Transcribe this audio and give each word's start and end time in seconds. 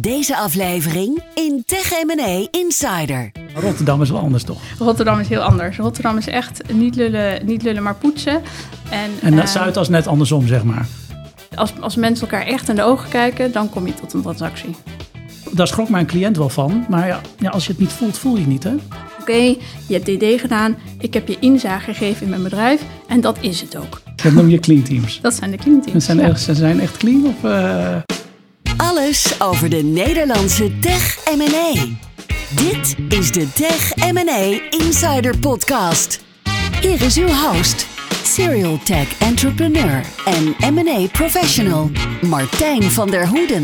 Deze 0.00 0.36
aflevering 0.36 1.22
in 1.34 1.62
Tech 1.66 1.90
M&A 2.06 2.46
Insider. 2.50 3.32
Rotterdam 3.54 4.02
is 4.02 4.10
wel 4.10 4.20
anders 4.20 4.42
toch? 4.44 4.58
Rotterdam 4.78 5.18
is 5.20 5.28
heel 5.28 5.40
anders. 5.40 5.76
Rotterdam 5.76 6.16
is 6.18 6.26
echt 6.26 6.72
niet 6.72 6.96
lullen, 6.96 7.46
niet 7.46 7.62
lullen 7.62 7.82
maar 7.82 7.94
poetsen. 7.94 8.42
En, 8.90 9.10
En 9.22 9.38
eh, 9.38 9.46
Zuid 9.46 9.76
als 9.76 9.88
net 9.88 10.06
andersom, 10.06 10.46
zeg 10.46 10.64
maar. 10.64 10.86
als, 11.54 11.72
als 11.80 11.96
mensen 11.96 12.28
elkaar 12.30 12.46
echt 12.46 12.68
in 12.68 12.74
de 12.74 12.82
ogen 12.82 13.08
kijken, 13.10 13.52
dan 13.52 13.70
kom 13.70 13.86
je 13.86 13.94
tot 13.94 14.12
een 14.12 14.22
transactie. 14.22 14.74
Daar 15.52 15.66
schrok 15.66 15.88
mijn 15.88 16.06
cliënt 16.06 16.36
wel 16.36 16.48
van. 16.48 16.84
Maar 16.88 17.06
ja, 17.06 17.20
ja, 17.38 17.50
als 17.50 17.64
je 17.66 17.70
het 17.70 17.80
niet 17.80 17.92
voelt, 17.92 18.18
voel 18.18 18.34
je 18.34 18.40
het 18.40 18.48
niet, 18.48 18.62
hè? 18.64 18.74
Oké, 19.20 19.32
je 19.86 20.00
hebt 20.02 20.04
DD 20.06 20.40
gedaan, 20.40 20.76
ik 20.98 21.14
heb 21.14 21.28
je 21.28 21.36
inzage 21.40 21.92
gegeven 21.94 22.22
in 22.22 22.28
mijn 22.28 22.42
bedrijf 22.42 22.82
en 23.08 23.20
dat 23.20 23.36
is 23.40 23.60
het 23.60 23.76
ook. 23.76 24.00
Dat 24.22 24.32
noem 24.32 24.48
je 24.48 24.58
clean 24.58 24.82
teams. 24.82 25.20
Dat 25.20 25.34
zijn 25.34 25.50
de 25.50 25.56
clean 25.56 25.80
teams. 25.82 26.04
Ze 26.04 26.12
zijn, 26.12 26.18
Ja. 26.26 26.32
echt, 26.32 26.40
ze 26.40 26.54
zijn 26.54 26.80
echt 26.80 26.96
clean 26.96 27.24
of... 27.26 27.44
eh, 27.50 27.96
Alles 28.76 29.40
over 29.40 29.68
de 29.70 29.82
Nederlandse 29.82 30.78
Tech 30.78 31.18
M&A. 31.36 31.72
Dit 32.54 32.96
is 33.08 33.32
de 33.32 33.52
Tech 33.52 34.12
M&A 34.12 34.60
Insider 34.70 35.38
Podcast. 35.38 36.24
Hier 36.80 37.02
is 37.02 37.16
uw 37.16 37.28
host, 37.28 37.86
serial 38.22 38.78
tech 38.84 39.18
entrepreneur 39.18 40.02
en 40.24 40.74
M&A 40.74 41.06
professional, 41.12 41.90
Martijn 42.22 42.82
van 42.82 43.10
der 43.10 43.28
Hoeden. 43.28 43.62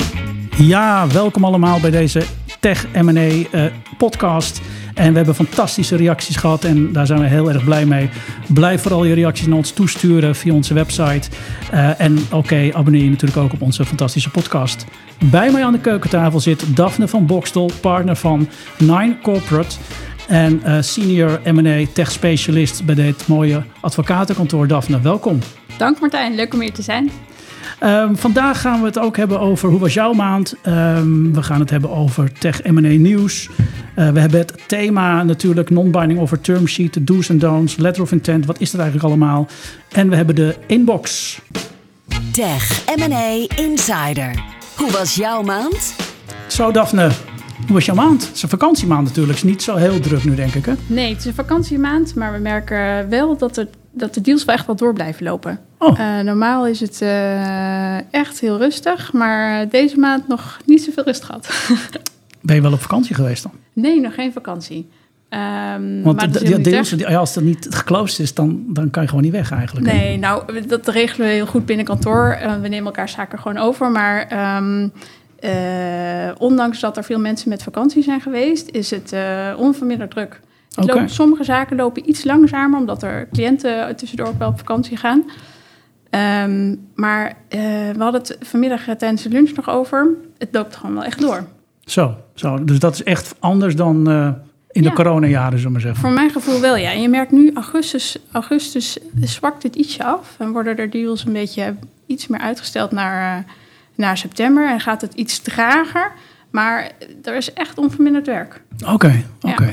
Ja, 0.57 1.07
welkom 1.09 1.45
allemaal 1.45 1.81
bij 1.81 1.91
deze 1.91 2.23
Tech 2.61 2.87
M&A 2.93 3.29
eh, 3.51 3.65
podcast. 3.99 4.61
En 5.01 5.11
we 5.11 5.17
hebben 5.17 5.35
fantastische 5.35 5.97
reacties 5.97 6.37
gehad 6.37 6.65
en 6.65 6.93
daar 6.93 7.07
zijn 7.07 7.21
we 7.21 7.27
heel 7.27 7.53
erg 7.53 7.65
blij 7.65 7.87
mee. 7.87 8.09
Blijf 8.49 8.83
vooral 8.83 9.05
je 9.05 9.15
reacties 9.15 9.47
naar 9.47 9.57
ons 9.57 9.71
toesturen 9.71 10.35
via 10.35 10.53
onze 10.53 10.75
website. 10.75 11.29
Eh, 11.71 12.01
en 12.01 12.19
oké, 12.33 12.71
abonneer 12.73 13.03
je 13.03 13.11
natuurlijk 13.11 13.41
ook 13.41 13.53
op 13.53 13.63
onze 13.63 13.85
fantastische 13.85 14.31
podcast. 14.31 14.85
Bij 15.31 15.51
mij 15.51 15.65
aan 15.65 15.73
de 15.73 15.79
keukentafel 15.79 16.41
zit 16.41 16.77
Daphne 16.77 17.09
van 17.09 17.27
Bokstel, 17.27 17.71
partner 17.81 18.17
van 18.17 18.49
Nine 18.79 19.17
Corporate. 19.23 19.77
En 20.29 20.63
eh, 20.63 20.77
senior 20.81 21.41
M&A 21.45 21.85
tech 21.93 22.11
specialist 22.11 22.85
bij 22.85 22.95
dit 22.95 23.27
mooie 23.27 23.63
advocatenkantoor. 23.81 24.67
Daphne, 24.67 25.01
welkom. 25.01 25.39
Dank 25.77 26.01
Martijn, 26.01 26.35
leuk 26.35 26.55
om 26.55 26.61
hier 26.61 26.73
te 26.73 26.83
zijn. 26.83 27.11
Ehm, 27.81 28.15
vandaag 28.15 28.61
gaan 28.61 28.81
we 28.81 28.87
het 28.87 28.99
ook 28.99 29.17
hebben 29.17 29.41
over 29.41 29.69
hoe 29.69 29.79
was 29.79 29.95
jouw 29.95 30.13
maand. 30.13 30.55
Ehm, 30.63 31.33
we 31.33 31.43
gaan 31.43 31.61
het 31.61 31.71
hebben 31.71 31.91
over 31.91 32.33
tech 32.33 32.63
M&A 32.63 32.81
nieuws. 32.81 33.49
Eh, 33.95 34.11
we 34.11 34.21
hebben 34.21 34.41
het 34.41 34.53
thema 34.67 35.23
natuurlijk 35.23 35.71
non-binding 35.71 36.21
over 36.21 36.41
term 36.41 36.67
sheet, 36.67 36.95
de 36.95 37.05
do's 37.05 37.29
en 37.29 37.39
don'ts, 37.39 37.77
letter 37.77 38.03
of 38.03 38.13
intent. 38.13 38.47
Wat 38.47 38.61
is 38.61 38.73
er 38.73 38.79
eigenlijk 38.79 39.09
allemaal? 39.09 39.49
En 39.93 40.09
we 40.09 40.17
hebben 40.17 40.35
de 40.35 40.57
inbox. 40.67 41.39
Tech 42.33 42.85
M&A 42.97 43.47
Insider. 43.57 44.43
Hoe 44.77 44.91
was 44.91 45.15
jouw 45.15 45.43
maand? 45.43 45.95
Zo 46.47 46.71
Daphne, 46.71 47.11
hoe 47.67 47.75
was 47.75 47.85
jouw 47.85 47.95
maand? 47.95 48.27
Het 48.27 48.37
is 48.37 48.43
een 48.43 48.49
vakantiemaand 48.49 49.07
natuurlijk. 49.07 49.39
Het 49.39 49.45
is 49.45 49.51
niet 49.51 49.63
zo 49.63 49.77
heel 49.77 50.01
druk 50.01 50.25
nu 50.25 50.35
denk 50.35 50.55
ik 50.55 50.65
hè? 50.65 50.73
Nee, 50.87 51.09
het 51.09 51.19
is 51.19 51.25
een 51.25 51.35
vakantiemaand, 51.35 52.15
maar 52.15 52.33
we 52.33 52.39
merken 52.39 53.09
wel 53.09 53.37
dat, 53.37 53.57
er, 53.57 53.69
dat 53.93 54.15
de 54.15 54.21
deals 54.21 54.45
wel 54.45 54.55
echt 54.55 54.67
wel 54.67 54.77
door 54.77 54.93
blijven 54.93 55.25
lopen. 55.25 55.70
Oh, 55.83 55.99
Eh, 56.01 56.21
normaal 56.21 56.67
is 56.67 56.81
het 56.81 57.03
eh, 57.03 58.13
echt 58.13 58.41
heel 58.41 58.59
rustig, 58.59 59.13
maar 59.13 59.69
deze 59.69 59.99
maand 59.99 60.29
nog 60.29 60.59
niet 60.65 60.83
zoveel 60.83 61.05
rust 61.05 61.25
gehad. 61.25 61.49
ben 62.43 62.55
je 62.57 62.63
wel 62.63 62.73
op 62.73 62.81
vakantie 62.81 63.15
geweest 63.15 63.43
dan? 63.43 63.53
nee, 63.73 64.01
nog 64.01 64.15
geen 64.15 64.33
vakantie. 64.33 64.89
Ehm, 65.29 66.03
Want 66.03 66.05
maar 66.05 66.15
dat 66.15 66.21
de, 66.21 66.29
is 66.29 66.35
helemaal 66.35 66.51
de 66.51 66.57
niet 66.57 66.65
deals, 66.65 66.91
erg. 66.91 67.01
die- 67.01 67.11
ja, 67.11 67.19
als 67.19 67.35
het 67.35 67.45
niet 67.45 67.67
geclosed 67.71 68.19
is, 68.19 68.35
dan, 68.35 68.65
dan 68.69 68.91
kan 68.91 69.03
je 69.03 69.09
gewoon 69.09 69.25
niet 69.25 69.33
weg 69.33 69.53
eigenlijk. 69.53 69.87
Nee, 69.87 70.19
nou, 70.19 70.63
dat 70.67 70.89
regelen 70.89 71.27
we 71.29 71.33
heel 71.33 71.47
goed 71.47 71.67
binnen 71.67 71.85
kantoor. 71.87 72.31
Eh, 72.41 72.53
we 72.61 72.69
nemen 72.69 72.87
elkaar 72.87 73.09
zaken 73.09 73.39
gewoon 73.39 73.59
over. 73.59 73.91
Maar 73.91 74.27
ehm, 74.29 74.89
eh, 75.39 76.31
ondanks 76.39 76.81
dat 76.81 76.97
er 76.97 77.05
veel 77.05 77.19
mensen 77.19 77.49
met 77.49 77.63
vakantie 77.63 78.03
zijn 78.03 78.21
geweest, 78.21 78.69
is 78.69 78.91
het 78.91 79.13
eh, 79.13 79.49
onverminderd 79.57 80.11
druk. 80.11 80.41
Het 80.75 80.95
loopt- 80.95 81.11
sommige 81.11 81.45
zaken 81.45 81.77
lopen 81.77 82.09
iets 82.09 82.25
langzamer, 82.25 82.79
omdat 82.79 83.03
er 83.03 83.29
cliënten 83.33 83.97
tussendoor 83.97 84.27
ook 84.27 84.39
wel 84.39 84.49
op 84.49 84.59
vakantie 84.59 84.97
gaan. 84.97 85.25
Ehm, 86.11 86.75
maar 86.95 87.27
eh, 87.49 87.61
we 87.91 87.97
hadden 87.99 88.21
het 88.21 88.37
vanmiddag 88.41 88.85
tijdens 88.85 89.23
de 89.23 89.29
lunch 89.29 89.53
nog 89.57 89.69
over. 89.71 90.09
Het 90.39 90.49
loopt 90.53 90.77
gewoon 90.77 90.95
wel 90.95 91.05
echt 91.05 91.21
door. 91.21 91.47
Zo, 91.85 92.17
zo, 92.35 92.65
dus 92.65 92.79
dat 92.79 92.95
is 92.95 93.03
echt 93.03 93.35
anders 93.39 93.77
dan 93.77 94.09
eh, 94.11 94.29
in 94.71 94.83
de 94.83 94.89
Ja. 94.89 94.95
coronajaren, 94.95 95.49
zullen 95.59 95.65
we 95.65 95.71
maar 95.71 95.81
zeggen. 95.81 96.01
Voor 96.01 96.11
mijn 96.11 96.31
gevoel 96.31 96.61
wel, 96.61 96.77
ja. 96.77 96.93
En 96.93 97.03
je 97.03 97.09
merkt 97.09 97.33
nu, 97.33 97.51
augustus, 97.55 98.19
augustus 98.33 98.99
zwakt 99.21 99.63
het 99.63 99.77
ietsje 99.77 100.05
af. 100.05 100.35
En 100.39 100.53
worden 100.53 100.77
er 100.77 100.91
deals 100.91 101.25
een 101.25 101.33
beetje 101.33 101.75
iets 102.07 102.27
meer 102.27 102.41
uitgesteld 102.41 102.91
naar, 102.91 103.39
eh, 103.39 103.45
naar 103.95 104.17
september. 104.19 104.71
En 104.71 104.81
gaat 104.81 105.01
het 105.01 105.15
iets 105.15 105.39
trager. 105.39 106.13
Maar 106.51 106.91
er 107.23 107.37
is 107.37 107.53
echt 107.53 107.79
onverminderd 107.79 108.27
werk. 108.27 108.63
Oké, 108.87 109.25
oké. 109.41 109.65
Ja. 109.65 109.73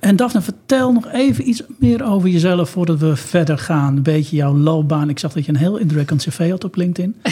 En 0.00 0.16
Daphne, 0.16 0.40
vertel 0.66 0.92
nog 0.92 1.12
even 1.12 1.48
iets 1.48 1.62
meer 1.78 2.04
over 2.04 2.28
jezelf 2.28 2.70
voordat 2.70 2.98
we 2.98 3.16
verder 3.16 3.58
gaan. 3.58 3.96
Een 3.96 4.02
beetje 4.02 4.36
jouw 4.36 4.56
loopbaan. 4.56 5.08
Ik 5.08 5.18
zag 5.18 5.32
dat 5.32 5.44
je 5.44 5.52
een 5.52 5.58
heel 5.58 5.76
indrukwekkend 5.76 6.22
cv 6.22 6.50
had 6.50 6.64
op 6.64 6.76
LinkedIn. 6.76 7.16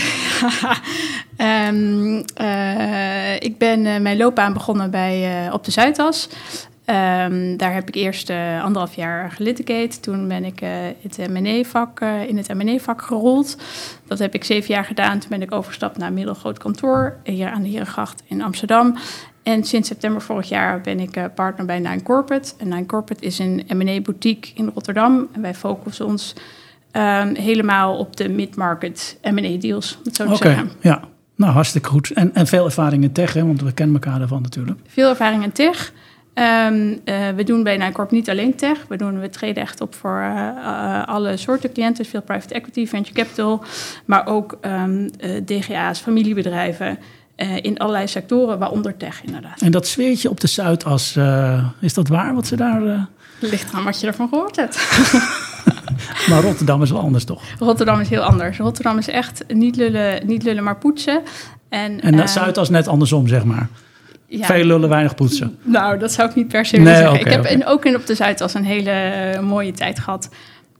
Ehm, 1.36 2.22
eh, 2.34 3.34
ik 3.34 3.58
ben 3.58 3.86
eh, 3.86 4.00
mijn 4.00 4.16
loopbaan 4.16 4.52
begonnen 4.52 4.90
bij, 4.90 5.46
eh, 5.46 5.52
op 5.52 5.64
de 5.64 5.70
Zuidas. 5.70 6.28
Ehm, 6.84 7.56
daar 7.56 7.74
heb 7.74 7.88
ik 7.88 7.94
eerst 7.94 8.30
eh, 8.30 8.64
anderhalf 8.64 8.94
jaar 8.94 9.30
gelitigeerd. 9.30 10.02
Toen 10.02 10.28
ben 10.28 10.44
ik 10.44 10.60
eh, 10.60 10.70
het 11.02 11.18
eh, 11.18 12.28
in 12.28 12.36
het 12.36 12.54
M&A-vak 12.54 13.02
gerold. 13.02 13.56
Dat 14.06 14.18
heb 14.18 14.34
ik 14.34 14.44
zeven 14.44 14.74
jaar 14.74 14.84
gedaan. 14.84 15.18
Toen 15.18 15.30
ben 15.30 15.42
ik 15.42 15.52
overgestapt 15.52 15.98
naar 15.98 16.08
een 16.08 16.14
middelgroot 16.14 16.58
kantoor 16.58 17.16
hier 17.22 17.50
aan 17.50 17.62
de 17.62 17.68
Herengracht 17.68 18.22
in 18.26 18.42
Amsterdam. 18.42 18.96
En 19.42 19.64
sinds 19.64 19.88
september 19.88 20.22
vorig 20.22 20.48
jaar 20.48 20.80
ben 20.80 21.00
ik 21.00 21.34
partner 21.34 21.66
bij 21.66 21.78
Nine 21.78 22.02
Corporate. 22.02 22.52
En 22.58 22.68
Nine 22.68 22.86
Corporate 22.86 23.24
is 23.24 23.38
een 23.38 23.64
M&A-boutique 23.68 24.52
in 24.54 24.70
Rotterdam. 24.74 25.28
En 25.32 25.40
wij 25.40 25.54
focussen 25.54 26.06
ons 26.06 26.34
ehm, 26.90 27.34
helemaal 27.34 27.98
op 27.98 28.16
de 28.16 28.28
mid-market 28.28 29.18
Oké, 29.22 30.36
zeggen. 30.36 30.70
ja. 30.80 31.02
Nou, 31.36 31.52
hartstikke 31.52 31.88
goed. 31.88 32.10
En, 32.10 32.34
en 32.34 32.46
veel 32.46 32.64
ervaring 32.64 33.02
in 33.02 33.12
tech, 33.12 33.32
hè, 33.32 33.46
want 33.46 33.62
we 33.62 33.72
kennen 33.72 33.94
elkaar 33.94 34.20
ervan 34.20 34.42
natuurlijk. 34.42 34.78
Veel 34.86 35.08
ervaring 35.08 35.42
in 35.42 35.52
tech. 35.52 35.92
Ehm, 36.34 36.96
eh, 37.04 37.28
we 37.36 37.44
doen 37.44 37.62
bij 37.62 37.76
Ninecorp 37.76 38.10
niet 38.10 38.30
alleen 38.30 38.56
tech. 38.56 38.78
We, 38.88 38.96
doen, 38.96 39.20
we 39.20 39.30
treden 39.30 39.62
echt 39.62 39.80
op 39.80 39.94
voor 39.94 40.20
eh, 40.20 40.48
eh, 40.48 41.08
alle 41.08 41.36
soorten 41.36 41.72
cliënten. 41.72 42.04
Veel 42.04 42.22
private 42.22 42.54
equity, 42.54 42.86
venture 42.86 43.14
capital. 43.14 43.64
Maar 44.04 44.26
ook 44.26 44.58
ehm, 44.60 45.08
eh, 45.18 45.30
DGA's, 45.44 46.00
familiebedrijven. 46.00 46.98
in 47.62 47.78
allerlei 47.78 48.08
sectoren, 48.08 48.58
waaronder 48.58 48.96
tech 48.96 49.24
inderdaad. 49.24 49.60
En 49.60 49.70
dat 49.70 49.86
sfeertje 49.86 50.30
op 50.30 50.40
de 50.40 50.46
Zuidas, 50.46 51.18
is 51.80 51.94
dat 51.94 52.08
waar 52.08 52.34
wat 52.34 52.46
ze 52.46 52.56
daar... 52.56 53.08
Ligt 53.38 53.72
aan 53.72 53.84
wat 53.84 54.00
je 54.00 54.06
ervan 54.06 54.28
gehoord 54.28 54.56
hebt. 54.56 54.76
maar 56.28 56.42
Rotterdam 56.42 56.82
is 56.82 56.90
wel 56.90 57.00
anders 57.00 57.24
toch? 57.24 57.42
Rotterdam 57.58 58.00
is 58.00 58.08
heel 58.08 58.22
anders. 58.22 58.58
Rotterdam 58.58 58.98
is 58.98 59.08
echt 59.08 59.44
niet 59.48 59.76
lullen, 59.76 60.26
niet 60.26 60.42
lullen 60.42 60.64
maar 60.64 60.76
poetsen. 60.76 61.22
En, 61.68 62.00
En 62.00 62.28
Zuidas 62.28 62.70
net 62.70 62.88
andersom, 62.88 63.28
zeg 63.28 63.44
maar. 63.44 63.68
Ja, 64.38 64.46
Veel 64.46 64.64
lullen, 64.64 64.88
weinig 64.88 65.14
poetsen. 65.14 65.58
Nou, 65.62 65.98
dat 65.98 66.12
zou 66.12 66.28
ik 66.28 66.34
niet 66.34 66.48
per 66.48 66.66
se 66.66 66.76
Nee, 66.76 66.84
willen 66.84 66.98
zeggen. 66.98 67.20
ik 67.20 67.32
heb 67.32 67.46
in, 67.46 67.66
ook 67.66 67.84
in 67.84 67.96
op 67.96 68.06
de 68.06 68.14
Zuidas 68.14 68.54
een 68.54 68.64
hele 68.64 68.90
eh, 68.90 69.40
mooie 69.40 69.72
tijd 69.72 69.98
gehad. 69.98 70.28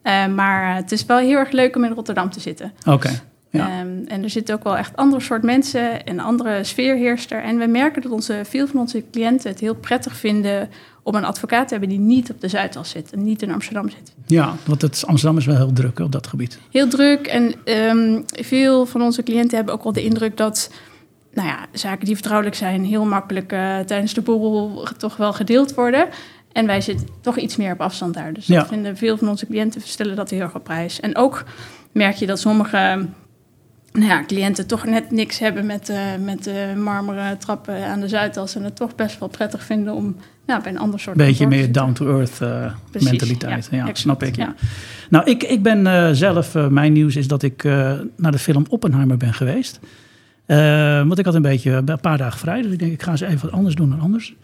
Eh, 0.02 0.26
maar 0.26 0.74
het 0.74 0.92
is 0.92 1.06
wel 1.06 1.18
heel 1.18 1.38
erg 1.38 1.50
leuk 1.50 1.76
om 1.76 1.84
in 1.84 1.92
Rotterdam 1.92 2.30
te 2.30 2.40
zitten. 2.40 2.72
Oké, 2.86 3.10
ja. 3.50 3.68
Ehm, 3.68 4.06
en 4.06 4.22
er 4.22 4.30
zitten 4.30 4.54
ook 4.54 4.64
wel 4.64 4.76
echt 4.76 4.96
andere 4.96 5.22
soort 5.22 5.42
mensen 5.42 6.04
en 6.04 6.20
andere 6.20 6.64
sfeerheerster. 6.64 7.42
En 7.42 7.58
we 7.58 7.66
merken 7.66 8.02
dat 8.02 8.12
onze, 8.12 8.40
veel 8.48 8.66
van 8.66 8.80
onze 8.80 9.04
cliënten 9.10 9.50
het 9.50 9.60
heel 9.60 9.74
prettig 9.74 10.16
vinden 10.16 10.68
om 11.02 11.14
een 11.14 11.24
advocaat 11.24 11.68
te 11.68 11.70
hebben 11.70 11.88
die 11.88 11.98
niet 11.98 12.30
op 12.30 12.40
de 12.40 12.48
Zuidas 12.48 12.90
zit 12.90 13.12
en 13.12 13.22
niet 13.22 13.42
in 13.42 13.52
Amsterdam 13.52 13.90
zit. 13.90 14.12
ja, 14.26 14.54
want 14.64 14.82
het, 14.82 15.04
Amsterdam 15.06 15.38
is 15.38 15.46
wel 15.46 15.56
heel 15.56 15.72
druk 15.72 15.98
op 15.98 16.12
dat 16.12 16.26
gebied. 16.26 16.58
Heel 16.70 16.88
druk 16.88 17.26
en 17.26 17.54
ehm, 17.64 18.20
veel 18.26 18.86
van 18.86 19.02
onze 19.02 19.22
cliënten 19.22 19.56
hebben 19.56 19.74
ook 19.74 19.82
wel 19.82 19.92
de 19.92 20.04
indruk 20.04 20.36
dat 20.36 20.70
nou 21.34 21.48
ja, 21.48 21.66
zaken 21.72 22.04
die 22.04 22.14
vertrouwelijk 22.14 22.56
zijn 22.56 22.84
heel 22.84 23.04
makkelijk 23.04 23.52
eh, 23.52 23.78
tijdens 23.78 24.14
de 24.14 24.20
borrel 24.20 24.88
toch 24.98 25.16
wel 25.16 25.32
gedeeld 25.32 25.74
worden. 25.74 26.08
En 26.52 26.66
wij 26.66 26.80
zitten 26.80 27.08
toch 27.20 27.36
iets 27.38 27.56
meer 27.56 27.72
op 27.72 27.80
afstand 27.80 28.14
daar. 28.14 28.32
Dus 28.32 28.46
Ja. 28.46 28.58
dat 28.58 28.68
vinden 28.68 28.96
veel 28.96 29.16
van 29.16 29.28
onze 29.28 29.46
cliënten 29.46 29.80
stellen 29.80 30.16
dat 30.16 30.30
heel 30.30 30.40
erg 30.40 30.54
op 30.54 30.64
prijs. 30.64 31.00
En 31.00 31.16
ook 31.16 31.44
merk 31.92 32.16
je 32.16 32.26
dat 32.26 32.38
sommige 32.40 33.06
nou 33.92 34.06
ja, 34.06 34.24
cliënten 34.26 34.66
toch 34.66 34.84
net 34.84 35.10
niks 35.10 35.38
hebben 35.38 35.66
met, 35.66 35.88
eh, 35.88 35.98
met 36.20 36.44
de 36.44 36.72
marmeren 36.76 37.38
trappen 37.38 37.86
aan 37.86 38.00
de 38.00 38.08
Zuidas. 38.08 38.54
En 38.54 38.64
het 38.64 38.76
toch 38.76 38.94
best 38.94 39.18
wel 39.18 39.28
prettig 39.28 39.64
vinden 39.64 39.94
om 39.94 40.16
nou, 40.46 40.62
bij 40.62 40.72
een 40.72 40.78
ander 40.78 41.00
soort 41.00 41.16
Beetje 41.16 41.46
meer 41.46 41.72
down-to-earth 41.72 42.40
eh, 42.40 42.72
mentaliteit. 42.92 43.68
Ja, 43.70 43.88
snap 43.92 44.22
ik. 44.22 44.36
Ja. 44.36 44.54
Nou, 45.10 45.30
ik, 45.30 45.42
ik 45.42 45.62
ben 45.62 45.86
eh, 45.86 46.08
zelf, 46.12 46.54
eh, 46.54 46.68
mijn 46.68 46.92
nieuws 46.92 47.16
is 47.16 47.28
dat 47.28 47.42
ik 47.42 47.64
eh, 47.64 47.92
naar 48.16 48.32
de 48.32 48.38
film 48.38 48.64
Oppenheimer 48.68 49.16
ben 49.16 49.34
geweest. 49.34 49.80
Eh, 50.46 50.96
want 51.06 51.18
ik 51.18 51.24
had 51.24 51.34
een 51.34 51.42
beetje 51.42 51.70
een 51.70 52.00
paar 52.00 52.18
dagen 52.18 52.38
vrij, 52.38 52.62
dus 52.62 52.72
ik 52.72 52.78
denk 52.78 52.92
ik 52.92 53.02
ga 53.02 53.10
eens 53.10 53.20
even 53.20 53.40
wat 53.40 53.52
anders 53.52 53.74
doen 53.74 53.90
dan 53.90 54.00
anders. 54.00 54.34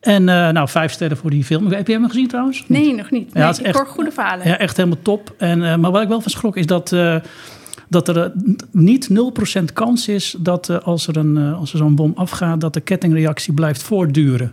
En 0.00 0.28
eh, 0.28 0.48
nou, 0.50 0.68
vijf 0.68 0.92
sterren 0.92 1.16
voor 1.16 1.30
die 1.30 1.44
film. 1.44 1.72
Heb 1.72 1.86
je 1.86 1.92
hem 1.92 2.06
gezien 2.08 2.28
trouwens? 2.28 2.64
Nee, 2.68 2.94
nog 2.94 3.10
niet. 3.10 3.28
Ja, 3.32 3.38
Nee, 3.38 3.42
het 3.46 3.52
is 3.54 3.60
ik 3.60 3.66
echt- 3.66 3.76
hoor 3.76 3.86
goede 3.86 4.10
verhalen. 4.12 4.48
Ja, 4.48 4.58
echt 4.58 4.76
helemaal 4.76 4.98
top. 5.02 5.34
En, 5.38 5.64
eh, 5.70 5.76
maar 5.76 5.90
wat 5.90 6.02
ik 6.02 6.08
wel 6.08 6.20
van 6.20 6.30
schrok 6.30 6.56
is 6.56 6.66
dat, 6.66 6.92
eh, 6.92 7.16
dat 7.88 8.08
er 8.08 8.18
eh, 8.22 8.30
niet 8.70 9.08
0% 9.10 9.72
kans 9.72 10.08
is 10.08 10.36
dat 10.38 10.68
eh, 10.68 10.78
als 10.78 11.06
er, 11.08 11.16
een, 11.16 11.36
eh, 11.36 11.58
als 11.58 11.72
er 11.72 11.78
zo'n 11.78 11.94
bom 11.94 12.12
afgaat, 12.14 12.60
dat 12.60 12.74
de 12.74 12.80
kettingreactie 12.80 13.54
blijft 13.54 13.82
voortduren. 13.82 14.52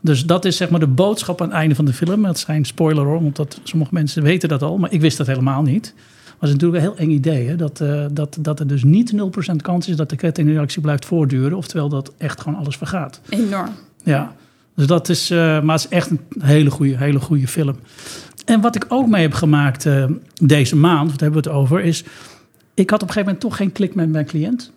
Dus 0.00 0.24
dat 0.26 0.44
is 0.44 0.56
zeg 0.56 0.70
maar 0.70 0.80
de 0.80 0.86
boodschap 0.86 1.40
aan 1.40 1.46
het 1.48 1.56
einde 1.56 1.74
van 1.74 1.84
de 1.84 1.92
film. 1.92 2.22
Dat 2.22 2.44
geen 2.44 2.64
spoiler 2.64 3.04
hoor, 3.04 3.22
want 3.22 3.36
dat, 3.36 3.60
sommige 3.62 3.94
mensen 3.94 4.22
weten 4.22 4.48
dat 4.48 4.62
al, 4.62 4.78
maar 4.78 4.92
ik 4.92 5.00
wist 5.00 5.16
dat 5.16 5.26
helemaal 5.26 5.62
niet. 5.62 5.94
Is 6.40 6.50
natuurlijk 6.50 6.84
een 6.84 6.90
heel 6.90 6.98
eng 6.98 7.10
idee, 7.10 7.48
hè? 7.48 7.56
Dat, 7.56 7.80
eh, 7.80 8.04
dat, 8.12 8.38
dat 8.40 8.60
er 8.60 8.66
dus 8.66 8.84
niet 8.84 9.12
0% 9.12 9.62
kans 9.62 9.88
is 9.88 9.96
dat 9.96 10.10
de 10.10 10.16
kettingreactie 10.16 10.82
blijft 10.82 11.04
voortduren, 11.04 11.56
oftewel 11.56 11.88
dat 11.88 12.12
echt 12.18 12.40
gewoon 12.40 12.58
alles 12.58 12.76
vergaat. 12.76 13.20
Enorm. 13.28 13.70
Ja, 14.02 14.32
dus 14.74 14.86
dat 14.86 15.08
is, 15.08 15.30
eh, 15.30 15.38
maar 15.38 15.74
het 15.74 15.84
is 15.84 15.88
echt 15.88 16.10
een 16.10 16.20
hele 16.38 16.70
goede, 16.70 16.96
hele 16.96 17.20
goede 17.20 17.48
film. 17.48 17.76
En 18.44 18.60
wat 18.60 18.76
ik 18.76 18.86
ook 18.88 19.08
mee 19.08 19.22
heb 19.22 19.32
gemaakt 19.32 19.86
eh, 19.86 20.04
deze 20.42 20.76
maand, 20.76 21.10
wat 21.10 21.20
hebben 21.20 21.42
we 21.42 21.48
het 21.48 21.58
over, 21.58 21.80
is 21.80 22.04
ik 22.74 22.90
had 22.90 23.02
op 23.02 23.08
een 23.08 23.14
gegeven 23.14 23.24
moment 23.24 23.40
toch 23.40 23.56
geen 23.56 23.72
klik 23.72 23.94
met 23.94 24.08
mijn 24.08 24.26
cliënt. 24.26 24.72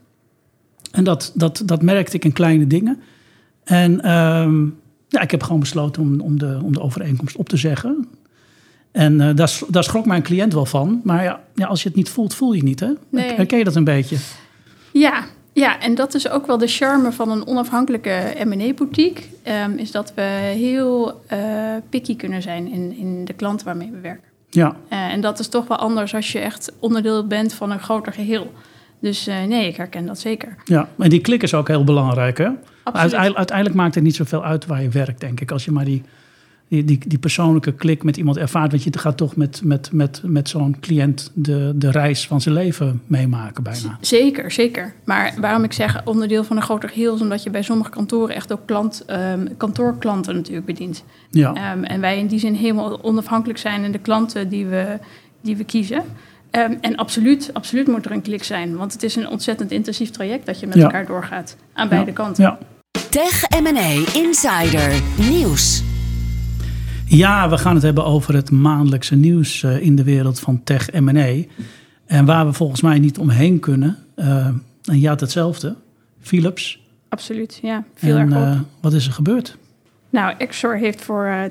En 0.92 1.04
dat, 1.04 1.32
dat, 1.36 1.62
dat 1.66 1.82
merkte 1.82 2.16
ik 2.16 2.26
in 2.26 2.34
kleine 2.34 2.68
dingen. 2.68 3.00
En 3.64 4.02
ehm, 4.02 4.66
ja, 5.08 5.22
ik 5.22 5.32
heb 5.32 5.44
gewoon 5.44 5.60
besloten 5.60 6.02
om, 6.02 6.20
om, 6.20 6.40
de, 6.40 6.60
om 6.64 6.74
de 6.74 6.82
overeenkomst 6.82 7.36
op 7.36 7.50
te 7.50 7.58
zeggen. 7.58 8.08
En 8.92 9.22
eh, 9.22 9.36
daar, 9.70 9.84
schrok 9.84 10.06
mijn 10.06 10.22
cliënt 10.24 10.54
wel 10.54 10.66
van. 10.66 11.02
Maar 11.04 11.24
ja, 11.24 11.40
ja, 11.56 11.68
als 11.68 11.82
je 11.84 11.88
het 11.88 11.98
niet 11.98 12.10
voelt, 12.10 12.36
voel 12.36 12.52
je 12.52 12.58
het 12.58 12.66
niet, 12.68 12.80
hè? 12.80 12.90
Nee. 13.10 13.34
Herken 13.34 13.58
je 13.58 13.64
dat 13.64 13.76
een 13.76 13.84
beetje? 13.84 14.18
Ja, 14.94 15.24
ja, 15.54 15.80
en 15.80 15.96
dat 15.96 16.14
is 16.14 16.30
ook 16.30 16.48
wel 16.48 16.58
de 16.58 16.68
charme 16.68 17.12
van 17.12 17.32
een 17.32 17.48
onafhankelijke 17.48 18.36
M&A-boutique. 18.46 19.24
ehm, 19.44 19.72
is 19.78 19.92
dat 19.92 20.12
we 20.16 20.22
heel 20.56 21.22
eh, 21.28 21.40
picky 21.90 22.16
kunnen 22.16 22.42
zijn 22.42 22.72
in, 22.72 22.98
in 22.98 23.26
de 23.26 23.34
klanten 23.34 23.66
waarmee 23.66 23.92
we 23.92 24.00
werken. 24.00 24.28
Ja, 24.50 24.76
Eh, 24.90 25.00
en 25.14 25.22
dat 25.22 25.40
is 25.40 25.48
toch 25.48 25.68
wel 25.68 25.78
anders 25.78 26.16
als 26.16 26.32
je 26.32 26.40
echt 26.40 26.72
onderdeel 26.80 27.28
bent 27.28 27.54
van 27.54 27.72
een 27.72 27.80
groter 27.80 28.14
geheel. 28.14 28.52
Dus 29.02 29.26
nee, 29.26 29.68
ik 29.68 29.76
herken 29.76 30.06
dat 30.06 30.20
zeker. 30.20 30.56
ja. 30.66 30.88
En 30.98 31.10
die 31.10 31.22
klik 31.22 31.44
is 31.44 31.54
ook 31.54 31.68
heel 31.68 31.84
belangrijk, 31.84 32.38
hè? 32.38 32.50
Uiteindelijk, 32.84 33.38
uiteindelijk 33.38 33.78
maakt 33.78 33.96
het 33.96 34.04
niet 34.04 34.16
zoveel 34.16 34.44
uit 34.44 34.66
waar 34.66 34.82
je 34.82 34.90
werkt, 34.90 35.20
denk 35.20 35.40
ik. 35.42 35.52
Als 35.52 35.66
je 35.66 35.72
maar 35.72 35.86
die, 35.86 36.04
die, 36.69 36.83
die, 36.83 37.00
die 37.07 37.18
persoonlijke 37.19 37.71
klik 37.74 38.04
met 38.04 38.18
iemand 38.18 38.38
ervaart. 38.38 38.71
Want 38.71 38.83
je 38.83 38.98
gaat 39.00 39.18
toch 39.18 39.36
met, 39.36 39.62
met, 39.63 39.89
met, 39.92 40.21
met 40.25 40.50
zo'n 40.50 40.77
cliënt 40.80 41.31
de, 41.33 41.71
de 41.75 41.92
reis 41.92 42.27
van 42.27 42.42
zijn 42.42 42.56
leven 42.56 43.01
meemaken 43.07 43.63
bijna. 43.63 43.98
Zeker, 44.01 44.51
zeker. 44.51 44.94
Maar 45.06 45.33
waarom 45.39 45.63
ik 45.63 45.74
zeg 45.74 46.01
onderdeel 46.06 46.44
van 46.44 46.56
een 46.56 46.62
groter 46.63 46.89
geheel... 46.89 47.16
is 47.16 47.21
omdat 47.21 47.44
je 47.44 47.50
bij 47.50 47.62
sommige 47.62 47.89
kantoren 47.89 48.36
echt 48.36 48.51
ook 48.54 48.66
klant, 48.66 49.04
ehm, 49.06 49.48
kantoorklanten 49.57 50.36
natuurlijk 50.36 50.66
bedient. 50.66 51.04
Ja, 51.30 51.54
Ehm, 51.54 51.83
en 51.83 52.01
wij 52.01 52.18
in 52.19 52.27
die 52.27 52.39
zin 52.39 52.54
helemaal 52.54 53.04
onafhankelijk 53.04 53.60
zijn 53.60 53.83
in 53.83 53.92
de 53.92 54.00
klanten 54.00 54.50
die 54.50 54.66
we, 54.66 54.98
die 55.42 55.56
we 55.57 55.63
kiezen. 55.63 56.04
Ehm, 56.51 56.74
en 56.81 56.95
absoluut, 56.95 57.50
absoluut 57.54 57.88
moet 57.88 58.06
er 58.06 58.12
een 58.12 58.21
klik 58.21 58.44
zijn. 58.44 58.75
Want 58.75 58.94
het 58.94 59.04
is 59.04 59.16
een 59.16 59.27
ontzettend 59.30 59.71
intensief 59.71 60.10
traject 60.10 60.45
dat 60.45 60.60
je 60.60 60.68
met 60.68 60.75
Ja. 60.75 60.83
elkaar 60.83 61.06
doorgaat. 61.06 61.56
Aan 61.74 61.89
beide 61.89 62.13
kanten. 62.13 62.44
ja. 62.44 62.57
Tech 63.10 63.44
M&A 63.62 64.19
Insider 64.19 65.01
Nieuws. 65.30 65.83
Ja, 67.18 67.50
we 67.50 67.58
gaan 67.58 67.74
het 67.74 67.84
hebben 67.84 68.06
over 68.06 68.34
het 68.36 68.52
maandelijkse 68.52 69.16
nieuws 69.16 69.64
eh, 69.64 69.82
in 69.82 69.96
de 69.96 70.04
wereld 70.04 70.40
van 70.40 70.64
tech 70.64 70.92
M&A. 70.92 71.44
En 72.06 72.26
waar 72.26 72.46
we 72.46 72.54
volgens 72.54 72.82
mij 72.82 73.00
niet 73.00 73.18
omheen 73.18 73.60
kunnen. 73.60 73.98
eh, 74.16 74.46
en 74.84 75.00
ja, 75.00 75.16
hetzelfde. 75.16 75.76
Philips. 76.22 76.80
Absoluut, 77.10 77.60
ja. 77.62 77.84
Veel 77.96 78.18
en 78.18 78.32
erg 78.34 78.42
op. 78.42 78.44
eh, 78.54 78.60
wat 78.82 78.94
is 78.94 79.06
er 79.08 79.14
gebeurd? 79.14 79.58
Nou, 80.10 80.34
Exor 80.38 80.76
heeft 80.78 81.02
voor 81.02 81.26
eh, 81.26 81.42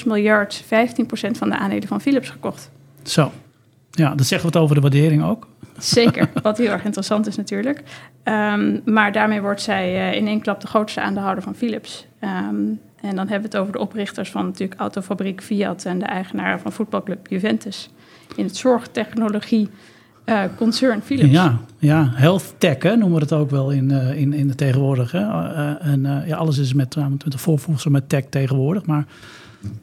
2,6 0.00 0.04
miljard 0.06 0.62
15% 0.64 0.66
van 1.38 1.48
de 1.48 1.56
aandelen 1.58 1.88
van 1.88 2.00
Philips 2.00 2.28
gekocht. 2.28 2.70
Zo. 3.02 3.32
Ja, 3.90 4.14
dat 4.14 4.26
zeggen 4.26 4.50
we 4.50 4.54
het 4.54 4.62
over 4.64 4.74
de 4.74 4.80
waardering 4.80 5.22
ook. 5.24 5.48
Zeker, 5.78 6.28
wat 6.42 6.58
heel 6.58 6.70
erg 6.70 6.84
interessant 6.84 7.26
is 7.26 7.36
natuurlijk. 7.36 7.82
Ehm, 8.22 8.78
maar 8.84 9.12
daarmee 9.12 9.40
wordt 9.40 9.62
zij 9.62 10.16
in 10.16 10.26
één 10.26 10.40
klap 10.40 10.60
de 10.60 10.66
grootste 10.66 11.00
aandeelhouder 11.00 11.44
van 11.44 11.54
Philips. 11.54 12.06
Ehm, 12.20 12.56
en 13.00 13.16
dan 13.16 13.28
hebben 13.28 13.50
we 13.50 13.56
het 13.56 13.56
over 13.56 13.72
de 13.72 13.78
oprichters 13.78 14.30
van 14.30 14.44
natuurlijk 14.44 14.80
autofabriek 14.80 15.42
Fiat 15.42 15.84
en 15.84 15.98
de 15.98 16.04
eigenaar 16.04 16.60
van 16.60 16.72
voetbalclub 16.72 17.28
Juventus. 17.28 17.90
In 18.36 18.44
het 18.44 18.56
zorgtechnologie 18.56 19.68
eh, 20.24 20.42
concern 20.56 21.02
Philips. 21.02 21.30
Ja, 21.30 21.60
ja, 21.78 22.10
health 22.14 22.54
tech 22.58 22.82
noemen 22.82 23.12
we 23.12 23.18
het 23.18 23.32
ook 23.32 23.50
wel 23.50 23.70
in, 23.70 23.90
eh, 23.90 24.20
in, 24.20 24.32
in 24.32 24.48
de 24.48 24.54
tegenwoordig. 24.54 25.12
Hè. 25.12 25.20
Eh, 25.20 25.86
en 25.86 26.24
ja, 26.26 26.36
alles 26.36 26.58
is 26.58 26.74
met, 26.74 26.96
uh, 26.96 27.06
met 27.06 27.32
de 27.32 27.38
voorvoegsel 27.38 27.90
met 27.90 28.08
tech 28.08 28.24
tegenwoordig. 28.30 28.86
Maar 28.86 29.06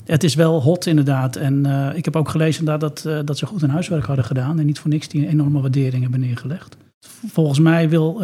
het 0.06 0.24
is 0.24 0.36
wel 0.36 0.62
hot 0.62 0.86
inderdaad. 0.86 1.36
En 1.36 1.66
ik 1.96 2.06
heb 2.06 2.16
ook 2.16 2.30
gelezen 2.30 2.66
dat, 2.66 3.06
eh, 3.06 3.20
dat 3.26 3.38
ze 3.38 3.46
goed 3.46 3.62
hun 3.62 3.70
huiswerk 3.70 4.06
hadden 4.06 4.26
gedaan. 4.26 4.60
En 4.60 4.66
niet 4.66 4.80
voor 4.80 4.90
niks 4.90 5.08
die 5.08 5.28
enorme 5.28 5.62
waardering 5.62 6.02
hebben 6.02 6.20
neergelegd. 6.20 6.78
Volgens 7.28 7.60
mij 7.60 7.90
wil, 7.90 8.22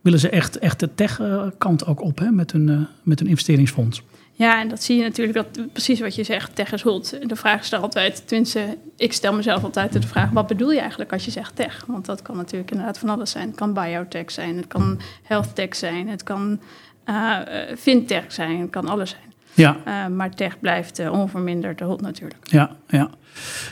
willen 0.00 0.18
ze 0.18 0.28
echt, 0.28 0.58
echt 0.58 0.80
de 0.80 0.94
tech-kant 0.94 1.86
ook 1.86 2.02
op 2.02 2.18
hè, 2.18 2.30
met, 2.30 2.52
hun, 2.52 2.68
eh, 2.68 2.80
met 3.02 3.18
hun 3.18 3.28
investeringsfonds. 3.28 4.02
Ja, 4.32 4.60
en 4.60 4.68
dat 4.68 4.82
zie 4.82 4.96
je 4.96 5.02
natuurlijk, 5.02 5.34
dat, 5.36 5.72
precies 5.72 6.00
wat 6.00 6.14
je 6.14 6.24
zegt, 6.24 6.54
tech 6.54 6.72
is 6.72 6.82
hot. 6.82 7.28
De 7.28 7.36
vraag 7.36 7.60
is 7.60 7.72
er 7.72 7.78
altijd, 7.78 8.28
tenminste, 8.28 8.78
ik 8.96 9.12
stel 9.12 9.32
mezelf 9.32 9.64
altijd 9.64 9.92
de 9.92 10.02
vraag... 10.02 10.30
wat 10.30 10.46
bedoel 10.46 10.70
je 10.70 10.80
eigenlijk 10.80 11.12
als 11.12 11.24
je 11.24 11.30
zegt 11.30 11.56
tech? 11.56 11.84
Want 11.86 12.06
dat 12.06 12.22
kan 12.22 12.36
natuurlijk 12.36 12.70
inderdaad 12.70 12.98
van 12.98 13.08
alles 13.08 13.30
zijn. 13.30 13.46
Het 13.46 13.56
kan 13.56 13.74
biotech 13.74 14.30
zijn, 14.30 14.56
het 14.56 14.66
kan 14.66 15.00
health 15.22 15.54
tech 15.54 15.76
zijn... 15.76 16.08
het 16.08 16.22
kan 16.22 16.60
uh, 17.06 17.38
fintech 17.78 18.32
zijn, 18.32 18.60
het 18.60 18.70
kan 18.70 18.88
alles 18.88 19.10
zijn. 19.10 19.29
Ja. 19.60 19.76
Uh, 19.86 20.16
maar 20.16 20.34
tech 20.34 20.58
blijft 20.60 21.00
uh, 21.00 21.12
onverminderd 21.12 21.80
hot 21.80 22.00
natuurlijk. 22.00 22.40
Ja, 22.42 22.70
ja. 22.88 23.10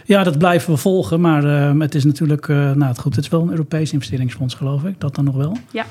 ja, 0.05 0.23
dat 0.23 0.39
blijven 0.39 0.73
we 0.73 0.79
volgen. 0.79 1.21
Maar 1.21 1.45
uh, 1.45 1.81
het 1.81 1.95
is 1.95 2.05
natuurlijk, 2.05 2.49
nou 2.49 2.85
het 2.85 2.99
goed, 2.99 3.15
het 3.15 3.25
is 3.25 3.31
wel 3.31 3.43
een 3.43 3.51
Europees 3.51 3.93
investeringsfonds 3.93 4.55
geloof 4.55 4.85
ik. 4.85 5.01
Dat 5.01 5.15
dan 5.15 5.25
nog 5.25 5.37
wel. 5.37 5.57
Ja. 5.71 5.87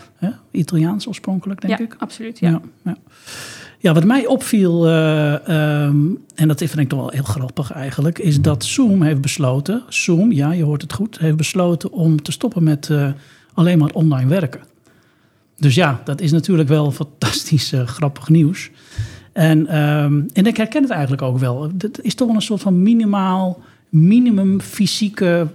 Italiaans 0.52 1.08
oorspronkelijk 1.08 1.62
denk 1.62 1.78
ja, 1.78 1.86
ik. 1.86 1.96
Absoluut, 1.98 2.40
ja. 2.40 2.50
ja, 2.50 2.62
ja. 2.84 2.98
Ja, 3.80 3.94
wat 3.94 4.04
mij 4.04 4.26
opviel, 4.26 4.88
um, 4.88 6.24
en 6.36 6.48
dat 6.48 6.58
vind 6.58 6.78
ik 6.78 6.90
toch 6.90 7.00
wel 7.00 7.10
heel 7.10 7.24
grappig 7.24 7.72
eigenlijk, 7.72 8.20
is 8.20 8.42
dat 8.42 8.66
Zoom 8.66 9.02
heeft 9.02 9.22
besloten, 9.22 9.84
Zoom, 9.90 10.32
ja, 10.32 10.52
je 10.52 10.64
hoort 10.64 10.82
het 10.82 10.94
goed, 10.94 11.20
heeft 11.20 11.36
besloten 11.36 11.92
om 11.92 12.22
te 12.22 12.32
stoppen 12.32 12.64
met 12.64 12.92
alleen 13.54 13.78
maar 13.78 13.90
online 13.94 14.30
werken. 14.30 14.62
Dus 15.58 15.76
ja, 15.76 16.02
dat 16.04 16.22
is 16.22 16.32
natuurlijk 16.32 16.70
wel 16.70 16.92
fantastisch 17.02 17.74
grappig 17.86 18.30
nieuws. 18.30 18.70
En, 19.38 19.78
um, 19.78 20.26
en 20.34 20.46
ik 20.46 20.58
herken 20.58 20.82
het 20.82 20.92
eigenlijk 20.92 21.22
ook 21.22 21.38
wel. 21.38 21.72
Het 21.78 22.00
is 22.02 22.16
toch 22.16 22.28
wel 22.28 22.36
een 22.36 22.42
soort 22.42 22.62
van 22.62 22.82
minimaal, 22.82 23.62
minimum 23.90 24.62
fysieke 24.62 25.48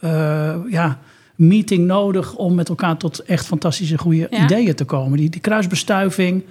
uh, 0.00 0.54
ja, 0.70 0.98
meeting 1.34 1.86
nodig 1.86 2.34
om 2.34 2.54
met 2.54 2.68
elkaar 2.68 2.96
tot 2.96 3.18
echt 3.18 3.46
fantastische 3.46 3.98
goede 3.98 4.26
ja. 4.30 4.44
ideeën 4.44 4.74
te 4.74 4.84
komen. 4.84 5.18
Die, 5.18 5.30
die 5.30 5.40
kruisbestuiving 5.40 6.42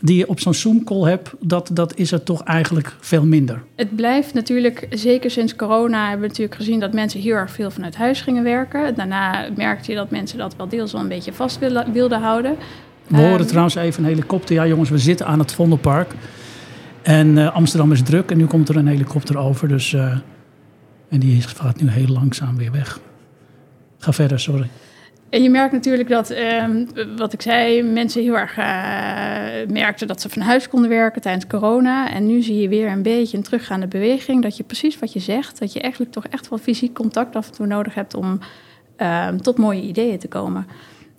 die 0.00 0.16
je 0.16 0.28
op 0.28 0.40
zo'n 0.40 0.54
Zoom-call 0.54 1.08
hebt, 1.08 1.30
dat, 1.40 1.70
dat 1.72 1.96
is 1.96 2.12
er 2.12 2.22
toch 2.22 2.42
eigenlijk 2.42 2.96
veel 3.00 3.24
minder. 3.24 3.62
Het 3.74 3.96
blijft 3.96 4.34
natuurlijk, 4.34 4.86
zeker 4.90 5.30
sinds 5.30 5.56
corona 5.56 6.02
hebben 6.02 6.20
we 6.20 6.26
natuurlijk 6.26 6.56
gezien 6.56 6.80
dat 6.80 6.92
mensen 6.92 7.20
heel 7.20 7.34
erg 7.34 7.50
veel 7.50 7.70
vanuit 7.70 7.96
huis 7.96 8.20
gingen 8.20 8.42
werken. 8.42 8.94
Daarna 8.94 9.48
merkte 9.56 9.90
je 9.90 9.96
dat 9.96 10.10
mensen 10.10 10.38
dat 10.38 10.56
wel 10.56 10.68
deels 10.68 10.92
wel 10.92 11.00
een 11.00 11.08
beetje 11.08 11.32
vast 11.32 11.58
wilden, 11.58 11.92
wilden 11.92 12.20
houden. 12.20 12.56
We 13.06 13.16
horen 13.16 13.40
um, 13.40 13.46
trouwens 13.46 13.74
even 13.74 14.02
een 14.02 14.08
helikopter. 14.08 14.54
Ja 14.54 14.66
jongens, 14.66 14.90
we 14.90 14.98
zitten 14.98 15.26
aan 15.26 15.38
het 15.38 15.52
Vondelpark. 15.52 16.14
En 17.02 17.36
uh, 17.36 17.54
Amsterdam 17.54 17.92
is 17.92 18.02
druk 18.02 18.30
en 18.30 18.36
nu 18.36 18.46
komt 18.46 18.68
er 18.68 18.76
een 18.76 18.86
helikopter 18.86 19.38
over. 19.38 19.68
Dus, 19.68 19.92
uh, 19.92 20.12
en 21.08 21.20
die 21.20 21.42
gaat 21.42 21.80
nu 21.80 21.88
heel 21.88 22.08
langzaam 22.08 22.56
weer 22.56 22.72
weg. 22.72 23.00
Ga 23.98 24.12
verder, 24.12 24.40
sorry. 24.40 24.68
En 25.30 25.42
je 25.42 25.50
merkt 25.50 25.72
natuurlijk 25.72 26.08
dat, 26.08 26.30
um, 26.30 26.88
wat 27.16 27.32
ik 27.32 27.42
zei, 27.42 27.82
mensen 27.82 28.22
heel 28.22 28.38
erg 28.38 28.58
uh, 28.58 29.74
merkten 29.74 30.06
dat 30.06 30.20
ze 30.20 30.28
van 30.28 30.42
huis 30.42 30.68
konden 30.68 30.90
werken 30.90 31.22
tijdens 31.22 31.46
corona. 31.46 32.10
En 32.10 32.26
nu 32.26 32.42
zie 32.42 32.60
je 32.60 32.68
weer 32.68 32.88
een 32.88 33.02
beetje 33.02 33.36
een 33.36 33.42
teruggaande 33.42 33.86
beweging. 33.86 34.42
Dat 34.42 34.56
je 34.56 34.62
precies 34.62 34.98
wat 34.98 35.12
je 35.12 35.20
zegt, 35.20 35.58
dat 35.58 35.72
je 35.72 35.80
eigenlijk 35.80 36.12
toch 36.12 36.26
echt 36.26 36.48
wel 36.48 36.58
fysiek 36.58 36.94
contact 36.94 37.36
af 37.36 37.46
en 37.46 37.54
toe 37.54 37.66
nodig 37.66 37.94
hebt 37.94 38.14
om 38.14 38.38
um, 39.28 39.42
tot 39.42 39.58
mooie 39.58 39.82
ideeën 39.82 40.18
te 40.18 40.28
komen. 40.28 40.66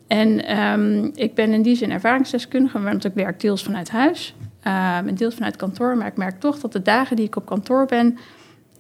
En 0.08 0.58
um, 0.60 1.12
ik 1.16 1.34
ben 1.34 1.52
in 1.52 1.62
die 1.62 1.76
zin 1.76 1.92
ervaringsdeskundige, 1.92 2.82
want 2.82 3.06
ik 3.06 3.14
werk 3.14 3.40
deels 3.40 3.64
vanuit 3.64 3.90
huis 3.90 4.36
en 4.62 5.16
deels 5.16 5.36
vanuit 5.36 5.56
kantoor. 5.56 5.98
Maar 5.98 6.08
ik 6.08 6.18
merk 6.18 6.40
toch 6.40 6.60
dat 6.60 6.72
de 6.72 6.82
dagen 6.82 7.16
die 7.16 7.26
ik 7.26 7.36
op 7.36 7.46
kantoor 7.46 7.86
ben, 7.86 8.18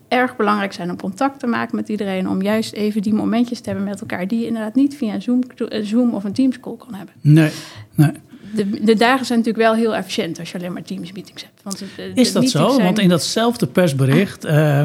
erg 0.07 0.35
belangrijk 0.35 0.73
zijn 0.73 0.89
om 0.89 0.97
contact 0.97 1.39
te 1.39 1.47
maken 1.47 1.75
met 1.75 1.89
iedereen. 1.89 2.29
Om 2.29 2.41
juist 2.41 2.73
even 2.73 3.01
die 3.01 3.13
momentjes 3.13 3.59
te 3.59 3.69
hebben 3.69 3.87
met 3.87 3.99
elkaar 3.99 4.27
die 4.27 4.39
je 4.39 4.45
inderdaad 4.45 4.75
niet 4.75 4.95
via 4.95 5.13
een 5.13 5.21
Zoom, 5.21 5.43
Zoom 5.69 6.13
of 6.13 6.23
een 6.23 6.33
Teams 6.33 6.59
call 6.59 6.77
kan 6.77 6.93
hebben. 6.93 7.15
Nee, 7.21 7.51
nee. 7.95 8.11
De, 8.53 8.83
de, 8.83 8.95
dagen 8.95 9.25
zijn 9.25 9.39
natuurlijk 9.39 9.65
wel 9.65 9.75
heel 9.75 9.95
efficiënt 9.95 10.39
als 10.39 10.51
je 10.51 10.57
alleen 10.57 10.73
maar 10.73 10.83
Teams 10.83 11.11
meetings 11.11 11.43
hebt. 11.43 11.63
Want 11.63 11.79
de, 11.79 11.85
de 11.95 12.21
Is 12.21 12.31
dat 12.33 12.49
zo? 12.49 12.69
Zijn... 12.69 12.83
Want 12.83 12.99
in 12.99 13.09
datzelfde 13.09 13.67
persbericht 13.67 14.45
uh, 14.45 14.83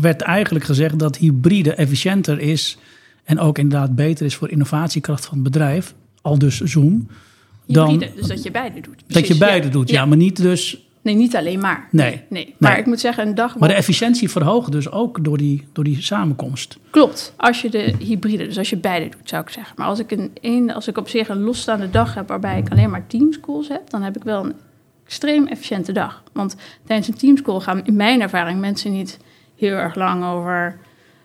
werd 0.00 0.20
eigenlijk 0.20 0.64
gezegd 0.64 0.98
dat 0.98 1.16
hybride 1.16 1.74
efficiënter 1.74 2.40
is. 2.40 2.78
En 3.24 3.38
ook 3.38 3.58
inderdaad 3.58 3.94
beter 3.94 4.26
is 4.26 4.34
voor 4.34 4.50
innovatiekracht 4.50 5.26
van 5.26 5.34
het 5.34 5.42
bedrijf. 5.42 5.94
Al 6.22 6.38
dus 6.38 6.60
Zoom. 6.60 7.08
Hybride, 7.66 8.06
dan, 8.06 8.16
dus 8.16 8.26
dat 8.26 8.42
je 8.42 8.50
beide 8.50 8.80
doet. 8.80 8.96
Precies, 9.06 9.14
dat 9.14 9.26
je 9.26 9.38
beide 9.38 9.66
ja. 9.66 9.72
doet, 9.72 9.90
ja. 9.90 10.00
ja. 10.00 10.06
Maar 10.06 10.16
niet 10.16 10.36
dus 10.36 10.84
Nee, 11.04 11.14
niet 11.14 11.36
alleen 11.36 11.60
maar. 11.60 11.88
Nee. 11.90 12.22
nee. 12.28 12.54
Maar 12.58 12.70
Nee. 12.70 12.80
ik 12.80 12.86
moet 12.86 13.00
zeggen, 13.00 13.26
een 13.26 13.34
dag... 13.34 13.58
Maar 13.58 13.68
de 13.68 13.74
efficiëntie 13.74 14.30
verhoogt 14.30 14.72
dus 14.72 14.90
ook 14.90 15.24
door 15.24 15.38
die, 15.38 15.64
door 15.72 15.84
die 15.84 16.02
samenkomst. 16.02 16.78
Klopt, 16.90 17.34
als 17.36 17.62
je 17.62 17.70
de 17.70 17.94
hybride, 17.98 18.46
dus 18.46 18.58
als 18.58 18.70
je 18.70 18.76
beide 18.76 19.08
doet, 19.08 19.28
zou 19.28 19.42
ik 19.42 19.48
zeggen. 19.48 19.74
Maar 19.76 19.86
als 19.86 19.98
ik, 19.98 20.10
een, 20.10 20.30
een, 20.40 20.72
als 20.72 20.88
ik 20.88 20.98
op 20.98 21.08
zich 21.08 21.28
een 21.28 21.40
losstaande 21.40 21.90
dag 21.90 22.14
heb 22.14 22.28
waarbij 22.28 22.58
ik 22.58 22.70
alleen 22.70 22.90
maar 22.90 23.06
teamschools 23.06 23.68
heb, 23.68 23.90
dan 23.90 24.02
heb 24.02 24.16
ik 24.16 24.24
wel 24.24 24.44
een 24.44 24.54
extreem 25.04 25.46
efficiënte 25.46 25.92
dag. 25.92 26.22
Want 26.32 26.56
tijdens 26.84 27.08
een 27.08 27.16
teamschool 27.16 27.60
gaan 27.60 27.84
in 27.84 27.96
mijn 27.96 28.20
ervaring 28.20 28.60
mensen 28.60 28.92
niet 28.92 29.18
heel 29.56 29.76
erg 29.76 29.94
lang 29.94 30.24
over 30.24 30.78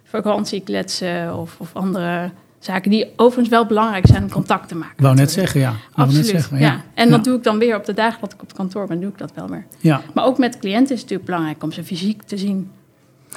vakantie 0.09 0.61
kletsen 0.61 1.37
of, 1.37 1.55
of 1.59 1.69
andere 1.73 2.31
zaken 2.59 2.91
die 2.91 3.07
overigens 3.15 3.49
wel 3.49 3.65
belangrijk 3.65 4.07
zijn 4.07 4.23
om 4.23 4.29
contact 4.29 4.67
te 4.67 4.75
maken. 4.75 5.03
Wou 5.03 5.15
net 5.15 5.31
zeggen, 5.31 5.59
ja. 5.59 5.73
Absoluut, 5.93 6.15
net 6.15 6.25
zeggen, 6.25 6.59
ja. 6.59 6.65
ja. 6.65 6.81
En 6.93 7.05
ja. 7.05 7.15
dat 7.15 7.23
doe 7.23 7.37
ik 7.37 7.43
dan 7.43 7.57
weer 7.57 7.75
op 7.75 7.85
de 7.85 7.93
dagen 7.93 8.19
dat 8.21 8.33
ik 8.33 8.41
op 8.41 8.47
het 8.47 8.57
kantoor 8.57 8.87
ben, 8.87 8.99
doe 8.99 9.09
ik 9.09 9.17
dat 9.17 9.31
wel 9.35 9.49
weer. 9.49 9.65
Ja. 9.79 10.01
Maar 10.13 10.25
ook 10.25 10.37
met 10.37 10.59
cliënten 10.59 10.95
is 10.95 11.01
het 11.01 11.09
natuurlijk 11.09 11.25
belangrijk 11.25 11.63
om 11.63 11.71
ze 11.71 11.83
fysiek 11.83 12.23
te 12.23 12.37
zien. 12.37 12.71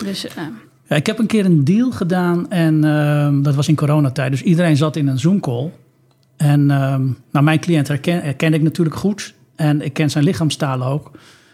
Dus 0.04 0.26
eh, 0.26 0.42
Ja, 0.86 0.96
ik 0.96 1.06
heb 1.06 1.18
een 1.18 1.26
keer 1.26 1.44
een 1.44 1.64
deal 1.64 1.90
gedaan 1.90 2.50
en 2.50 2.84
ehm, 2.84 3.42
dat 3.42 3.54
was 3.54 3.68
in 3.68 3.76
coronatijd. 3.76 4.30
Dus 4.30 4.42
iedereen 4.42 4.76
zat 4.76 4.96
in 4.96 5.08
een 5.08 5.18
Zoom-call. 5.18 5.70
En 6.36 6.70
ehm, 6.70 7.04
nou, 7.30 7.44
mijn 7.44 7.60
cliënt 7.60 7.88
herken, 7.88 8.54
ik 8.54 8.62
natuurlijk 8.62 8.96
goed. 8.96 9.34
En 9.56 9.82
ik 9.82 9.92
ken 9.92 10.10
zijn 10.10 10.24
lichaamstaal 10.24 10.82
ook. 10.82 11.10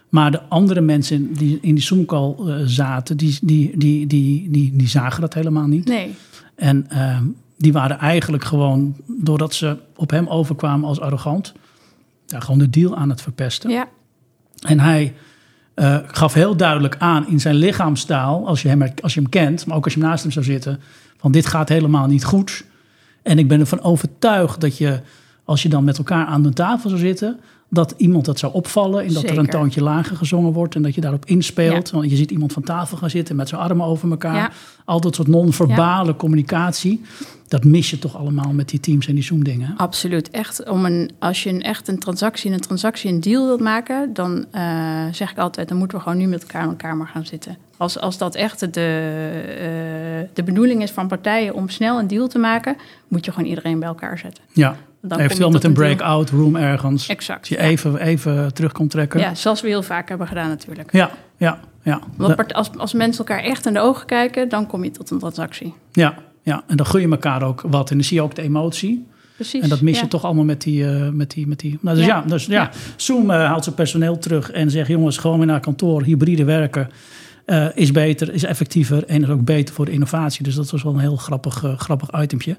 Maar 0.09 0.31
de 0.31 0.43
andere 0.43 0.81
mensen 0.81 1.33
die 1.33 1.59
in 1.63 1.75
die 1.75 1.85
Zoom-call 1.85 2.35
eh, 2.39 2.55
zaten, 2.65 3.17
die, 3.17 3.39
die, 3.43 3.79
die, 3.79 4.07
die, 4.07 4.51
die, 4.51 4.77
die 4.77 4.89
zagen 4.89 5.21
dat 5.21 5.35
helemaal 5.35 5.67
niet. 5.67 5.89
nee, 5.89 6.15
En 6.55 6.91
ehm, 6.91 7.25
die 7.57 7.73
waren 7.73 7.99
eigenlijk 7.99 8.45
gewoon, 8.45 8.97
doordat 9.07 9.55
ze 9.55 9.77
op 9.97 10.11
hem 10.11 10.27
overkwamen 10.27 10.89
als 10.89 11.01
arrogant, 11.01 11.53
ja, 12.27 12.41
gewoon 12.41 12.59
de 12.59 12.71
deal 12.71 12.97
aan 12.97 13.09
het 13.09 13.23
verpesten. 13.23 13.71
ja, 13.71 13.89
En 14.67 14.81
hij 14.81 15.15
eh, 15.75 15.99
gaf 16.07 16.33
heel 16.33 16.57
duidelijk 16.57 16.97
aan 16.99 17.29
in 17.29 17.41
zijn 17.41 17.55
lichaamstaal, 17.55 18.47
als 18.47 18.63
je, 18.63 18.69
hem, 18.69 18.83
als 19.03 19.15
je 19.15 19.21
hem 19.21 19.29
kent, 19.29 19.67
maar 19.67 19.77
ook 19.77 19.85
als 19.85 19.95
je 19.95 20.01
naast 20.01 20.23
hem 20.23 20.33
zou 20.33 20.45
zitten, 20.45 20.81
van 21.17 21.33
dit 21.33 21.47
gaat 21.47 21.69
helemaal 21.69 22.07
niet 22.07 22.25
goed. 22.25 22.65
En 23.23 23.39
ik 23.39 23.49
ben 23.49 23.61
ervan 23.61 23.83
overtuigd 23.83 24.61
dat 24.61 24.79
je, 24.79 25.01
als 25.45 25.63
je 25.63 25.69
dan 25.69 25.85
met 25.85 25.99
elkaar 25.99 26.27
aan 26.27 26.43
de 26.43 26.53
tafel 26.53 26.89
zou 26.89 27.01
zitten, 27.01 27.41
dat 27.69 27.95
iemand 27.97 28.25
dat 28.25 28.39
zou 28.39 28.53
opvallen 28.53 29.05
en 29.05 29.13
dat 29.13 29.23
er 29.23 29.39
een 29.39 29.47
toontje 29.47 29.83
lager 29.83 30.17
gezongen 30.17 30.53
wordt 30.53 30.75
en 30.75 30.83
dat 30.83 30.95
je 30.95 31.01
daarop 31.01 31.25
inspeelt. 31.25 31.91
Want 31.91 32.11
je 32.11 32.17
ziet 32.17 32.31
iemand 32.31 32.53
van 32.53 32.63
tafel 32.63 32.97
gaan 32.97 33.11
zitten 33.11 33.37
met 33.37 33.49
zijn 33.49 33.61
armen 33.61 33.87
over 33.87 34.11
elkaar. 34.11 34.35
Ja. 34.35 34.51
Al 34.85 35.01
dat 35.01 35.15
soort 35.15 35.29
non-verbale 35.29 36.17
communicatie. 36.17 37.03
Dat 37.49 37.65
mis 37.65 37.91
je 37.91 37.99
toch 37.99 38.17
allemaal 38.17 38.53
met 38.53 38.69
die 38.69 38.81
teams 38.81 39.07
en 39.07 39.15
die 39.15 39.25
Zoom-dingen. 39.25 39.75
Absoluut. 39.77 40.31
Echt 40.31 40.69
om 40.69 40.85
een, 40.85 41.11
als 41.19 41.43
je 41.43 41.51
een, 41.51 41.63
echt 41.63 41.89
een 41.89 41.99
transactie, 41.99 42.53
een 42.53 42.61
transactie, 42.61 43.11
een 43.11 43.21
deal 43.21 43.47
wilt 43.47 43.61
maken, 43.61 44.13
dan 44.13 44.47
eh, 44.51 45.07
zeg 45.13 45.31
ik 45.31 45.39
altijd, 45.39 45.69
dan 45.69 45.79
moeten 45.79 45.97
we 45.97 46.03
gewoon 46.03 46.19
nu 46.19 46.27
met 46.27 46.43
elkaar 46.43 46.63
in 46.63 46.69
elkaar 46.69 46.97
maar 46.97 47.09
gaan 47.09 47.27
zitten. 47.27 47.57
Als, 47.77 47.99
als 47.99 48.19
dat 48.19 48.35
echt 48.35 48.61
de, 48.61 48.67
eh, 48.71 50.29
de 50.35 50.43
bedoeling 50.43 50.83
is 50.83 50.91
van 50.91 51.09
partijen 51.09 51.55
om 51.55 51.69
snel 51.69 51.99
een 51.99 52.07
deal 52.07 52.29
te 52.29 52.39
maken, 52.39 52.77
moet 53.09 53.25
je 53.25 53.33
gewoon 53.33 53.49
iedereen 53.49 53.79
bij 53.79 53.89
elkaar 53.89 54.19
zetten. 54.19 54.45
Ja, 54.53 54.77
Dan 55.03 55.19
eventueel 55.19 55.47
je 55.47 55.53
met 55.53 55.65
een 55.65 55.73
breakout 55.73 56.31
room 56.31 56.57
ergens. 56.57 57.09
Exact. 57.09 57.39
Dat 57.39 57.49
je 57.49 57.55
ja. 57.55 57.61
even, 57.61 57.99
even 58.01 58.55
terug 58.55 58.73
komt 58.73 58.91
trekken. 58.91 59.21
Ja, 59.21 59.35
zoals 59.35 59.61
we 59.61 59.69
heel 59.69 59.83
vaak 59.83 60.09
hebben 60.09 60.27
gedaan 60.27 60.49
natuurlijk. 60.49 60.93
Ja, 60.93 61.11
ja, 61.37 61.61
ja. 61.83 62.01
Want 62.17 62.55
als, 62.55 62.71
als 62.77 62.93
mensen 62.93 63.27
elkaar 63.27 63.45
echt 63.45 63.67
in 63.67 63.73
de 63.73 63.81
ogen 63.81 64.07
kijken, 64.07 64.49
dan 64.49 64.67
kom 64.67 64.85
je 64.85 64.91
tot 64.91 65.11
een 65.11 65.19
transactie. 65.19 65.75
Ja, 65.93 66.15
ja, 66.43 66.63
en 66.67 66.77
dan 66.77 66.87
gun 66.87 67.01
je 67.01 67.09
elkaar 67.09 67.43
ook 67.43 67.61
wat. 67.67 67.91
En 67.91 67.97
dan 67.97 68.05
zie 68.05 68.17
je 68.17 68.23
ook 68.23 68.35
de 68.35 68.43
emotie. 68.43 69.07
Precies. 69.35 69.63
En 69.63 69.69
dat 69.69 69.81
mis 69.81 69.97
ja. 69.97 70.03
je 70.03 70.09
toch 70.09 70.25
allemaal 70.25 70.45
met 70.45 70.63
die... 70.63 70.87
eh, 70.91 71.09
met 71.09 71.31
die, 71.31 71.47
met 71.47 71.59
die 71.59 71.79
nou, 71.81 71.97
dus 71.97 72.07
ja, 72.07 72.17
Ja. 72.17 72.23
dus, 72.29 72.47
ja. 72.47 72.71
Zoom 72.97 73.31
eh, 73.31 73.45
haalt 73.45 73.65
zijn 73.65 73.75
personeel 73.75 74.19
terug 74.19 74.51
en 74.51 74.71
zegt... 74.71 74.89
jongens, 74.89 75.17
gewoon 75.19 75.39
weer 75.39 75.47
naar 75.47 75.61
kantoor, 75.61 76.03
hybride 76.03 76.45
werken... 76.45 76.91
eh, 77.45 77.67
is 77.75 77.93
beter, 77.93 78.33
is 78.35 78.43
effectiever 78.43 79.05
en 79.05 79.23
is 79.23 79.29
ook 79.29 79.45
beter 79.45 79.75
voor 79.75 79.85
de 79.85 79.91
innovatie. 79.91 80.43
Dus 80.43 80.55
dat 80.55 80.71
was 80.71 80.83
wel 80.83 80.93
een 80.93 80.99
heel 80.99 81.17
grappig, 81.17 81.65
grappig 81.77 82.23
itempje. 82.23 82.57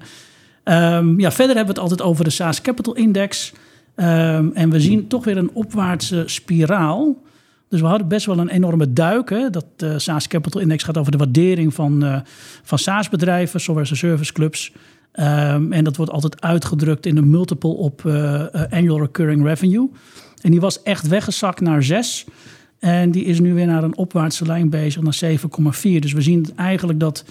Ehm, 0.70 1.20
ja, 1.20 1.30
verder 1.30 1.56
hebben 1.56 1.74
we 1.74 1.80
het 1.80 1.90
altijd 1.90 2.02
over 2.02 2.24
de 2.24 2.30
SaaS 2.30 2.60
Capital 2.60 2.94
Index. 2.94 3.52
Ehm, 3.94 4.48
en 4.54 4.70
we 4.70 4.80
zien 4.80 5.08
toch 5.08 5.24
weer 5.24 5.36
een 5.36 5.50
opwaartse 5.52 6.22
spiraal. 6.26 7.22
Dus 7.68 7.80
we 7.80 7.86
hadden 7.86 8.08
best 8.08 8.26
wel 8.26 8.38
een 8.38 8.48
enorme 8.48 8.92
duik. 8.92 9.34
Dat 9.50 9.64
de 9.76 9.98
SaaS 9.98 10.28
Capital 10.28 10.60
Index 10.60 10.82
gaat 10.82 10.98
over 10.98 11.12
de 11.12 11.18
waardering 11.18 11.74
van, 11.74 12.04
eh 12.04 12.20
van 12.62 12.78
SaaS-bedrijven, 12.78 13.60
software 13.60 13.88
as 13.90 13.92
a 13.92 13.96
service 13.96 14.32
clubs. 14.32 14.72
Ehm, 15.12 15.72
en 15.72 15.84
dat 15.84 15.96
wordt 15.96 16.12
altijd 16.12 16.42
uitgedrukt 16.42 17.06
in 17.06 17.16
een 17.16 17.30
multiple 17.30 17.70
op 17.70 18.06
eh, 18.06 18.44
annual 18.70 18.98
recurring 18.98 19.44
revenue. 19.44 19.90
En 20.42 20.50
die 20.50 20.60
was 20.60 20.82
echt 20.82 21.08
weggezakt 21.08 21.60
naar 21.60 21.82
6. 21.82 22.24
En 22.78 23.10
die 23.10 23.24
is 23.24 23.40
nu 23.40 23.54
weer 23.54 23.66
naar 23.66 23.82
een 23.82 23.96
opwaartse 23.96 24.46
lijn 24.46 24.70
bezig, 24.70 25.02
naar 25.02 25.14
7,4. 25.14 26.00
Dus 26.00 26.12
we 26.12 26.22
zien 26.22 26.46
eigenlijk 26.56 27.00
dat 27.00 27.24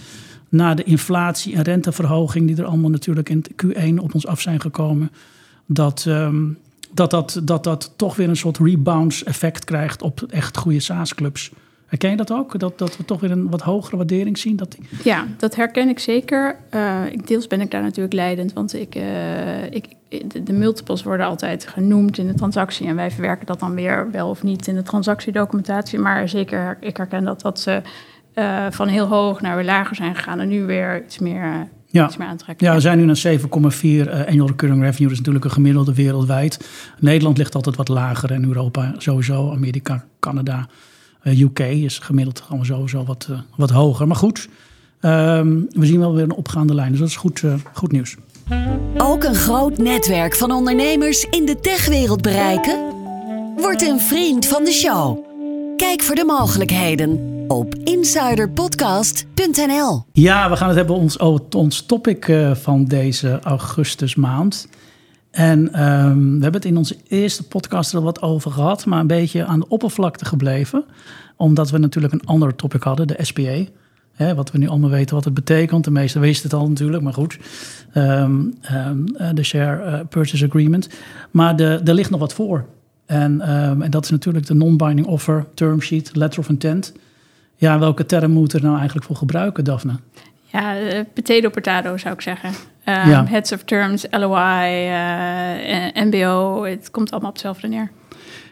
na 0.50 0.74
de 0.74 0.82
inflatie 0.82 1.54
en 1.54 1.62
renteverhoging, 1.62 2.46
die 2.46 2.56
er 2.56 2.64
allemaal 2.64 2.90
natuurlijk 2.90 3.28
in 3.28 3.44
Q1 3.64 3.94
op 4.02 4.14
ons 4.14 4.26
af 4.26 4.40
zijn 4.40 4.60
gekomen, 4.60 5.10
dat, 5.66 6.04
ehm, 6.08 6.44
dat, 6.90 7.10
dat, 7.10 7.40
dat 7.44 7.64
dat 7.64 7.92
toch 7.96 8.16
weer 8.16 8.28
een 8.28 8.36
soort 8.36 8.58
rebounds 8.58 9.24
effect 9.24 9.64
krijgt 9.64 10.02
op 10.02 10.22
echt 10.22 10.56
goede 10.56 10.80
SaaS-clubs. 10.80 11.50
Herken 11.90 12.10
je 12.10 12.16
dat 12.16 12.32
ook? 12.32 12.58
Dat, 12.58 12.78
dat 12.78 12.96
we 12.96 13.04
toch 13.04 13.20
weer 13.20 13.30
een 13.30 13.50
wat 13.50 13.60
hogere 13.60 13.96
waardering 13.96 14.38
zien? 14.38 14.56
Dat. 14.56 14.76
Ja, 15.04 15.26
dat 15.36 15.56
herken 15.56 15.88
ik 15.88 15.98
zeker. 15.98 16.56
Eh, 16.70 17.02
deels 17.24 17.46
ben 17.46 17.60
ik 17.60 17.70
daar 17.70 17.82
natuurlijk 17.82 18.14
leidend, 18.14 18.52
want 18.52 18.74
ik, 18.74 18.94
eh, 18.94 19.64
ik, 19.70 19.86
de, 20.08 20.42
de 20.42 20.52
multiples 20.52 21.02
worden 21.02 21.26
altijd 21.26 21.66
genoemd 21.66 22.18
in 22.18 22.26
de 22.26 22.34
transactie. 22.34 22.86
En 22.86 22.96
wij 22.96 23.10
verwerken 23.10 23.46
dat 23.46 23.60
dan 23.60 23.74
weer 23.74 24.10
wel 24.10 24.28
of 24.28 24.42
niet 24.42 24.66
in 24.66 24.74
de 24.74 24.82
transactiedocumentatie. 24.82 25.98
Maar 25.98 26.28
zeker, 26.28 26.76
ik 26.80 26.96
herken 26.96 27.24
dat, 27.24 27.40
dat 27.40 27.60
ze 27.60 27.82
eh, 28.40 28.66
van 28.70 28.88
heel 28.88 29.06
hoog 29.06 29.40
naar 29.40 29.56
weer 29.56 29.64
lager 29.64 29.96
zijn 29.96 30.14
gegaan 30.14 30.40
en 30.40 30.48
nu 30.48 30.64
weer 30.64 31.04
iets 31.04 31.18
meer, 31.18 31.42
eh, 31.42 31.54
Ja. 31.86 32.06
iets 32.06 32.16
meer 32.16 32.26
aantrekken. 32.28 32.66
Ja, 32.66 32.74
we 32.74 32.80
zijn 32.80 32.98
nu 32.98 33.04
naar 33.04 33.16
7,4 33.16 34.08
eh, 34.08 34.26
annual 34.26 34.46
recurring 34.46 34.82
revenue. 34.82 35.02
Dat 35.02 35.12
is 35.12 35.18
natuurlijk 35.18 35.44
een 35.44 35.50
gemiddelde 35.50 35.94
wereldwijd. 35.94 36.68
Nederland 36.98 37.38
ligt 37.38 37.54
altijd 37.54 37.76
wat 37.76 37.88
lager 37.88 38.32
en 38.32 38.44
Europa 38.44 38.94
sowieso. 38.98 39.50
Amerika, 39.52 40.04
Canada, 40.20 40.66
eh, 41.22 41.40
UK 41.40 41.58
is 41.58 41.98
gemiddeld 41.98 42.40
gewoon 42.40 42.64
sowieso 42.64 43.04
wat, 43.04 43.28
wat 43.56 43.70
hoger. 43.70 44.06
Maar 44.06 44.16
goed, 44.16 44.48
ehm, 45.00 45.58
we 45.70 45.86
zien 45.86 45.98
wel 46.00 46.14
weer 46.14 46.24
een 46.24 46.32
opgaande 46.32 46.74
lijn. 46.74 46.90
Dus 46.90 46.98
dat 47.00 47.08
is 47.08 47.16
goed, 47.16 47.42
eh, 47.42 47.52
goed 47.72 47.92
nieuws. 47.92 48.16
Ook 48.98 49.24
een 49.24 49.34
groot 49.34 49.78
netwerk 49.78 50.34
van 50.36 50.50
ondernemers 50.52 51.24
in 51.30 51.46
de 51.46 51.60
techwereld 51.60 52.22
bereiken? 52.22 52.78
Word 53.56 53.82
een 53.88 54.00
vriend 54.00 54.46
van 54.46 54.64
de 54.64 54.72
show. 54.72 55.18
Kijk 55.76 56.02
voor 56.02 56.14
de 56.14 56.24
mogelijkheden 56.24 57.38
op 57.50 57.74
insiderpodcast.nl. 57.74 60.04
Ja, 60.12 60.50
we 60.50 60.56
gaan 60.56 60.68
het 60.68 60.76
hebben 60.76 60.96
ons, 60.96 61.18
over 61.18 61.44
ons 61.56 61.82
topic 61.82 62.28
eh, 62.28 62.54
van 62.54 62.84
deze 62.84 63.38
augustusmaand. 63.42 64.68
En 65.30 65.72
ehm, 65.72 66.16
we 66.16 66.42
hebben 66.42 66.52
het 66.52 66.64
in 66.64 66.76
onze 66.76 66.96
eerste 67.08 67.48
podcast 67.48 67.92
er 67.92 68.02
wat 68.02 68.22
over 68.22 68.50
gehad, 68.50 68.86
maar 68.86 69.00
een 69.00 69.06
beetje 69.06 69.44
aan 69.44 69.60
de 69.60 69.68
oppervlakte 69.68 70.24
gebleven. 70.24 70.84
Omdat 71.36 71.70
we 71.70 71.78
natuurlijk 71.78 72.12
een 72.12 72.24
ander 72.24 72.54
topic 72.54 72.82
hadden, 72.82 73.06
de 73.06 73.18
SPA. 73.18 73.64
Hè, 74.12 74.34
wat 74.34 74.50
we 74.50 74.58
nu 74.58 74.68
allemaal 74.68 74.90
weten 74.90 75.14
wat 75.14 75.24
het 75.24 75.34
betekent. 75.34 75.84
De 75.84 75.90
meesten 75.90 76.20
wisten 76.20 76.50
het 76.50 76.58
al 76.58 76.68
natuurlijk, 76.68 77.02
maar 77.02 77.14
goed. 77.14 77.38
Ehm, 77.92 78.40
ehm, 78.60 79.06
eh, 79.16 79.28
de 79.34 79.42
Share 79.42 79.82
eh, 79.82 80.00
Purchase 80.08 80.46
Agreement. 80.46 80.88
Maar 81.30 81.56
de, 81.56 81.80
er 81.84 81.94
ligt 81.94 82.10
nog 82.10 82.20
wat 82.20 82.34
voor. 82.34 82.64
En, 83.06 83.40
en 83.40 83.90
dat 83.90 84.04
is 84.04 84.10
natuurlijk 84.10 84.46
de 84.46 84.54
non-binding 84.54 85.06
offer, 85.06 85.46
term 85.54 85.80
sheet, 85.80 86.16
letter 86.16 86.40
of 86.40 86.48
intent. 86.48 86.92
Ja, 87.60 87.78
welke 87.78 88.06
term 88.06 88.30
moeten 88.30 88.52
we 88.52 88.58
er 88.58 88.66
nou 88.66 88.76
eigenlijk 88.78 89.06
voor 89.06 89.16
gebruiken, 89.16 89.64
Daphne? 89.64 89.92
Ja, 90.44 90.76
eh, 90.76 91.00
potato 91.14 91.48
potato 91.48 91.96
zou 91.96 92.14
ik 92.14 92.20
zeggen. 92.20 92.50
Ja. 92.84 93.26
Heads 93.26 93.52
of 93.52 93.62
terms, 93.62 94.06
LOI, 94.10 94.64
eh, 94.64 95.86
eh, 95.86 96.06
MBO, 96.06 96.64
het 96.64 96.90
komt 96.90 97.10
allemaal 97.10 97.28
op 97.28 97.34
hetzelfde 97.34 97.68
neer. 97.68 97.90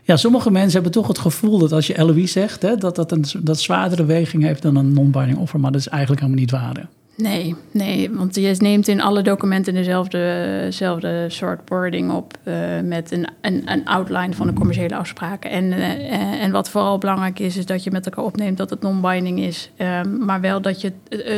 Ja, 0.03 0.17
sommige 0.17 0.51
mensen 0.51 0.73
hebben 0.73 0.93
toch 0.93 1.07
het 1.07 1.19
gevoel 1.19 1.59
dat 1.59 1.73
als 1.73 1.87
je 1.87 2.05
LOI 2.05 2.27
zegt, 2.27 2.63
hè, 2.63 2.77
dat 2.77 2.97
dat 2.97 3.13
een 3.13 3.25
dat 3.43 3.61
zwaardere 3.61 4.05
weging 4.05 4.43
heeft 4.43 4.63
dan 4.63 4.77
een 4.77 4.93
non-binding 4.93 5.39
offer. 5.39 5.61
Maar 5.61 5.73
dat 5.73 5.81
is 5.81 5.89
eigenlijk 5.89 6.21
helemaal 6.21 6.41
niet 6.41 6.51
waar. 6.51 6.89
Nee, 7.23 7.55
nee, 7.71 8.11
want 8.11 8.35
je 8.35 8.55
neemt 8.59 8.89
in 8.89 9.01
alle 9.01 9.23
documenten 9.23 9.75
dezelfde, 9.75 11.27
soort 11.29 11.69
wording 11.69 12.13
op 12.13 12.39
eh, 12.43 12.55
met 12.85 13.11
een, 13.11 13.29
een, 13.41 13.63
een 13.71 13.85
outline 13.85 14.33
van 14.33 14.47
de 14.47 14.53
commerciële 14.53 14.97
afspraken. 14.97 15.51
En, 15.51 15.73
eh, 15.73 16.43
en 16.43 16.51
wat 16.51 16.71
vooral 16.71 16.99
belangrijk 16.99 17.39
is, 17.39 17.57
is 17.57 17.67
dat 17.67 17.85
je 17.85 17.91
met 17.91 18.05
elkaar 18.07 18.25
opneemt 18.25 18.57
dat 18.57 18.71
het 18.71 18.83
non-binding 18.83 19.41
is, 19.41 19.71
ehm, 19.77 20.25
maar 20.25 20.41
wel 20.41 20.61
dat 20.63 20.81
je 20.81 20.93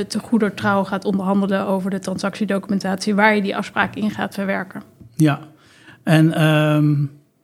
te 0.06 0.18
goeder 0.18 0.54
trouw 0.54 0.84
gaat 0.84 1.04
onderhandelen 1.04 1.66
over 1.66 1.90
de 1.90 1.98
transactiedocumentatie 1.98 3.14
waar 3.14 3.34
je 3.34 3.42
die 3.42 3.56
afspraak 3.56 3.94
in 3.94 4.10
gaat 4.10 4.34
verwerken. 4.34 4.82
Ja, 5.14 5.40
en 6.02 6.32
ehm, 6.32 6.94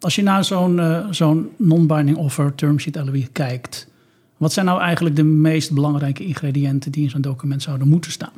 als 0.00 0.14
je 0.14 0.22
naar 0.22 0.44
zo'n 0.44 0.78
eh, 0.78 1.06
zo'n 1.10 1.50
non-binding 1.56 2.16
offer, 2.16 2.54
term 2.54 2.78
sheet 2.78 3.32
kijkt, 3.32 3.88
wat 4.36 4.52
zijn 4.52 4.66
nou 4.66 4.80
eigenlijk 4.80 5.16
de 5.16 5.24
meest 5.24 5.72
belangrijke 5.72 6.24
ingrediënten 6.24 6.92
die 6.92 7.02
in 7.02 7.10
zo'n 7.10 7.20
document 7.20 7.62
zouden 7.62 7.88
moeten 7.88 8.10
staan? 8.10 8.32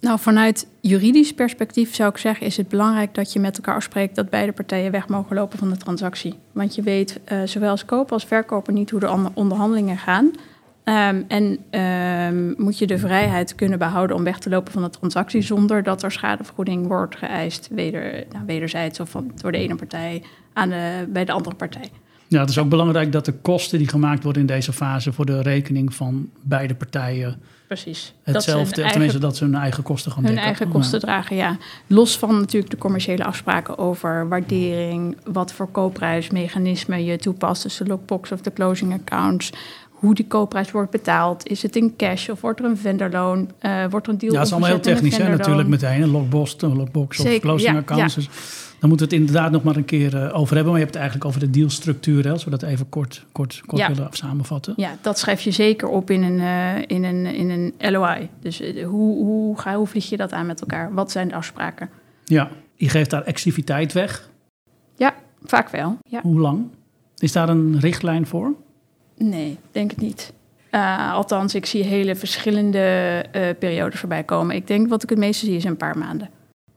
Nou, 0.00 0.18
vanuit 0.18 0.66
juridisch 0.80 1.34
perspectief 1.34 1.94
zou 1.94 2.10
ik 2.10 2.16
zeggen, 2.16 2.46
is 2.46 2.56
het 2.56 2.68
belangrijk 2.68 3.14
dat 3.14 3.32
je 3.32 3.40
met 3.40 3.56
elkaar 3.56 3.74
afspreekt 3.74 4.14
dat 4.14 4.30
beide 4.30 4.52
partijen 4.52 4.90
weg 4.90 5.08
mogen 5.08 5.36
lopen 5.36 5.58
van 5.58 5.70
de 5.70 5.76
transactie. 5.76 6.34
Want 6.52 6.74
je 6.74 6.82
weet 6.82 7.20
uh, 7.32 7.42
zowel 7.44 7.70
als 7.70 7.84
koper 7.84 8.12
als 8.12 8.24
verkoper 8.24 8.72
niet 8.72 8.90
hoe 8.90 9.00
de 9.00 9.30
onderhandelingen 9.34 9.98
gaan. 9.98 10.30
Um, 10.84 11.24
en 11.28 11.58
um, 11.80 12.54
moet 12.56 12.78
je 12.78 12.86
de 12.86 12.98
vrijheid 12.98 13.54
kunnen 13.54 13.78
behouden 13.78 14.16
om 14.16 14.24
weg 14.24 14.38
te 14.38 14.48
lopen 14.48 14.72
van 14.72 14.82
de 14.82 14.90
transactie 14.90 15.42
zonder 15.42 15.82
dat 15.82 16.02
er 16.02 16.12
schadevergoeding 16.12 16.86
wordt 16.86 17.16
geëist, 17.16 17.68
weder, 17.70 18.24
nou, 18.32 18.44
wederzijds 18.46 19.00
of 19.00 19.10
van, 19.10 19.32
door 19.34 19.52
de 19.52 19.58
ene 19.58 19.74
partij 19.74 20.22
aan 20.52 20.68
de, 20.68 21.06
bij 21.08 21.24
de 21.24 21.32
andere 21.32 21.56
partij. 21.56 21.90
Ja, 22.32 22.40
het 22.40 22.50
is 22.50 22.58
ook 22.58 22.68
belangrijk 22.68 23.12
dat 23.12 23.24
de 23.24 23.32
kosten 23.32 23.78
die 23.78 23.88
gemaakt 23.88 24.22
worden 24.22 24.42
in 24.42 24.48
deze 24.48 24.72
fase 24.72 25.12
voor 25.12 25.26
de 25.26 25.42
rekening 25.42 25.94
van 25.94 26.30
beide 26.42 26.74
partijen 26.74 27.40
Precies. 27.66 28.14
Hetzelfde, 28.22 28.82
dat 28.82 28.90
tenminste 28.90 29.18
dat 29.18 29.36
ze 29.36 29.44
hun 29.44 29.54
eigen 29.54 29.82
kosten 29.82 30.12
gaan 30.12 30.24
hun 30.24 30.34
dekken. 30.34 30.50
Hun 30.50 30.58
eigen 30.58 30.80
kosten 30.80 31.00
dragen, 31.00 31.36
ja. 31.36 31.56
Los 31.86 32.18
van 32.18 32.38
natuurlijk 32.38 32.70
de 32.70 32.78
commerciële 32.78 33.24
afspraken 33.24 33.78
over 33.78 34.28
waardering, 34.28 35.16
wat 35.24 35.52
voor 35.52 35.66
koopprijsmechanismen 35.70 37.04
je 37.04 37.16
toepast, 37.16 37.62
dus 37.62 37.76
de 37.76 37.86
lockbox 37.86 38.32
of 38.32 38.40
de 38.40 38.52
closing 38.52 38.92
accounts, 38.92 39.52
hoe 39.90 40.14
die 40.14 40.26
koopprijs 40.26 40.70
wordt 40.70 40.90
betaald. 40.90 41.46
Is 41.46 41.62
het 41.62 41.76
in 41.76 41.96
cash 41.96 42.28
of 42.28 42.40
wordt 42.40 42.60
er 42.60 42.66
een 42.66 42.76
vendorloon? 42.76 43.50
Uh, 43.60 43.84
wordt 43.90 44.06
er 44.06 44.12
een 44.12 44.18
deal 44.18 44.32
Ja, 44.32 44.38
dat 44.38 44.46
is 44.46 44.52
allemaal 44.52 44.70
heel 44.70 44.80
technisch 44.80 45.16
hè, 45.16 45.28
natuurlijk 45.28 45.68
meteen. 45.68 46.02
Een 46.02 46.10
lockbox, 46.10 46.56
een 46.58 46.76
lockbox 46.76 47.20
of 47.20 47.38
closing 47.38 47.76
accounts. 47.76 48.14
Dus 48.14 48.28
dan 48.82 48.90
moeten 48.90 49.08
we 49.08 49.14
het 49.14 49.24
inderdaad 49.24 49.52
nog 49.52 49.62
maar 49.62 49.76
een 49.76 49.84
keer 49.84 50.14
uh, 50.14 50.38
over 50.38 50.54
hebben. 50.54 50.72
Maar 50.72 50.80
je 50.80 50.86
hebt 50.86 50.94
het 50.94 51.02
eigenlijk 51.02 51.24
over 51.24 51.40
de 51.40 51.50
dealstructuur, 51.50 52.24
hè, 52.24 52.30
als 52.30 52.44
we 52.44 52.50
dat 52.50 52.62
even 52.62 52.88
kort, 52.88 53.24
kort, 53.32 53.62
kort 53.66 53.86
willen 53.86 54.08
samenvatten. 54.10 54.74
Ja, 54.76 54.96
dat 55.00 55.18
schrijf 55.18 55.40
je 55.40 55.50
zeker 55.50 55.88
op 55.88 56.10
in 56.10 56.22
een, 56.22 56.38
uh, 56.38 56.78
in 56.86 57.04
een, 57.04 57.26
in 57.26 57.50
een 57.50 57.92
LOI. 57.92 58.28
Dus 58.40 58.58
hoe, 58.84 59.24
hoe, 59.24 59.58
ga, 59.58 59.76
hoe 59.76 59.86
vlieg 59.86 60.08
je 60.08 60.16
dat 60.16 60.32
aan 60.32 60.46
met 60.46 60.60
elkaar? 60.60 60.94
Wat 60.94 61.10
zijn 61.10 61.28
de 61.28 61.34
afspraken? 61.34 61.90
Ja, 62.24 62.50
je 62.74 62.88
geeft 62.88 63.10
daar 63.10 63.22
exclusiviteit 63.22 63.92
weg. 63.92 64.28
Ja, 64.96 65.14
vaak 65.44 65.68
wel. 65.68 65.98
Ja. 66.08 66.20
Hoe 66.22 66.40
lang? 66.40 66.66
Is 67.16 67.32
daar 67.32 67.48
een 67.48 67.80
richtlijn 67.80 68.26
voor? 68.26 68.54
Nee, 69.16 69.58
denk 69.70 69.90
het 69.90 70.00
niet. 70.00 70.32
Uh, 70.70 71.12
althans, 71.12 71.54
ik 71.54 71.66
zie 71.66 71.84
hele 71.84 72.14
verschillende 72.14 72.78
uh, 73.36 73.42
periodes 73.58 74.00
voorbij 74.00 74.22
komen. 74.22 74.56
Ik 74.56 74.66
denk 74.66 74.88
wat 74.88 75.02
ik 75.02 75.08
het 75.08 75.18
meeste 75.18 75.46
zie 75.46 75.56
is 75.56 75.64
een 75.64 75.76
paar 75.76 75.98
maanden. 75.98 76.30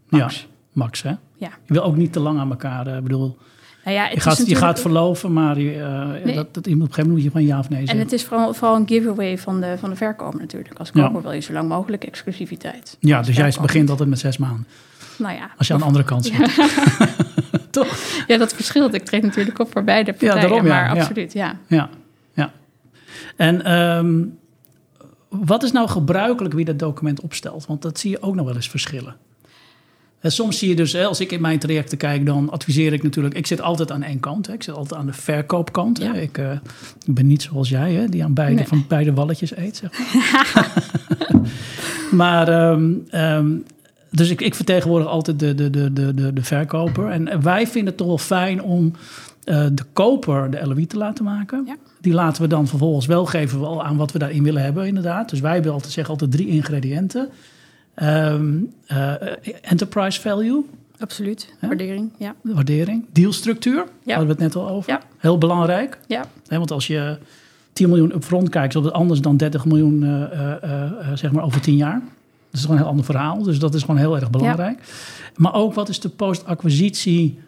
Max. 0.10 0.40
Ja, 0.40 0.48
max 0.72 1.02
hè? 1.02 1.14
Ja. 1.38 1.50
Je 1.66 1.74
wil 1.74 1.84
ook 1.84 1.96
niet 1.96 2.14
te 2.14 2.20
lang 2.20 2.40
aan 2.40 2.50
elkaar. 2.50 2.88
Ik 2.88 3.04
bedoel, 3.04 3.38
nou 3.86 3.98
ja, 3.98 4.04
je, 4.04 4.20
gaat, 4.20 4.26
natuurlijk... 4.26 4.50
je 4.50 4.66
gaat 4.66 4.80
verloven, 4.80 5.34
maar 5.34 5.60
je, 5.60 5.76
uh, 5.76 6.24
nee. 6.24 6.36
dat, 6.36 6.54
dat, 6.54 6.68
op 6.68 6.72
een 6.72 6.80
gegeven 6.80 6.80
moment 6.80 7.08
moet 7.08 7.24
je 7.24 7.32
van 7.32 7.46
ja 7.46 7.60
of 7.60 7.70
nee 7.70 7.80
zeggen. 7.80 7.98
En 7.98 8.04
het 8.04 8.14
is 8.14 8.24
vooral, 8.24 8.54
vooral 8.54 8.76
een 8.76 8.88
giveaway 8.88 9.38
van 9.38 9.62
de, 9.62 9.76
van 9.80 9.90
de 9.90 9.96
verkoper 9.96 10.40
natuurlijk. 10.40 10.80
Als 10.80 10.92
koper 10.92 11.16
ja. 11.16 11.22
wil 11.22 11.32
je 11.32 11.40
zo 11.40 11.54
lang 11.54 11.70
mogelijk 11.70 12.04
exclusiviteit. 12.04 12.98
Ja, 13.00 13.22
dus 13.22 13.36
jij 13.36 13.54
begint 13.62 13.90
altijd 13.90 14.10
met 14.10 14.20
zes 14.20 14.38
maanden. 14.38 14.68
Nou 15.18 15.36
ja. 15.36 15.50
Als 15.58 15.68
je 15.68 15.74
aan 15.74 15.80
de 15.80 15.86
andere 15.86 16.04
kant 16.04 16.26
zit. 16.26 16.56
Toch? 17.70 17.98
Ja, 18.28 18.38
dat 18.38 18.54
verschilt. 18.54 18.94
Ik 18.94 19.06
treed 19.06 19.22
natuurlijk 19.22 19.60
op 19.60 19.72
voor 19.72 19.84
beide 19.84 20.12
partijen. 20.12 20.36
Ja, 20.36 20.42
daarom, 20.42 20.66
ja. 20.66 20.74
Maar 20.74 21.00
absoluut, 21.00 21.34
ja. 21.34 21.58
ja. 21.68 21.90
ja. 22.34 22.52
En 23.36 23.72
um, 23.82 24.38
wat 25.30 25.64
is 25.64 25.72
nou 25.72 25.90
gebruikelijk 25.90 26.54
wie 26.54 26.66
dat 26.66 26.80
document 26.80 27.22
opstelt? 27.22 27.66
Want 27.66 27.82
dat 27.82 28.00
zie 28.00 28.12
je 28.12 28.22
ook 28.22 28.36
nog 28.36 28.46
wel 28.46 28.56
eens 28.56 28.70
verschillen. 28.70 29.16
En 30.26 30.32
soms 30.32 30.58
zie 30.58 30.70
je 30.70 30.76
dus, 30.76 30.96
als 30.96 31.20
ik 31.20 31.32
in 31.32 31.42
mijn 31.42 31.60
trajecten 31.60 31.98
kijk, 31.98 32.26
dan 32.26 32.50
adviseer 32.50 32.94
ik 32.94 33.04
natuurlijk. 33.04 33.36
Ik 33.36 33.48
zit 33.48 33.62
altijd 33.62 33.92
aan 33.92 34.04
één 34.04 34.20
kant. 34.20 34.48
Hè. 34.48 34.54
Ik 34.54 34.64
zit 34.64 34.76
altijd 34.76 35.00
aan 35.00 35.06
de 35.06 35.14
verkoopkant. 35.14 35.98
Ja. 35.98 36.14
Ik, 36.14 36.38
uh, 36.38 36.52
ben 37.06 37.28
niet 37.28 37.42
zoals 37.42 37.70
jij, 37.70 37.94
hè, 37.94 38.08
die 38.08 38.24
aan 38.24 38.34
beide, 38.34 38.56
nee. 38.56 38.68
van 38.68 38.86
beide 38.88 39.14
walletjes 39.14 39.58
eet. 39.58 39.78
Zeg 39.78 40.14
maar, 40.14 40.72
maar 42.22 42.72
um, 42.72 43.08
um, 43.12 43.64
dus 44.12 44.30
ik, 44.30 44.42
ik 44.42 44.56
vertegenwoordig 44.56 45.08
altijd 45.08 45.40
de, 45.40 45.56
de, 45.56 45.70
de, 45.70 45.94
de, 45.94 46.34
de 46.34 46.44
verkoper. 46.44 47.10
En 47.10 47.42
wij 47.42 47.68
vinden 47.68 47.86
het 47.86 47.98
toch 47.98 48.08
wel 48.08 48.18
fijn 48.18 48.62
om 48.62 48.94
uh, 49.46 49.66
de 49.72 49.84
koper 49.94 50.52
de 50.52 50.68
LOI 50.68 50.86
te 50.86 50.98
laten 50.98 51.24
maken. 51.24 51.64
Ja. 51.66 51.76
Die 52.02 52.14
laten 52.14 52.42
we 52.42 52.48
dan 52.48 52.68
vervolgens 52.68 53.06
wel 53.06 53.26
geven 53.26 53.82
aan 53.82 53.98
wat 53.98 54.12
we 54.12 54.20
daarin 54.20 54.44
willen 54.44 54.64
hebben, 54.64 54.88
inderdaad. 54.88 55.30
Dus 55.30 55.40
wij 55.40 55.54
hebben 55.54 55.72
altijd 55.72 55.94
zeggen 55.94 56.14
altijd 56.14 56.32
drie 56.32 56.48
ingrediënten. 56.48 57.30
Um, 58.04 58.74
uh, 58.92 59.14
enterprise 59.62 60.22
value. 60.22 60.66
Absoluut. 61.00 61.54
Waardering, 61.60 62.12
ja. 62.18 62.36
Waardering. 62.42 63.06
Dealstructuur, 63.12 63.86
ja. 64.04 64.16
hadden 64.16 64.36
we 64.36 64.44
het 64.44 64.54
net 64.54 64.64
al 64.64 64.70
over. 64.70 64.92
Ja. 64.92 65.02
Heel 65.18 65.38
belangrijk. 65.38 66.00
Ja. 66.08 66.26
He, 66.48 66.58
want 66.58 66.72
als 66.72 66.88
je 66.88 67.18
10 67.74 67.90
miljoen 67.90 68.16
upfront 68.16 68.50
kijkt, 68.50 68.76
is 68.76 68.82
dat 68.82 68.92
anders 68.92 69.22
dan 69.22 69.38
30 69.38 69.66
miljoen 69.66 70.04
uh, 70.04 70.54
uh, 70.64 70.92
zeg 71.14 71.32
maar 71.32 71.44
over 71.44 71.62
10 71.62 71.76
jaar. 71.76 72.00
Dat 72.00 72.54
is 72.54 72.62
gewoon 72.62 72.76
een 72.76 72.82
heel 72.82 72.92
ander 72.92 73.06
verhaal. 73.06 73.44
Dus 73.44 73.60
dat 73.60 73.74
is 73.74 73.82
gewoon 73.82 73.98
heel 73.98 74.16
erg 74.16 74.30
belangrijk. 74.30 74.80
Ja. 74.80 75.32
Maar 75.36 75.54
ook 75.54 75.74
wat 75.74 75.90
is 75.90 76.00
de 76.00 76.10
post-acquisitie 76.10 77.40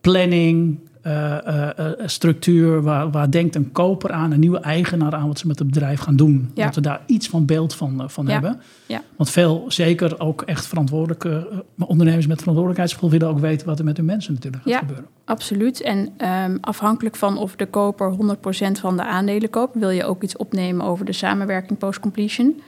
planning, 0.00 0.78
uh, 1.06 1.36
uh, 1.78 1.86
structuur, 2.04 2.82
waar, 2.82 3.10
waar 3.10 3.30
denkt 3.30 3.54
een 3.54 3.72
koper 3.72 4.12
aan, 4.12 4.32
een 4.32 4.40
nieuwe 4.40 4.60
eigenaar 4.60 5.14
aan 5.14 5.26
wat 5.26 5.38
ze 5.38 5.46
met 5.46 5.58
het 5.58 5.68
bedrijf 5.68 6.00
gaan 6.00 6.16
doen. 6.16 6.50
Ja. 6.54 6.64
Dat 6.64 6.74
we 6.74 6.80
daar 6.80 7.00
iets 7.06 7.28
van 7.28 7.44
beeld 7.44 7.74
van, 7.74 8.10
van 8.10 8.26
ja. 8.26 8.32
hebben. 8.32 8.60
Ja. 8.86 9.02
Want 9.16 9.30
veel, 9.30 9.64
zeker 9.68 10.20
ook 10.20 10.42
echt 10.42 10.66
verantwoordelijke 10.66 11.64
ondernemers 11.78 12.26
met 12.26 12.38
verantwoordelijkheidsgevoel 12.38 13.10
willen 13.10 13.28
ook 13.28 13.38
weten 13.38 13.66
wat 13.66 13.78
er 13.78 13.84
met 13.84 13.96
hun 13.96 14.06
mensen 14.06 14.34
natuurlijk 14.34 14.62
gaat 14.62 14.72
ja, 14.72 14.78
gebeuren. 14.78 15.06
Absoluut. 15.24 15.80
En 15.80 16.12
um, 16.18 16.58
afhankelijk 16.60 17.16
van 17.16 17.38
of 17.38 17.56
de 17.56 17.66
koper 17.66 18.12
100% 18.12 18.70
van 18.80 18.96
de 18.96 19.04
aandelen 19.04 19.50
koopt, 19.50 19.78
wil 19.78 19.90
je 19.90 20.04
ook 20.04 20.22
iets 20.22 20.36
opnemen 20.36 20.86
over 20.86 21.04
de 21.04 21.12
samenwerking 21.12 21.78
post-completion. 21.78 22.60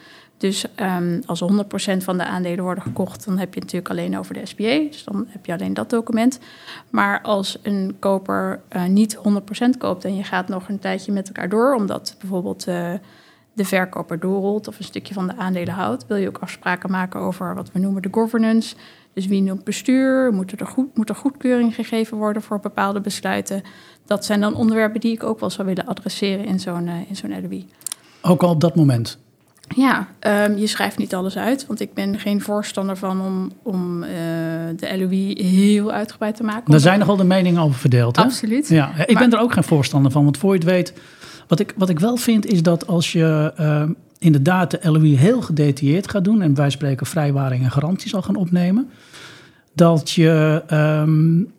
Dus 0.43 0.65
um, 0.77 1.23
als 1.27 1.43
100% 1.43 1.97
van 1.97 2.19
de 2.19 2.25
aandelen 2.25 2.65
worden 2.65 2.83
gekocht, 2.83 3.25
dan 3.25 3.39
heb 3.39 3.55
je 3.55 3.61
natuurlijk 3.61 3.91
alleen 3.91 4.19
over 4.19 4.35
de 4.35 4.47
SPA. 4.47 4.79
Dus 4.91 5.05
dan 5.05 5.27
heb 5.29 5.47
je 5.47 5.53
alleen 5.53 5.75
dat 5.75 5.91
document. 5.91 6.39
Maar 6.91 7.21
als 7.21 7.59
een 7.63 7.97
koper 7.99 8.61
uh, 8.77 8.85
niet 8.85 9.17
100% 9.17 9.21
koopt 9.79 10.05
en 10.05 10.17
je 10.17 10.25
gaat 10.25 10.49
nog 10.49 10.69
een 10.69 10.79
tijdje 10.79 11.13
met 11.13 11.27
elkaar 11.27 11.49
door, 11.49 11.75
omdat 11.75 12.17
bijvoorbeeld 12.21 12.69
uh, 12.69 12.93
de 13.53 13.65
verkoper 13.65 14.21
doorrolt 14.21 14.69
of 14.69 14.79
een 14.79 14.85
stukje 14.85 15.15
van 15.15 15.27
de 15.27 15.37
aandelen 15.37 15.75
houdt, 15.75 16.07
wil 16.07 16.17
je 16.17 16.29
ook 16.29 16.39
afspraken 16.39 16.91
maken 16.91 17.21
over 17.21 17.55
wat 17.55 17.73
we 17.73 17.79
noemen 17.79 18.03
de 18.03 18.09
governance. 18.11 18.77
Dus 19.13 19.27
wie 19.27 19.43
noemt 19.43 19.65
bestuur? 19.65 20.33
Moet 20.33 20.61
er, 20.61 20.67
goed, 20.67 20.97
moet 20.97 21.09
er 21.09 21.15
goedkeuring 21.15 21.75
gegeven 21.75 22.17
worden 22.17 22.43
voor 22.43 22.61
bepaalde 22.61 23.01
besluiten? 23.01 23.63
Dat 24.07 24.25
zijn 24.25 24.41
dan 24.41 24.55
onderwerpen 24.55 25.01
die 25.01 25.13
ik 25.13 25.23
ook 25.23 25.41
wel 25.41 25.51
zou 25.51 25.67
willen 25.67 25.87
adresseren 25.87 26.45
in 26.45 26.61
zo'n 26.61 26.87
uh, 26.87 26.95
in 27.09 27.17
zo'n 27.17 27.43
LOI. 27.43 27.67
Ook 28.23 28.43
al 28.43 28.51
op 28.51 28.61
dat 28.61 28.77
moment? 28.77 29.19
Ja, 29.69 30.09
um, 30.21 30.57
je 30.59 30.67
schrijft 30.67 30.99
niet 30.99 31.15
alles 31.15 31.37
uit, 31.37 31.67
want 31.67 31.81
ik 31.81 31.95
ben 31.95 32.19
geen 32.19 32.41
voorstander 32.41 32.97
van 32.97 33.21
om, 33.21 33.53
om 33.63 34.03
uh, 34.03 34.09
de 34.77 34.99
LOI 34.99 35.43
heel 35.43 35.93
uitgebreid 35.93 36.37
te 36.37 36.43
maken. 36.43 36.71
Daar 36.71 36.81
zijn 36.81 36.99
nogal 36.99 37.17
de 37.17 37.25
meningen 37.25 37.63
over 37.63 37.79
verdeeld. 37.79 38.17
Hè? 38.17 38.23
Absoluut. 38.23 38.69
Ja, 38.69 38.89
ik 38.89 39.13
maar, 39.13 39.23
ben 39.23 39.39
er 39.39 39.45
ook 39.45 39.53
geen 39.53 39.65
voorstander 39.65 40.13
van, 40.13 40.25
want 40.25 40.39
voor 40.39 40.53
je 40.53 40.59
het 40.59 40.69
weet, 40.69 40.93
wat 41.49 41.61
ik, 41.61 41.75
wat 41.77 41.89
ik 41.89 41.99
wel 41.99 42.17
vind 42.17 42.47
is 42.47 42.63
dat 42.63 42.87
als 42.87 43.13
je 43.13 43.53
uh, 43.61 43.83
inderdaad 44.19 44.71
de 44.71 44.79
LOI 44.83 45.17
heel 45.17 45.43
gedetailleerd 45.43 46.11
gaat 46.11 46.25
doen 46.25 46.43
en 46.43 46.55
wij 46.55 46.71
spreken 46.71 47.07
vrijwaring 47.07 47.65
en 47.65 47.71
garantie 47.71 48.09
zal 48.09 48.23
gaan 48.23 48.37
opnemen, 48.37 48.91
dat 49.73 50.11
je. 50.11 50.63
Um, 50.71 51.53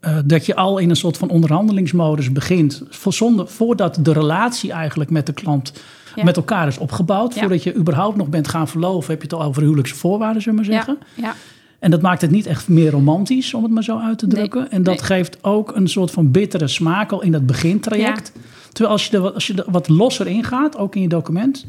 uh, 0.00 0.16
dat 0.24 0.46
je 0.46 0.54
al 0.54 0.78
in 0.78 0.90
een 0.90 0.96
soort 0.96 1.16
van 1.16 1.28
onderhandelingsmodus 1.28 2.32
begint, 2.32 2.82
voor 2.88 3.12
zonder, 3.12 3.48
voordat 3.48 3.98
de 4.02 4.12
relatie 4.12 4.72
eigenlijk 4.72 5.10
met 5.10 5.26
de 5.26 5.32
klant 5.32 5.72
ja. 6.18 6.24
met 6.24 6.36
elkaar 6.36 6.66
is 6.66 6.78
opgebouwd. 6.78 7.34
Ja. 7.34 7.40
Voordat 7.40 7.62
je 7.62 7.74
überhaupt 7.74 8.16
nog 8.16 8.28
bent 8.28 8.48
gaan 8.48 8.68
verloven, 8.68 9.10
heb 9.10 9.22
je 9.22 9.28
het 9.28 9.36
al 9.38 9.42
over 9.46 9.62
huwelijkse 9.62 9.94
voorwaarden, 9.94 10.42
zullen 10.42 10.58
we 10.58 10.64
maar 10.64 10.74
zeggen. 10.74 10.98
Ja. 11.14 11.22
Ja. 11.26 11.34
En 11.78 11.90
dat 11.90 12.02
maakt 12.02 12.20
het 12.20 12.30
niet 12.30 12.46
echt 12.46 12.68
meer 12.68 12.90
romantisch, 12.90 13.54
om 13.54 13.62
het 13.62 13.72
maar 13.72 13.82
zo 13.84 13.98
uit 13.98 14.18
te 14.18 14.26
drukken. 14.26 14.60
Nee. 14.60 14.68
En 14.70 14.82
dat 14.82 14.94
Nee. 14.96 15.04
geeft 15.04 15.44
ook 15.44 15.76
een 15.76 15.88
soort 15.88 16.10
van 16.10 16.30
bittere 16.30 16.68
smaak 16.68 17.12
al 17.12 17.22
in 17.22 17.32
dat 17.32 17.46
begintraject. 17.46 18.32
Terwijl 18.72 18.90
als 18.92 19.06
je, 19.06 19.16
er, 19.16 19.22
wat- 19.22 19.34
als 19.34 19.46
je 19.46 19.54
er 19.54 19.64
wat 19.70 19.88
losser 19.88 20.26
ingaat, 20.26 20.76
ook 20.78 20.94
in 20.94 21.02
je 21.02 21.08
document, 21.08 21.66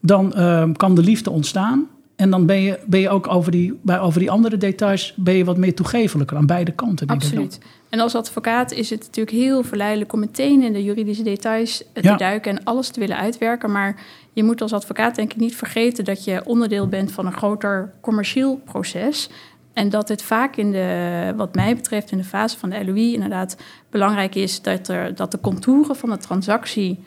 dan 0.00 0.34
ehm, 0.34 0.72
kan 0.72 0.94
de 0.94 1.02
liefde 1.02 1.30
ontstaan. 1.30 1.86
En 2.16 2.30
dan 2.30 2.46
ben 2.46 2.60
je, 2.60 2.78
ben 2.86 3.00
je 3.00 3.08
ook 3.08 3.28
over 3.28 3.52
die, 3.52 3.78
bij, 3.82 4.00
over 4.00 4.20
die 4.20 4.30
andere 4.30 4.56
details 4.56 5.14
ben 5.16 5.34
je 5.34 5.44
wat 5.44 5.56
meer 5.56 5.74
toegevelijker 5.74 6.36
aan 6.36 6.46
beide 6.46 6.72
kanten. 6.72 7.06
Denk 7.06 7.22
ik. 7.22 7.26
Absoluut. 7.26 7.58
En 7.88 8.00
als 8.00 8.14
advocaat 8.14 8.72
is 8.72 8.90
het 8.90 9.00
natuurlijk 9.00 9.36
heel 9.36 9.62
verleidelijk 9.62 10.12
om 10.12 10.20
meteen 10.20 10.62
in 10.62 10.72
de 10.72 10.84
juridische 10.84 11.22
details 11.22 11.82
eh, 11.92 12.02
te 12.02 12.08
Ja. 12.08 12.16
duiken 12.16 12.56
en 12.56 12.64
alles 12.64 12.88
te 12.88 13.00
willen 13.00 13.16
uitwerken. 13.16 13.72
Maar 13.72 14.02
je 14.32 14.44
moet 14.44 14.60
als 14.62 14.72
advocaat 14.72 15.14
denk 15.14 15.32
ik 15.32 15.40
niet 15.40 15.56
vergeten 15.56 16.04
dat 16.04 16.24
je 16.24 16.42
onderdeel 16.44 16.88
bent 16.88 17.12
van 17.12 17.26
een 17.26 17.32
groter 17.32 17.92
commercieel 18.00 18.60
proces. 18.64 19.28
En 19.72 19.88
dat 19.88 20.08
het 20.08 20.22
vaak 20.22 20.56
in 20.56 20.72
de, 20.72 21.32
wat 21.36 21.54
mij 21.54 21.74
betreft, 21.74 22.10
in 22.10 22.18
de 22.18 22.24
fase 22.24 22.58
van 22.58 22.70
de 22.70 22.84
LOI 22.84 23.14
inderdaad 23.14 23.56
belangrijk 23.90 24.34
is 24.34 24.62
dat, 24.62 24.88
er, 24.88 25.14
dat 25.14 25.30
de 25.30 25.40
contouren 25.40 25.96
van 25.96 26.10
de 26.10 26.18
transactie 26.18 26.98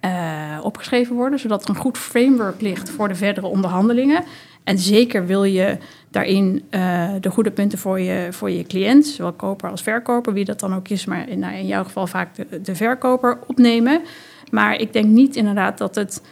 eh, 0.00 0.58
opgeschreven 0.62 1.14
worden, 1.14 1.38
zodat 1.38 1.62
er 1.62 1.68
een 1.68 1.76
goed 1.76 1.98
framework 1.98 2.60
ligt 2.60 2.90
voor 2.90 3.08
de 3.08 3.14
verdere 3.14 3.46
onderhandelingen. 3.46 4.24
En 4.64 4.78
zeker 4.78 5.26
wil 5.26 5.44
je 5.44 5.78
daarin 6.10 6.62
eh, 6.70 7.10
de 7.20 7.30
goede 7.30 7.50
punten 7.50 7.78
voor 7.78 8.00
je, 8.00 8.28
voor 8.30 8.50
je 8.50 8.64
cliënt, 8.64 9.06
zowel 9.06 9.32
koper 9.32 9.70
als 9.70 9.82
verkoper, 9.82 10.32
wie 10.32 10.44
dat 10.44 10.60
dan 10.60 10.74
ook 10.74 10.88
is, 10.88 11.04
maar 11.04 11.28
in, 11.28 11.38
nou, 11.38 11.54
in 11.54 11.66
jouw 11.66 11.84
geval 11.84 12.06
vaak 12.06 12.34
de, 12.34 12.60
de 12.60 12.74
verkoper 12.74 13.38
opnemen. 13.46 14.02
Maar 14.50 14.80
ik 14.80 14.92
denk 14.92 15.06
niet 15.06 15.36
inderdaad 15.36 15.78
dat 15.78 15.94
het 15.94 16.22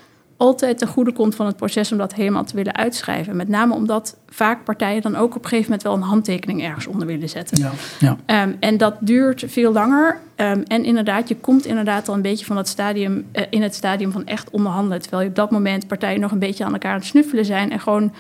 altijd 0.42 0.78
ten 0.78 0.88
goede 0.88 1.12
komt 1.12 1.34
van 1.34 1.46
het 1.46 1.56
proces 1.56 1.92
om 1.92 1.98
dat 1.98 2.14
helemaal 2.14 2.44
te 2.44 2.56
willen 2.56 2.76
uitschrijven. 2.76 3.36
Met 3.36 3.48
name 3.48 3.74
omdat 3.74 4.16
vaak 4.28 4.64
partijen 4.64 5.02
dan 5.02 5.16
ook 5.16 5.36
op 5.36 5.42
een 5.42 5.48
gegeven 5.48 5.64
moment 5.64 5.82
wel 5.82 5.94
een 5.94 6.02
handtekening 6.02 6.62
ergens 6.62 6.86
onder 6.86 7.06
willen 7.06 7.28
zetten. 7.28 7.58
Ja, 7.58 7.70
ja. 7.98 8.16
Ehm, 8.26 8.52
en 8.60 8.76
dat 8.76 8.94
duurt 9.00 9.44
veel 9.46 9.72
langer. 9.72 10.20
Ehm, 10.36 10.62
en 10.66 10.84
inderdaad, 10.84 11.28
je 11.28 11.36
komt 11.36 11.66
inderdaad 11.66 12.08
al 12.08 12.14
een 12.14 12.22
beetje 12.22 12.44
van 12.44 12.56
dat 12.56 12.68
stadium 12.68 13.26
eh, 13.32 13.44
in 13.50 13.62
het 13.62 13.74
stadium 13.74 14.12
van 14.12 14.26
echt 14.26 14.50
onderhandelen. 14.50 15.00
Terwijl 15.00 15.22
je 15.22 15.28
op 15.28 15.34
dat 15.34 15.50
moment 15.50 15.86
partijen 15.86 16.20
nog 16.20 16.30
een 16.30 16.38
beetje 16.38 16.64
aan 16.64 16.72
elkaar 16.72 16.92
aan 16.92 16.98
het 16.98 17.06
snuffelen 17.06 17.44
zijn 17.44 17.70
en 17.70 17.80
gewoon 17.80 18.12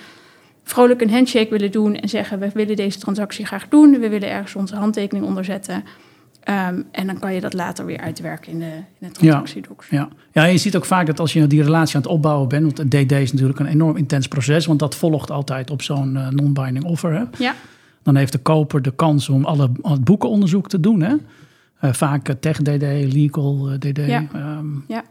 vrolijk 0.64 1.00
een 1.00 1.10
handshake 1.10 1.50
willen 1.50 1.70
doen 1.70 1.96
en 1.96 2.08
zeggen: 2.08 2.38
we 2.38 2.50
willen 2.54 2.76
deze 2.76 2.98
transactie 2.98 3.46
graag 3.46 3.68
doen, 3.68 3.98
we 4.00 4.08
willen 4.08 4.30
ergens 4.30 4.54
onze 4.54 4.76
handtekening 4.76 5.26
onder 5.26 5.44
Ehm, 6.44 6.82
en 6.90 7.06
dan 7.06 7.18
kan 7.18 7.34
je 7.34 7.40
dat 7.40 7.52
later 7.52 7.86
weer 7.86 7.98
uitwerken 7.98 8.52
in 8.52 8.58
de, 8.58 8.74
in 9.00 9.08
de 9.08 9.10
transactiedocs. 9.10 9.88
Ja. 9.88 10.08
ja, 10.32 10.44
je 10.44 10.58
ziet 10.58 10.76
ook 10.76 10.84
vaak 10.84 11.06
dat 11.06 11.20
als 11.20 11.32
je 11.32 11.46
die 11.46 11.62
relatie 11.62 11.96
aan 11.96 12.02
het 12.02 12.10
opbouwen 12.10 12.48
bent, 12.48 12.78
want 12.78 12.90
DD 12.90 13.12
is 13.12 13.32
natuurlijk 13.32 13.58
een 13.58 13.66
enorm 13.66 13.96
intens 13.96 14.28
proces, 14.28 14.66
want 14.66 14.78
dat 14.78 14.94
volgt 14.94 15.30
altijd 15.30 15.70
op 15.70 15.82
zo'n 15.82 16.14
uh, 16.14 16.28
non-binding 16.28 16.84
offer. 16.84 17.12
Hè? 17.12 17.24
Ja. 17.38 17.54
Dan 18.02 18.16
heeft 18.16 18.32
de 18.32 18.38
koper 18.38 18.82
de 18.82 18.94
kans 18.94 19.28
om 19.28 19.44
alle, 19.44 19.70
al 19.82 19.92
het 19.92 20.04
boekenonderzoek 20.04 20.68
te 20.68 20.80
doen. 20.80 21.02
Hè? 21.02 21.14
Uh, 21.84 21.92
vaak 21.92 22.28
uh, 22.28 22.34
tech 22.40 22.56
DD, 22.56 23.12
legal 23.12 23.68
DD, 23.78 23.98
Ja. 24.06 24.24
um, 24.58 24.84
Ja. 24.88 25.04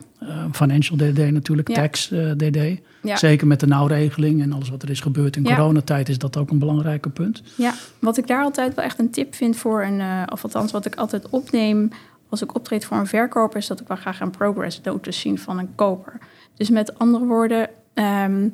financial 0.52 0.98
DD 0.98 1.32
natuurlijk, 1.32 1.68
Ja. 1.68 1.74
tax 1.76 2.08
DD. 2.38 2.58
Zeker 3.04 3.48
met 3.48 3.60
de 3.60 3.68
nauwregeling 3.68 4.42
en 4.42 4.54
alles 4.54 4.70
wat 4.70 4.84
er 4.84 4.90
is 4.90 5.00
gebeurd 5.00 5.36
in 5.36 5.44
coronatijd 5.44 6.10
is 6.10 6.18
dat 6.18 6.38
ook 6.38 6.50
een 6.50 6.60
belangrijk 6.60 7.14
punt. 7.14 7.44
Ja, 7.58 7.74
wat 8.00 8.18
ik 8.18 8.28
daar 8.28 8.44
altijd 8.44 8.76
wel 8.76 8.86
echt 8.86 9.00
een 9.00 9.10
tip 9.10 9.36
vind 9.36 9.56
voor 9.56 9.84
een, 9.84 10.00
eh, 10.00 10.24
of 10.32 10.44
althans 10.44 10.72
wat 10.72 10.86
ik 10.86 10.96
altijd 10.96 11.30
opneem 11.30 11.90
als 12.30 12.42
ik 12.42 12.56
optreed 12.56 12.86
voor 12.86 12.98
een 12.98 13.08
verkoper, 13.08 13.58
is 13.58 13.68
dat 13.68 13.80
ik 13.80 13.88
wel 13.88 13.98
graag 13.98 14.20
een 14.20 14.30
progress 14.32 14.82
notice 14.84 15.20
zien 15.20 15.38
van 15.40 15.60
een 15.60 15.76
koper. 15.76 16.14
Dus 16.56 16.70
met 16.70 17.00
andere 17.00 17.26
woorden, 17.26 17.70
ehm, 17.94 18.48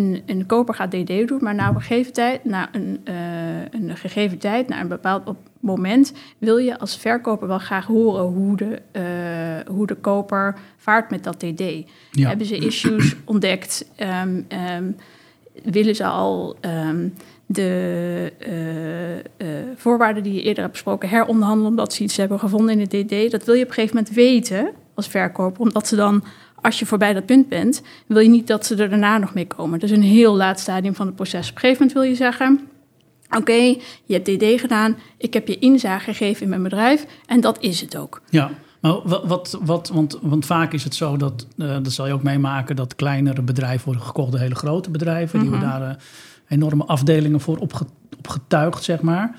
een, 0.00 0.22
een 0.26 0.46
koper 0.46 0.74
gaat 0.74 0.90
DD 0.90 1.28
doen, 1.28 1.38
maar 1.40 1.54
na 1.54 1.68
een 1.68 1.80
gegeven 1.80 2.12
tijd, 2.12 2.44
na 2.44 2.68
een, 2.72 3.00
eh, 3.04 3.14
een 3.70 3.96
gegeven 3.96 4.38
tijd, 4.38 4.68
na 4.68 4.80
een 4.80 4.88
bepaald 4.88 5.34
moment, 5.60 6.12
wil 6.38 6.56
je 6.56 6.78
als 6.78 6.96
verkoper 6.96 7.48
wel 7.48 7.58
graag 7.58 7.86
horen 7.86 8.24
hoe 8.24 8.56
de, 8.56 8.82
eh, 8.92 9.72
hoe 9.74 9.86
de 9.86 9.94
koper 9.94 10.58
vaart 10.76 11.10
met 11.10 11.24
dat 11.24 11.40
DD. 11.40 11.62
Ja. 12.10 12.28
Hebben 12.28 12.46
ze 12.46 12.56
issues 12.56 13.16
ontdekt? 13.24 13.90
Ehm, 13.96 14.42
willen 15.64 15.94
ze 15.94 16.04
al 16.04 16.56
ehm, 16.60 17.08
de 17.46 18.32
eh, 19.36 19.46
voorwaarden 19.76 20.22
die 20.22 20.32
je 20.32 20.42
eerder 20.42 20.62
hebt 20.62 20.72
besproken 20.72 21.08
heronderhandelen 21.08 21.70
omdat 21.70 21.92
ze 21.92 22.02
iets 22.02 22.16
hebben 22.16 22.38
gevonden 22.38 22.74
in 22.74 22.80
het 22.80 22.90
DD? 22.90 23.30
Dat 23.30 23.44
wil 23.44 23.54
je 23.54 23.62
op 23.62 23.68
een 23.68 23.74
gegeven 23.74 23.96
moment 23.96 24.14
weten 24.14 24.70
als 24.94 25.08
verkoper, 25.08 25.60
omdat 25.60 25.86
ze 25.86 25.96
dan, 25.96 26.24
als 26.62 26.78
je 26.78 26.86
voorbij 26.86 27.12
dat 27.12 27.26
punt 27.26 27.48
bent, 27.48 27.82
wil 28.06 28.18
je 28.18 28.28
niet 28.28 28.46
dat 28.46 28.66
ze 28.66 28.76
er 28.76 28.90
daarna 28.90 29.18
nog 29.18 29.34
mee 29.34 29.46
komen. 29.46 29.78
Dus 29.78 29.90
een 29.90 30.02
heel 30.02 30.36
laat 30.36 30.60
stadium 30.60 30.94
van 30.94 31.06
het 31.06 31.14
proces. 31.14 31.48
Op 31.50 31.54
een 31.54 31.60
gegeven 31.60 31.76
moment 31.86 31.92
wil 31.92 32.02
je 32.10 32.14
zeggen. 32.16 32.60
Oké, 33.36 33.52
je 34.04 34.14
hebt 34.20 34.24
DD 34.24 34.60
gedaan, 34.60 34.96
ik 35.16 35.32
heb 35.34 35.48
je 35.48 35.58
inzage 35.58 36.04
gegeven 36.04 36.42
in 36.42 36.48
mijn 36.48 36.62
bedrijf 36.62 37.06
en 37.26 37.40
dat 37.40 37.60
is 37.60 37.80
het 37.80 37.96
ook. 37.96 38.20
Ja, 38.30 38.50
maar 38.80 39.00
wat, 39.04 39.22
wat, 39.26 39.58
wat 39.62 39.88
want, 39.88 40.18
want 40.22 40.46
vaak 40.46 40.72
is 40.72 40.84
het 40.84 40.94
zo 40.94 41.16
dat, 41.16 41.46
eh, 41.58 41.68
dat 41.82 41.92
zal 41.92 42.06
je 42.06 42.12
ook 42.12 42.22
meemaken, 42.22 42.76
dat 42.76 42.94
kleinere 42.94 43.42
bedrijven 43.42 43.84
worden 43.84 44.02
gekocht 44.02 44.30
door 44.30 44.40
hele 44.40 44.54
grote 44.54 44.90
bedrijven. 44.90 45.40
Die 45.40 45.48
Mhm. 45.48 45.58
hebben 45.60 45.80
daar 45.80 45.90
eh, 45.90 45.96
enorme 46.48 46.84
afdelingen 46.84 47.40
voor 47.40 47.56
opge, 47.56 47.84
opgetuigd, 48.18 48.82
zeg 48.84 49.00
maar. 49.00 49.36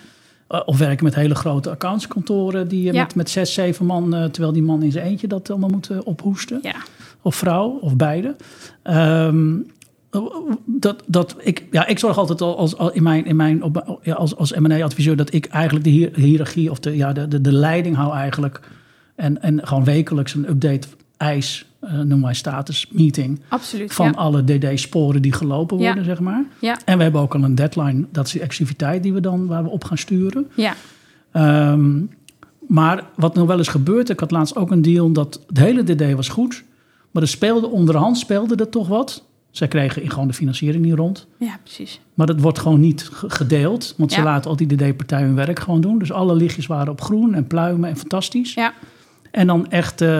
Eh, 0.47 0.59
of 0.65 0.77
werken 0.77 1.03
met 1.05 1.15
hele 1.15 1.35
grote 1.35 1.69
accountskantoren 1.69 2.67
die 2.67 2.83
Ja. 2.93 3.01
met, 3.03 3.15
met 3.15 3.29
zes, 3.29 3.53
zeven 3.53 3.85
man, 3.85 4.09
terwijl 4.09 4.53
die 4.53 4.63
man 4.63 4.83
in 4.83 4.91
zijn 4.91 5.05
eentje 5.05 5.27
dat 5.27 5.49
allemaal 5.49 5.69
moet 5.69 6.03
ophoesten. 6.03 6.59
Ja, 6.61 6.75
Of 7.21 7.35
vrouw, 7.35 7.69
of 7.81 7.95
beide. 7.95 8.35
Ehm, 8.83 9.55
dat, 10.65 11.03
dat 11.07 11.35
ik, 11.39 11.65
ja, 11.71 11.87
ik 11.87 11.99
zorg 11.99 12.17
altijd 12.17 12.41
al 12.41 12.57
als, 12.57 12.77
al 12.77 12.91
in 12.91 13.03
mijn, 13.03 13.25
in 13.25 13.35
mijn, 13.35 13.63
op, 13.63 13.99
ja, 14.01 14.13
als, 14.13 14.35
als 14.35 14.53
M&A-adviseur 14.53 15.15
dat 15.15 15.33
ik 15.33 15.45
eigenlijk 15.45 15.85
de 15.85 16.11
hiërarchie 16.21 16.71
of 16.71 16.79
de, 16.79 16.95
ja, 16.95 17.13
de, 17.13 17.27
de, 17.27 17.41
de 17.41 17.53
leiding 17.53 17.95
hou 17.95 18.13
eigenlijk. 18.15 18.59
En, 19.15 19.41
en 19.41 19.67
gewoon 19.67 19.83
wekelijks 19.83 20.33
een 20.33 20.49
update 20.49 20.87
eis, 21.17 21.65
eh 21.79 21.99
noem 21.99 22.21
wij 22.21 22.33
status 22.33 22.87
meeting, 22.91 23.39
absoluut. 23.47 23.93
van 23.93 24.05
ja. 24.05 24.11
alle 24.11 24.43
DD-sporen 24.43 25.21
die 25.21 25.33
gelopen 25.33 25.77
Ja. 25.77 25.85
worden, 25.85 26.05
zeg 26.05 26.19
maar. 26.19 26.43
Ja, 26.59 26.79
En 26.85 26.97
we 26.97 27.03
hebben 27.03 27.21
ook 27.21 27.35
al 27.35 27.43
een 27.43 27.55
deadline, 27.55 28.05
dat 28.11 28.25
is 28.25 28.31
de 28.31 28.43
activiteit 28.43 29.03
die 29.03 29.13
we 29.13 29.19
dan, 29.19 29.47
waar 29.47 29.63
we 29.63 29.69
op 29.69 29.83
gaan 29.83 29.97
sturen. 29.97 30.47
ja, 30.55 30.73
Ehm, 31.31 31.99
maar 32.67 33.03
wat 33.15 33.35
nog 33.35 33.47
wel 33.47 33.57
eens 33.57 33.67
gebeurt, 33.67 34.09
ik 34.09 34.19
had 34.19 34.31
laatst 34.31 34.55
ook 34.55 34.71
een 34.71 34.81
deal 34.81 35.11
dat 35.11 35.39
het 35.47 35.57
hele 35.57 35.83
DD 35.83 36.13
was 36.13 36.29
goed, 36.29 36.63
maar 37.11 37.21
er 37.23 37.29
speelde 37.29 37.67
onderhand 37.69 38.17
speelde 38.17 38.55
er 38.55 38.69
toch 38.69 38.87
wat. 38.87 39.23
Zij 39.51 39.67
kregen 39.67 40.09
gewoon 40.11 40.27
de 40.27 40.33
financiering 40.33 40.85
niet 40.85 40.93
rond. 40.93 41.27
ja, 41.37 41.57
precies. 41.63 41.99
Maar 42.13 42.27
dat 42.27 42.41
wordt 42.41 42.59
gewoon 42.59 42.79
niet 42.79 43.03
ge- 43.11 43.29
gedeeld, 43.29 43.93
want 43.97 44.11
ze 44.11 44.21
laten 44.21 44.49
al 44.49 44.55
die 44.55 44.67
DD-partijen 44.75 45.25
hun 45.25 45.35
werk 45.35 45.59
gewoon 45.59 45.81
doen. 45.81 45.99
Dus 45.99 46.11
alle 46.11 46.35
lichtjes 46.35 46.67
waren 46.67 46.91
op 46.91 47.01
groen 47.01 47.33
en 47.33 47.47
pluimen 47.47 47.89
en 47.89 47.97
fantastisch. 47.97 48.53
Ja, 48.53 48.73
En 49.31 49.47
dan 49.47 49.69
echt, 49.71 50.01
eh, 50.01 50.19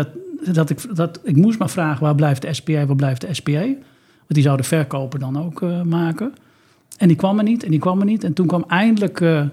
dat 0.52 0.70
ik, 0.70 0.96
dat, 0.96 1.20
ik 1.24 1.36
moest 1.36 1.60
maar 1.60 1.70
vragen, 1.70 2.04
waar 2.04 2.16
blijft 2.16 2.42
de 2.42 2.54
SPA, 2.54 2.86
waar 2.86 2.96
blijft 2.96 3.22
de 3.22 3.34
SPA? 3.34 3.52
Want 3.62 3.74
die 4.28 4.44
zou 4.44 4.58
de 4.58 4.64
verkoper 4.64 5.20
dan 5.20 5.44
ook 5.46 5.62
eh, 5.62 5.82
maken. 5.82 6.34
En 6.98 7.08
die 7.08 7.18
kwam 7.18 7.38
er 7.38 7.44
niet, 7.44 7.64
en 7.64 7.72
die 7.72 7.80
kwam 7.80 8.00
er 8.00 8.06
niet. 8.06 8.24
En 8.24 8.34
toen 8.34 8.48
kwam 8.48 8.64
eindelijk 8.68 9.22
eh, 9.22 9.44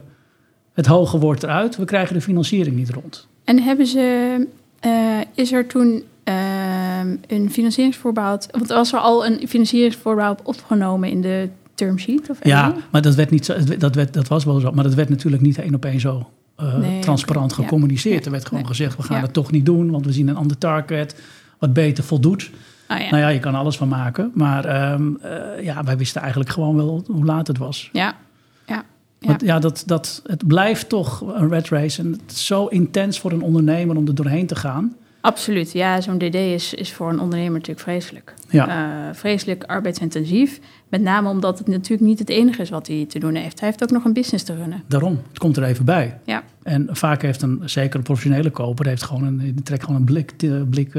het 0.73 0.87
hoge 0.87 1.19
woord 1.19 1.43
eruit. 1.43 1.77
We 1.77 1.85
krijgen 1.85 2.15
de 2.15 2.21
financiering 2.21 2.77
niet 2.77 2.91
rond. 2.91 3.27
En 3.45 3.63
hebben 3.63 3.87
ze, 3.87 4.47
is 5.35 5.53
er 5.53 5.67
toen 5.67 6.03
een 7.27 7.51
financieringsvoorbehoud, 7.51 8.49
want 8.51 8.69
was 8.69 8.93
er 8.93 8.99
al 8.99 9.27
een 9.27 9.49
financieringsvoorbehoud 9.49 10.43
opgenomen 10.43 11.11
in 11.11 11.21
de 11.21 11.49
term 11.75 11.99
sheet? 11.99 12.31
Of 12.31 12.39
Ja, 12.43 12.75
maar 12.91 13.03
dat, 13.03 13.15
werd 13.15 13.31
niet 13.31 13.45
zo, 13.45 13.55
dat, 13.79 13.95
werd, 13.95 14.13
dat 14.15 14.29
was 14.29 14.45
wel 14.45 14.61
zo. 14.61 14.73
Maar 14.73 14.85
dat 14.85 14.95
werd 14.95 15.09
natuurlijk 15.09 15.43
niet 15.43 15.59
één 15.59 15.75
op 15.75 15.85
één 15.85 16.01
zo 16.01 16.31
eh, 16.57 16.79
Nee, 16.79 17.01
transparant 17.01 17.53
gecommuniceerd. 17.53 18.19
Ja, 18.19 18.25
Er 18.25 18.31
werd 18.31 18.45
gewoon 18.45 18.63
nee. 18.63 18.69
gezegd, 18.71 18.97
we 18.97 19.03
gaan 19.03 19.17
Ja. 19.17 19.23
het 19.23 19.33
toch 19.33 19.51
niet 19.51 19.67
doen, 19.67 19.91
want 19.91 20.05
we 20.05 20.13
zien 20.13 20.29
een 20.29 20.37
ander 20.37 20.59
target 20.59 21.15
wat 21.59 21.73
beter 21.73 22.05
voldoet. 22.05 22.51
Ah, 22.87 22.99
ja. 23.01 23.11
Nou 23.11 23.23
ja, 23.23 23.29
je 23.29 23.41
kan 23.41 23.55
alles 23.55 23.77
van 23.77 23.89
maken. 23.89 24.31
Maar 24.35 24.65
ehm, 24.65 25.15
eh, 25.23 25.65
ja, 25.65 25.85
wij 25.85 25.97
wisten 25.97 26.21
eigenlijk 26.21 26.51
gewoon 26.51 26.77
wel 26.77 27.05
hoe 27.07 27.25
laat 27.25 27.47
het 27.47 27.59
was. 27.59 27.89
ja, 27.93 28.17
ja, 28.67 28.85
ja. 29.21 29.29
Want 29.29 29.41
ja, 29.41 29.59
dat, 29.59 29.83
dat, 29.87 30.23
het 30.27 30.47
blijft 30.47 30.89
toch 30.89 31.21
een 31.21 31.49
red 31.49 31.69
race. 31.69 32.03
En 32.03 32.13
het 32.13 32.33
is 32.33 32.47
zo 32.47 32.67
intens 32.67 33.21
voor 33.21 33.33
een 33.33 33.43
ondernemer 33.43 33.97
om 33.97 34.07
er 34.07 34.15
doorheen 34.15 34.47
te 34.47 34.57
gaan. 34.57 34.97
Absoluut. 35.21 35.73
Ja, 35.73 36.01
zo'n 36.01 36.19
DD 36.19 36.35
is, 36.35 36.75
is 36.75 36.93
voor 36.93 37.09
een 37.09 37.21
ondernemer 37.21 37.53
natuurlijk 37.53 37.81
vreselijk. 37.81 38.35
Ja, 38.51 38.69
Eh, 38.69 39.15
vreselijk 39.15 39.65
arbeidsintensief. 39.65 40.61
Met 40.89 41.01
name 41.03 41.29
omdat 41.29 41.59
het 41.59 41.67
natuurlijk 41.67 42.09
niet 42.09 42.19
het 42.19 42.29
enige 42.29 42.63
is 42.63 42.71
wat 42.71 42.87
hij 42.87 43.07
te 43.09 43.19
doen 43.19 43.35
heeft. 43.35 43.61
Hij 43.61 43.69
heeft 43.69 43.83
ook 43.83 43.91
nog 43.91 44.05
een 44.05 44.13
business 44.13 44.45
te 44.45 44.55
runnen. 44.57 44.83
daarom. 44.87 45.21
Het 45.29 45.39
komt 45.39 45.57
er 45.57 45.63
even 45.63 45.85
bij. 45.85 46.19
Ja, 46.25 46.43
En 46.63 46.89
vaak 46.91 47.23
heeft 47.23 47.43
een, 47.43 47.63
zeker 47.65 47.97
een 47.99 48.03
professionele 48.05 48.51
koper, 48.51 48.87
heeft 48.87 49.03
gewoon 49.03 49.25
een, 49.25 49.61
trekt 49.63 49.83
gewoon 49.85 49.97
een 50.01 50.05
blik, 50.05 50.33
eh, 50.43 50.51
blik 50.71 50.93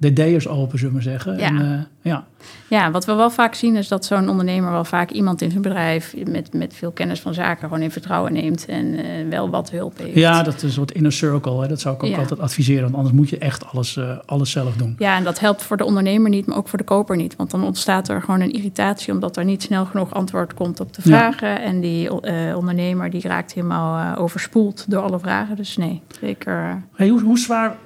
eh, 0.00 0.10
DD'ers 0.10 0.48
open, 0.48 0.78
zullen 0.78 0.94
we 0.94 1.02
maar 1.02 1.12
zeggen. 1.12 1.38
Ja. 1.38 1.46
En, 1.46 1.60
eh, 1.60 2.10
ja. 2.10 2.24
ja 2.68 2.90
wat 2.90 3.04
we 3.04 3.14
wel 3.14 3.30
vaak 3.30 3.54
zien 3.54 3.76
is 3.76 3.88
dat 3.88 4.04
zo'n 4.04 4.28
ondernemer 4.28 4.70
wel 4.70 4.84
vaak 4.84 5.10
iemand 5.10 5.42
in 5.42 5.50
zijn 5.50 5.62
bedrijf 5.62 6.14
met, 6.26 6.52
met 6.52 6.74
veel 6.74 6.90
kennis 6.90 7.20
van 7.20 7.34
zaken 7.34 7.68
gewoon 7.68 7.82
in 7.82 7.90
vertrouwen 7.90 8.32
neemt 8.32 8.66
en 8.66 8.94
eh, 8.94 9.04
wel 9.30 9.50
wat 9.50 9.70
hulp 9.70 9.98
heeft. 9.98 10.14
ja, 10.14 10.42
dat 10.42 10.54
is 10.54 10.62
een 10.62 10.70
soort 10.70 10.90
inner 10.92 11.12
circle. 11.12 11.60
Hè. 11.60 11.68
Dat 11.68 11.80
zou 11.80 11.94
ik 11.94 12.02
ook 12.02 12.10
Ja. 12.10 12.18
altijd 12.18 12.40
adviseren. 12.40 12.82
Want 12.82 12.94
anders 12.94 13.14
moet 13.14 13.28
je 13.28 13.38
echt 13.38 13.66
alles, 13.66 13.96
eh, 13.96 14.18
alles 14.26 14.50
zelf 14.50 14.76
doen. 14.76 14.94
Ja, 14.98 15.16
en 15.16 15.24
dat 15.24 15.38
helpt 15.40 15.62
voor 15.62 15.76
de 15.76 15.84
ondernemer 15.84 16.30
niet, 16.30 16.46
maar 16.46 16.56
ook 16.56 16.68
voor 16.68 16.78
de 16.78 16.84
koper 16.84 17.16
niet. 17.16 17.36
Want 17.36 17.50
dan 17.50 17.64
ontstaat 17.64 18.08
er 18.08 18.20
gewoon 18.22 18.40
een 18.40 18.52
irritatie 18.52 19.12
omdat 19.12 19.36
er 19.36 19.44
niet 19.44 19.62
snel 19.62 19.84
genoeg 19.84 20.14
antwoord 20.14 20.54
komt 20.54 20.80
op 20.80 20.92
de 20.94 21.00
Ja. 21.04 21.16
vragen. 21.16 21.62
En 21.62 21.80
die 21.80 22.12
ondernemer 22.56 23.10
die 23.10 23.20
raakt 23.22 23.52
helemaal 23.52 24.16
overspoeld 24.16 24.84
door 24.90 25.02
alle 25.02 25.18
vragen. 25.18 25.56
Dus 25.56 25.76
nee, 25.76 26.02
zeker. 26.20 26.82
Hey, 26.94 27.08
hoe, 27.08 27.20
hoe 27.22 27.38
zwaar, 27.38 27.76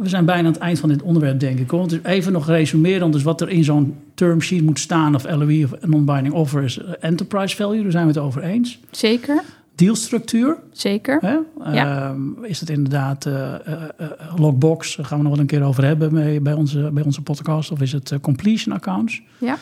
we 0.00 0.08
zijn 0.08 0.24
bijna 0.24 0.46
aan 0.46 0.52
het 0.52 0.62
eind 0.62 0.78
van 0.78 0.88
dit 0.88 1.02
onderwerp, 1.02 1.40
denk 1.40 1.53
ik. 1.58 1.70
hoor. 1.70 1.88
Dus 1.88 1.98
even 2.02 2.32
nog 2.32 2.46
resumeren, 2.46 3.10
dus 3.10 3.22
wat 3.22 3.40
er 3.40 3.48
in 3.48 3.64
zo'n 3.64 3.96
term 4.14 4.40
sheet 4.40 4.62
moet 4.62 4.78
staan, 4.78 5.14
of 5.14 5.24
LOE 5.30 5.64
of 5.64 5.86
non-binding 5.86 6.34
offer, 6.34 6.62
is 6.62 6.78
eh, 6.78 6.90
enterprise 7.00 7.56
value, 7.56 7.82
daar 7.82 7.90
zijn 7.90 8.06
we 8.06 8.12
het 8.12 8.20
over 8.22 8.42
eens. 8.42 8.78
zeker, 8.90 9.42
Dealstructuur, 9.74 10.56
zeker. 10.72 11.18
hè? 11.20 11.36
Ja. 11.72 12.08
Ehm, 12.10 12.44
is 12.44 12.60
het 12.60 12.70
inderdaad 12.70 13.26
eh, 13.26 13.54
eh, 13.54 13.82
eh, 13.96 14.06
logbox, 14.36 14.96
daar 14.96 15.06
gaan 15.06 15.16
we 15.18 15.22
nog 15.24 15.32
wel 15.32 15.40
een 15.40 15.48
keer 15.48 15.62
over 15.62 15.84
hebben 15.84 16.12
bij, 16.12 16.42
bij, 16.42 16.52
onze, 16.52 16.90
bij 16.92 17.02
onze 17.02 17.22
podcast, 17.22 17.70
of 17.70 17.80
is 17.80 17.92
het 17.92 18.14
completion 18.20 18.74
accounts? 18.74 19.22
Ja, 19.38 19.56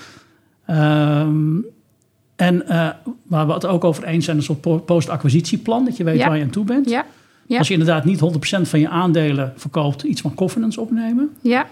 Ehm, 0.66 1.56
en 2.36 2.64
waar 3.26 3.46
we 3.46 3.52
het 3.52 3.66
ook 3.66 3.84
over 3.84 4.04
eens 4.04 4.24
zijn, 4.24 4.36
een 4.36 4.42
soort 4.42 4.60
po- 4.60 4.78
post-acquisitieplan, 4.78 5.84
dat 5.84 5.96
je 5.96 6.04
weet 6.04 6.16
Ja. 6.18 6.28
waar 6.28 6.36
je 6.36 6.42
aan 6.44 6.50
toe 6.50 6.64
bent. 6.64 6.88
ja, 6.90 7.04
ja. 7.46 7.58
Als 7.58 7.68
je 7.68 7.74
inderdaad 7.74 8.04
niet 8.04 8.20
100% 8.20 8.68
van 8.68 8.80
je 8.80 8.88
aandelen 8.88 9.52
verkoopt, 9.56 10.02
iets 10.02 10.20
van 10.20 10.34
covenants 10.34 10.78
opnemen. 10.78 11.30
ja. 11.40 11.66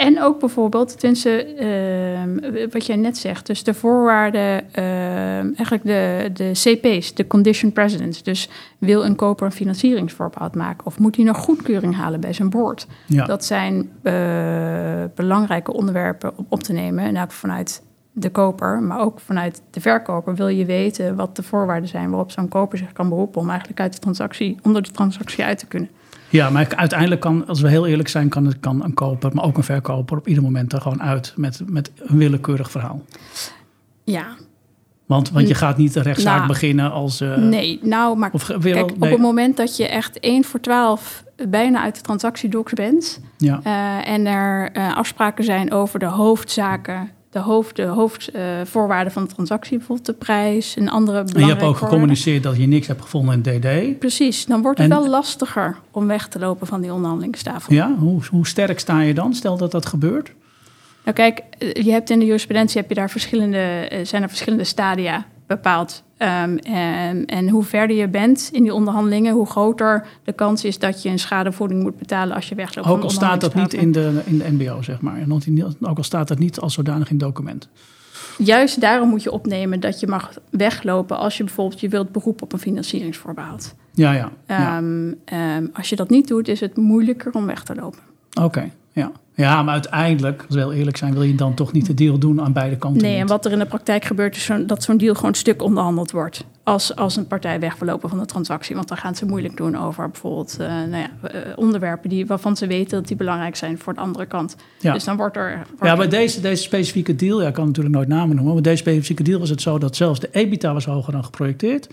En 0.00 0.22
ook 0.22 0.40
bijvoorbeeld, 0.40 0.98
tenminste, 0.98 1.44
ehm, 1.44 2.68
wat 2.70 2.86
jij 2.86 2.96
net 2.96 3.18
zegt, 3.18 3.46
dus 3.46 3.62
de 3.64 3.74
voorwaarden, 3.74 4.72
ehm, 4.72 5.52
eigenlijk 5.56 5.84
de, 5.84 6.30
de 6.32 6.50
CP's, 6.52 7.14
de 7.14 7.26
condition 7.26 7.72
precedents. 7.72 8.22
Dus 8.22 8.48
wil 8.78 9.04
een 9.04 9.16
koper 9.16 9.46
een 9.46 9.52
financieringsvoorbehoud 9.52 10.54
maken 10.54 10.86
of 10.86 10.98
moet 10.98 11.16
hij 11.16 11.24
nog 11.24 11.36
goedkeuring 11.36 11.96
halen 11.96 12.20
bij 12.20 12.32
zijn 12.32 12.50
boord? 12.50 12.86
Ja. 13.06 13.26
Dat 13.26 13.44
zijn 13.44 13.90
eh, 14.02 15.04
belangrijke 15.14 15.72
onderwerpen 15.72 16.32
om 16.36 16.46
op 16.48 16.62
te 16.62 16.72
nemen, 16.72 17.12
nou, 17.12 17.26
vanuit 17.30 17.82
de 18.22 18.30
koper, 18.30 18.82
maar 18.82 19.00
ook 19.00 19.20
vanuit 19.20 19.62
de 19.70 19.80
verkoper 19.80 20.34
wil 20.34 20.48
je 20.48 20.64
weten 20.64 21.16
wat 21.16 21.36
de 21.36 21.42
voorwaarden 21.42 21.88
zijn 21.88 22.08
waarop 22.10 22.30
zo'n 22.30 22.48
koper 22.48 22.78
zich 22.78 22.92
kan 22.92 23.08
beroepen 23.08 23.40
om 23.40 23.48
eigenlijk 23.48 23.80
uit 23.80 23.92
de 23.92 23.98
transactie, 23.98 24.56
onder 24.62 24.82
de 24.82 24.90
transactie 24.90 25.44
uit 25.44 25.58
te 25.58 25.66
kunnen. 25.66 25.88
Ja, 26.28 26.50
maar 26.50 26.72
uiteindelijk 26.76 27.20
kan, 27.20 27.46
als 27.46 27.60
we 27.60 27.68
heel 27.68 27.86
eerlijk 27.86 28.08
zijn, 28.08 28.28
kan, 28.28 28.44
het, 28.46 28.60
kan 28.60 28.84
een 28.84 28.94
koper, 28.94 29.30
maar 29.34 29.44
ook 29.44 29.56
een 29.56 29.62
verkoper 29.64 30.18
op 30.18 30.28
ieder 30.28 30.42
moment 30.42 30.72
er 30.72 30.80
gewoon 30.80 31.02
uit 31.02 31.32
met, 31.36 31.60
met 31.66 31.90
een 31.96 32.18
willekeurig 32.18 32.70
verhaal. 32.70 33.02
Ja, 34.04 34.26
Want, 35.06 35.30
want 35.30 35.48
je 35.48 35.54
gaat 35.54 35.76
niet 35.76 35.92
de 35.92 36.02
rechtszaak 36.02 36.36
Nou, 36.36 36.46
beginnen 36.48 36.90
als. 36.92 37.20
eh, 37.20 37.36
nee, 37.36 37.78
nou, 37.82 38.16
maar 38.18 38.30
Of 38.32 38.46
kijk, 38.60 38.90
op 38.90 39.00
het 39.00 39.18
moment 39.18 39.56
dat 39.56 39.76
je 39.76 39.88
echt 39.88 40.20
1 40.20 40.44
voor 40.44 40.60
12 40.60 41.24
bijna 41.48 41.82
uit 41.82 41.94
de 41.94 42.00
transactiedocs 42.00 42.72
bent 42.72 43.20
Ja. 43.38 43.60
eh, 43.62 44.12
en 44.12 44.26
er 44.26 44.70
eh, 44.72 44.96
afspraken 44.96 45.44
zijn 45.44 45.72
over 45.72 45.98
de 45.98 46.06
hoofdzaken, 46.06 47.10
de 47.30 47.38
hoofd, 47.38 47.76
de 47.76 47.82
hoofdvoorwaarden 47.82 49.12
van 49.12 49.22
de 49.24 49.34
transactie, 49.34 49.76
bijvoorbeeld 49.76 50.06
de 50.06 50.12
prijs 50.12 50.76
en 50.76 50.88
andere 50.88 51.18
En 51.18 51.24
je 51.24 51.30
hebt 51.30 51.34
belangrijke 51.34 51.64
ook 51.64 51.76
gecommuniceerd 51.76 52.42
dat 52.42 52.56
je 52.56 52.66
niks 52.66 52.86
hebt 52.86 53.02
gevonden 53.02 53.42
in 53.42 53.60
DD. 53.60 53.98
Precies, 53.98 54.46
dan 54.46 54.62
wordt 54.62 54.78
het 54.78 54.90
En- 54.90 54.98
wel 54.98 55.08
lastiger 55.08 55.76
om 55.90 56.06
weg 56.06 56.28
te 56.28 56.38
lopen 56.38 56.66
van 56.66 56.80
die 56.80 56.92
onderhandelingstafel. 56.92 57.74
Ja, 57.74 57.94
hoe, 57.98 58.20
hoe 58.30 58.46
sterk 58.46 58.78
sta 58.78 59.00
je 59.00 59.14
dan? 59.14 59.34
Stel 59.34 59.56
dat 59.56 59.70
dat 59.70 59.86
gebeurt. 59.86 60.32
Nou 61.04 61.16
kijk, 61.16 61.42
eh, 61.58 61.72
je 61.72 61.90
hebt 61.90 62.10
in 62.10 62.18
de 62.18 62.24
jurisprudentie 62.24 62.80
heb 62.80 62.88
je 62.88 62.94
daar 62.94 63.10
verschillende, 63.10 63.58
eh, 63.58 64.04
zijn 64.04 64.22
er 64.22 64.28
verschillende 64.28 64.64
stadia 64.64 65.26
bepaald. 65.46 66.02
Ehm, 66.20 66.56
en, 66.56 67.26
en 67.26 67.48
hoe 67.48 67.64
verder 67.64 67.96
je 67.96 68.08
bent 68.08 68.48
in 68.52 68.62
die 68.62 68.74
onderhandelingen, 68.74 69.34
hoe 69.34 69.46
groter 69.46 70.06
de 70.24 70.32
kans 70.32 70.64
is 70.64 70.78
dat 70.78 71.02
je 71.02 71.08
een 71.08 71.18
schadevergoeding 71.18 71.82
moet 71.82 71.98
betalen 71.98 72.34
als 72.34 72.48
je 72.48 72.54
wegloopt. 72.54 72.88
Ook 72.88 73.02
al 73.02 73.10
staat 73.10 73.40
dat 73.40 73.54
niet 73.54 73.72
in 73.72 73.92
de, 73.92 74.20
in 74.24 74.38
de 74.38 74.44
NBO, 74.50 74.82
zeg 74.82 75.00
maar. 75.00 75.16
En 75.16 75.32
ook 75.80 75.96
al 75.96 76.02
staat 76.02 76.28
dat 76.28 76.38
niet 76.38 76.60
als 76.60 76.74
zodanig 76.74 77.10
in 77.10 77.16
het 77.16 77.24
document. 77.24 77.68
Juist 78.38 78.80
daarom 78.80 79.08
moet 79.08 79.22
je 79.22 79.30
opnemen 79.30 79.80
dat 79.80 80.00
je 80.00 80.06
mag 80.06 80.32
weglopen 80.50 81.18
als 81.18 81.36
je 81.36 81.44
bijvoorbeeld 81.44 81.80
je 81.80 81.88
wilt 81.88 82.12
beroepen 82.12 82.42
op 82.42 82.52
een 82.52 82.58
financieringsvoorbehoud. 82.58 83.74
Ja, 83.92 84.12
ja. 84.12 84.32
ja. 84.46 84.76
Ehm, 84.76 85.12
ehm, 85.24 85.66
als 85.72 85.88
je 85.88 85.96
dat 85.96 86.10
niet 86.10 86.28
doet, 86.28 86.48
is 86.48 86.60
het 86.60 86.76
moeilijker 86.76 87.32
om 87.32 87.46
weg 87.46 87.62
te 87.62 87.74
lopen. 87.74 88.00
Oké, 88.42 88.70
ja. 88.92 89.12
Ja, 89.40 89.62
maar 89.62 89.72
uiteindelijk, 89.72 90.44
als 90.46 90.54
we 90.54 90.60
heel 90.60 90.72
eerlijk 90.72 90.96
zijn, 90.96 91.12
wil 91.12 91.22
je 91.22 91.34
dan 91.34 91.54
toch 91.54 91.72
niet 91.72 91.86
de 91.86 91.94
deal 91.94 92.18
doen 92.18 92.40
aan 92.40 92.52
beide 92.52 92.76
kanten. 92.76 93.02
Nee, 93.02 93.16
en 93.18 93.26
wat 93.26 93.44
er 93.44 93.52
in 93.52 93.58
de 93.58 93.66
praktijk 93.66 94.04
gebeurt, 94.04 94.36
is 94.36 94.50
dat 94.66 94.82
zo'n 94.82 94.96
deal 94.96 95.14
gewoon 95.14 95.34
stuk 95.34 95.62
onderhandeld 95.62 96.10
wordt. 96.10 96.44
Als, 96.62 96.96
als 96.96 97.16
een 97.16 97.26
partij 97.26 97.60
weg 97.60 97.76
wil 97.76 97.88
lopen 97.88 98.08
van 98.08 98.18
de 98.18 98.24
transactie. 98.26 98.74
Want 98.76 98.88
dan 98.88 98.96
gaan 98.96 99.14
ze 99.14 99.26
moeilijk 99.26 99.56
doen 99.56 99.76
over 99.76 100.10
bijvoorbeeld 100.10 100.56
eh, 100.60 100.66
nou 100.66 100.96
ja, 100.96 101.28
eh, 101.28 101.40
onderwerpen 101.56 102.08
die, 102.10 102.26
waarvan 102.26 102.56
ze 102.56 102.66
weten 102.66 102.98
dat 102.98 103.08
die 103.08 103.16
belangrijk 103.16 103.56
zijn 103.56 103.78
voor 103.78 103.94
de 103.94 104.00
andere 104.00 104.26
kant. 104.26 104.56
Ja. 104.78 104.92
Dus 104.92 105.04
dan 105.04 105.16
wordt 105.16 105.36
er. 105.36 105.56
wordt 105.68 105.84
Ja, 105.84 105.90
er- 105.90 105.96
bij 105.96 106.08
deze, 106.08 106.40
deze 106.40 106.62
specifieke 106.62 107.16
deal, 107.16 107.40
ja, 107.42 107.48
ik 107.48 107.54
kan 107.54 107.66
natuurlijk 107.66 107.94
nooit 107.94 108.08
namen 108.08 108.26
noemen, 108.28 108.44
maar 108.44 108.62
bij 108.62 108.72
deze 108.72 108.82
specifieke 108.82 109.22
deal 109.22 109.38
was 109.40 109.48
het 109.50 109.62
zo 109.62 109.78
dat 109.78 109.96
zelfs 109.96 110.20
de 110.20 110.28
EBITDA 110.32 110.72
was 110.72 110.84
hoger 110.84 111.12
dan 111.12 111.24
geprojecteerd. 111.24 111.88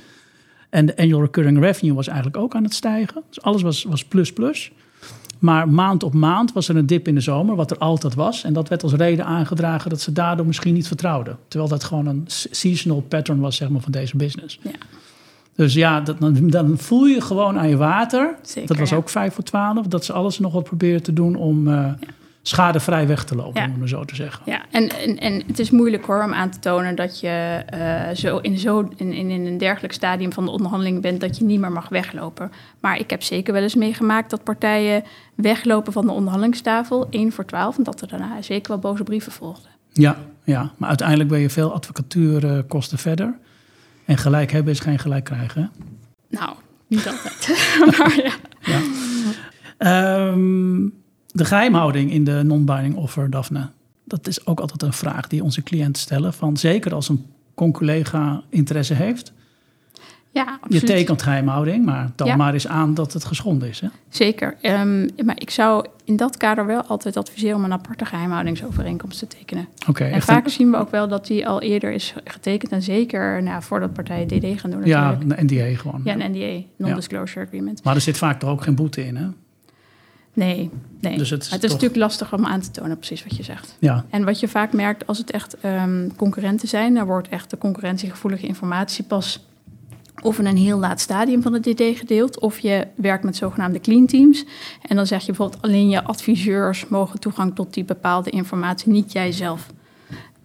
En 0.70 0.86
de 0.86 0.98
annual 0.98 1.22
recurring 1.22 1.60
revenue 1.60 1.94
was 1.96 2.08
eigenlijk 2.08 2.38
ook 2.38 2.56
aan 2.56 2.64
het 2.64 2.74
stijgen. 2.74 3.24
Dus 3.30 3.42
alles 3.42 3.62
was, 3.62 3.84
was 3.84 4.06
plus 4.06 4.34
plus. 4.34 4.72
Maar 5.39 5.69
maand 5.69 6.04
op 6.04 6.13
maand 6.13 6.54
was 6.54 6.69
er 6.69 6.76
een 6.76 6.86
dip 6.86 7.08
in 7.08 7.15
de 7.15 7.21
zomer, 7.21 7.56
wat 7.56 7.71
er 7.71 7.78
altijd 7.78 8.15
was. 8.15 8.43
En 8.43 8.54
dat 8.54 8.69
werd 8.69 8.84
als 8.84 8.93
reden 8.93 9.26
aangedragen 9.26 9.89
dat 9.89 10.02
ze 10.02 10.12
daardoor 10.12 10.45
misschien 10.45 10.73
niet 10.73 10.88
vertrouwden. 10.88 11.38
Terwijl 11.47 11.71
dat 11.71 11.84
gewoon 11.84 12.06
een 12.06 12.23
se- 12.26 12.47
seasonal 12.52 13.02
pattern 13.02 13.39
was 13.39 13.56
zeg 13.56 13.69
maar, 13.69 13.82
van 13.82 13.91
deze 13.91 14.17
business. 14.17 14.60
Ja. 14.62 14.71
Dus 15.56 15.73
ja, 15.73 16.02
dat, 16.02 16.19
dan, 16.19 16.50
dan 16.50 16.78
voel 16.78 17.06
je 17.06 17.21
gewoon 17.21 17.60
aan 17.60 17.69
je 17.69 17.78
water. 17.78 18.36
Zeker, 18.41 18.67
dat 18.67 18.78
was 18.78 18.89
ja. 18.89 18.95
ook 18.95 19.10
5 19.10 19.34
voor 19.34 19.43
12. 19.43 19.88
Dat 19.88 20.06
ze 20.06 20.13
alles 20.13 20.39
nog 20.39 20.54
wat 20.54 20.63
proberen 20.63 21.04
te 21.04 21.13
doen 21.13 21.36
om 21.36 21.67
eh, 21.67 21.91
schadevrij 22.48 23.08
weg 23.08 23.24
te 23.24 23.36
lopen, 23.36 23.62
Ja. 23.62 23.68
om 23.76 23.82
het 23.82 23.90
zo 23.90 24.06
te 24.06 24.16
zeggen. 24.16 24.42
Ja, 24.46 24.62
en, 24.72 24.90
en, 24.90 25.18
en 25.18 25.44
het 25.48 25.60
is 25.60 25.72
moeilijk 25.72 26.06
hoor 26.06 26.24
om 26.24 26.34
aan 26.34 26.50
te 26.50 26.60
tonen 26.60 26.96
dat 26.96 27.20
je 27.20 27.64
eh, 27.66 28.16
zo 28.16 28.38
in, 28.38 28.58
zo 28.58 28.90
in, 28.96 29.14
in, 29.14 29.30
in 29.30 29.46
een 29.46 29.58
dergelijk 29.58 29.94
stadium 29.94 30.34
van 30.34 30.46
de 30.46 30.52
onderhandeling 30.52 31.02
bent 31.02 31.22
dat 31.22 31.38
je 31.38 31.44
niet 31.46 31.60
meer 31.60 31.72
mag 31.72 31.90
weglopen. 31.90 32.52
Maar 32.80 33.00
ik 33.00 33.10
heb 33.10 33.24
zeker 33.24 33.54
wel 33.54 33.62
eens 33.62 33.76
meegemaakt 33.76 34.30
dat 34.30 34.44
partijen 34.44 35.04
weglopen 35.36 35.94
van 35.94 36.06
de 36.06 36.12
onderhandelingstafel, 36.12 37.08
1 37.10 37.32
voor 37.32 37.46
12, 37.46 37.78
en 37.78 37.84
dat 37.84 38.02
er 38.02 38.08
daarna 38.08 38.42
zeker 38.42 38.72
wel 38.72 38.80
boze 38.80 39.04
brieven 39.04 39.32
volgden. 39.32 39.70
Ja, 39.92 40.18
ja, 40.44 40.72
maar 40.78 40.90
uiteindelijk 40.90 41.30
ben 41.30 41.40
je 41.40 41.50
veel 41.50 41.74
advocatuurkosten 41.74 42.98
verder. 42.98 43.38
En 44.06 44.18
gelijk 44.18 44.52
hebben 44.52 44.74
is 44.74 44.80
geen 44.80 45.00
gelijk 45.00 45.24
krijgen. 45.24 45.62
hè? 45.62 45.68
Nou, 46.40 46.56
niet 46.88 47.08
altijd. 47.08 47.48
maar 47.98 48.16
ja. 48.24 48.32
Ja. 48.62 48.80
Ehm, 49.78 50.86
de 51.38 51.45
geheimhouding 51.45 52.12
in 52.12 52.23
de 52.23 52.41
non-binding 52.43 52.95
offer, 52.95 53.30
Daphne. 53.30 53.69
Dat 54.04 54.28
is 54.28 54.45
ook 54.45 54.60
altijd 54.60 54.82
een 54.82 54.93
vraag 54.93 55.28
die 55.28 55.43
onze 55.43 55.63
cliënten 55.63 56.02
stellen. 56.02 56.34
Van 56.34 56.58
zeker 56.58 56.93
als 56.93 57.10
een 57.10 57.26
conculega 57.56 58.41
interesse 58.50 58.93
heeft. 58.93 59.34
Ja, 60.32 60.60
Je 60.69 60.82
tekent 60.82 61.21
geheimhouding, 61.21 61.86
maar 61.86 62.12
Ja. 62.15 62.36
maar 62.36 62.54
eens 62.54 62.67
aan 62.67 62.93
dat 62.93 63.13
het 63.13 63.26
geschonden 63.26 63.69
is. 63.69 63.80
Hè? 63.80 63.88
Zeker. 64.10 64.58
Ehm, 64.62 65.08
maar 65.26 65.39
ik 65.39 65.50
zou 65.50 65.86
in 66.04 66.15
dat 66.15 66.38
kader 66.38 66.65
wel 66.65 66.82
altijd 66.84 67.17
adviseren 67.17 67.56
om 67.56 67.63
een 67.63 67.71
aparte 67.73 68.06
geheimhoudingsovereenkomst 68.06 69.19
te 69.19 69.28
tekenen. 69.28 69.67
Oké, 69.88 70.04
En 70.04 70.21
vaak 70.21 70.45
een- 70.45 70.52
zien 70.52 70.71
we 70.71 70.78
ook 70.78 70.91
wel 70.91 71.08
dat 71.08 71.28
die 71.28 71.47
al 71.47 71.62
eerder 71.62 71.91
is 71.91 72.13
getekend. 72.23 72.71
En 72.71 72.82
zeker 72.82 73.43
nou, 73.43 73.63
voordat 73.63 73.93
partijen 73.93 74.28
DD 74.28 74.60
gaan 74.60 74.71
doen 74.71 74.86
ja, 74.86 75.10
natuurlijk. 75.12 75.39
een 75.39 75.45
NDA 75.45 75.78
gewoon. 75.80 76.02
Ja, 76.04 76.13
een 76.19 76.32
NDA, 76.32 76.65
Non-Disclosure 76.78 77.45
Agreement. 77.45 77.84
Maar 77.84 77.95
er 77.95 78.02
zit 78.02 78.17
vaak 78.17 78.39
toch 78.39 78.50
ook 78.50 78.63
geen 78.63 78.76
boete 78.76 79.06
in, 79.06 79.15
hè? 79.15 79.28
Nee, 80.38 80.69
nee. 81.00 81.17
Dus 81.17 81.30
het 81.30 81.41
is 81.41 81.50
Maar 81.50 81.60
het 81.60 81.63
is 81.63 81.71
toch- 81.71 81.82
natuurlijk 81.82 81.95
lastig 81.95 82.34
om 82.34 82.45
aan 82.45 82.60
te 82.60 82.71
tonen, 82.71 82.97
precies 82.97 83.23
wat 83.23 83.38
je 83.38 83.43
zegt. 83.43 83.76
Ja, 83.80 84.06
En 84.10 84.23
wat 84.26 84.39
je 84.39 84.47
vaak 84.47 84.73
merkt 84.73 85.08
als 85.08 85.17
het 85.17 85.32
echt 85.32 85.58
ehm, 85.60 86.08
concurrenten 86.15 86.67
zijn, 86.67 86.93
dan 86.93 87.06
wordt 87.06 87.28
echt 87.30 87.50
de 87.50 87.58
concurrentiegevoelige 87.58 88.47
informatie 88.47 89.04
pas 89.04 89.45
of 90.21 90.39
in 90.39 90.45
een 90.45 90.58
heel 90.58 90.80
laat 90.80 91.00
stadium 91.00 91.41
van 91.41 91.54
het 91.54 91.63
DD 91.63 91.82
gedeeld, 91.97 92.39
of 92.39 92.60
je 92.60 92.88
werkt 92.95 93.23
met 93.23 93.36
zogenaamde 93.36 93.80
clean 93.80 94.06
teams. 94.06 94.45
En 94.88 94.95
dan 94.95 95.08
zeg 95.08 95.19
je 95.19 95.26
bijvoorbeeld 95.26 95.62
alleen 95.62 95.89
je 95.89 96.04
adviseurs 96.04 96.88
mogen 96.88 97.19
toegang 97.19 97.56
tot 97.56 97.73
die 97.73 97.84
bepaalde 97.84 98.30
informatie, 98.30 98.91
niet 98.91 99.12
jijzelf, 99.12 99.67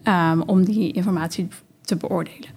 ehm, 0.02 0.40
om 0.40 0.64
die 0.64 0.92
informatie 0.92 1.48
te 1.80 1.96
beoordelen. 1.96 2.48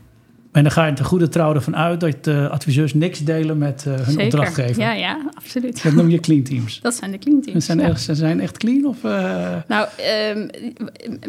En 0.55 0.63
dan 0.63 0.71
ga 0.71 0.85
je 0.85 0.93
de 0.93 1.03
goede 1.03 1.29
trouw 1.29 1.53
ervan 1.53 1.75
uit 1.75 1.99
dat 1.99 2.23
de 2.23 2.49
adviseurs 2.49 2.93
niks 2.93 3.19
delen 3.19 3.57
met 3.57 3.85
eh, 3.87 3.93
hun 3.93 4.19
opdrachtgever. 4.19 4.81
Ja, 4.81 4.93
ja, 4.93 5.29
absoluut. 5.33 5.83
Dat 5.83 5.93
noem 5.93 6.09
je 6.09 6.19
clean 6.19 6.43
teams. 6.43 6.79
Dat 6.81 6.95
zijn 6.95 7.11
de 7.11 7.17
clean 7.17 7.43
Ze 7.43 7.49
teams. 7.49 7.65
zijn, 7.65 7.79
ja. 7.79 7.87
echt, 7.87 8.01
ze 8.01 8.15
zijn 8.15 8.39
echt 8.39 8.57
clean 8.57 8.85
of 8.85 9.03
eh, 9.03 9.55
Nou, 9.67 9.87
ehm, 9.97 10.47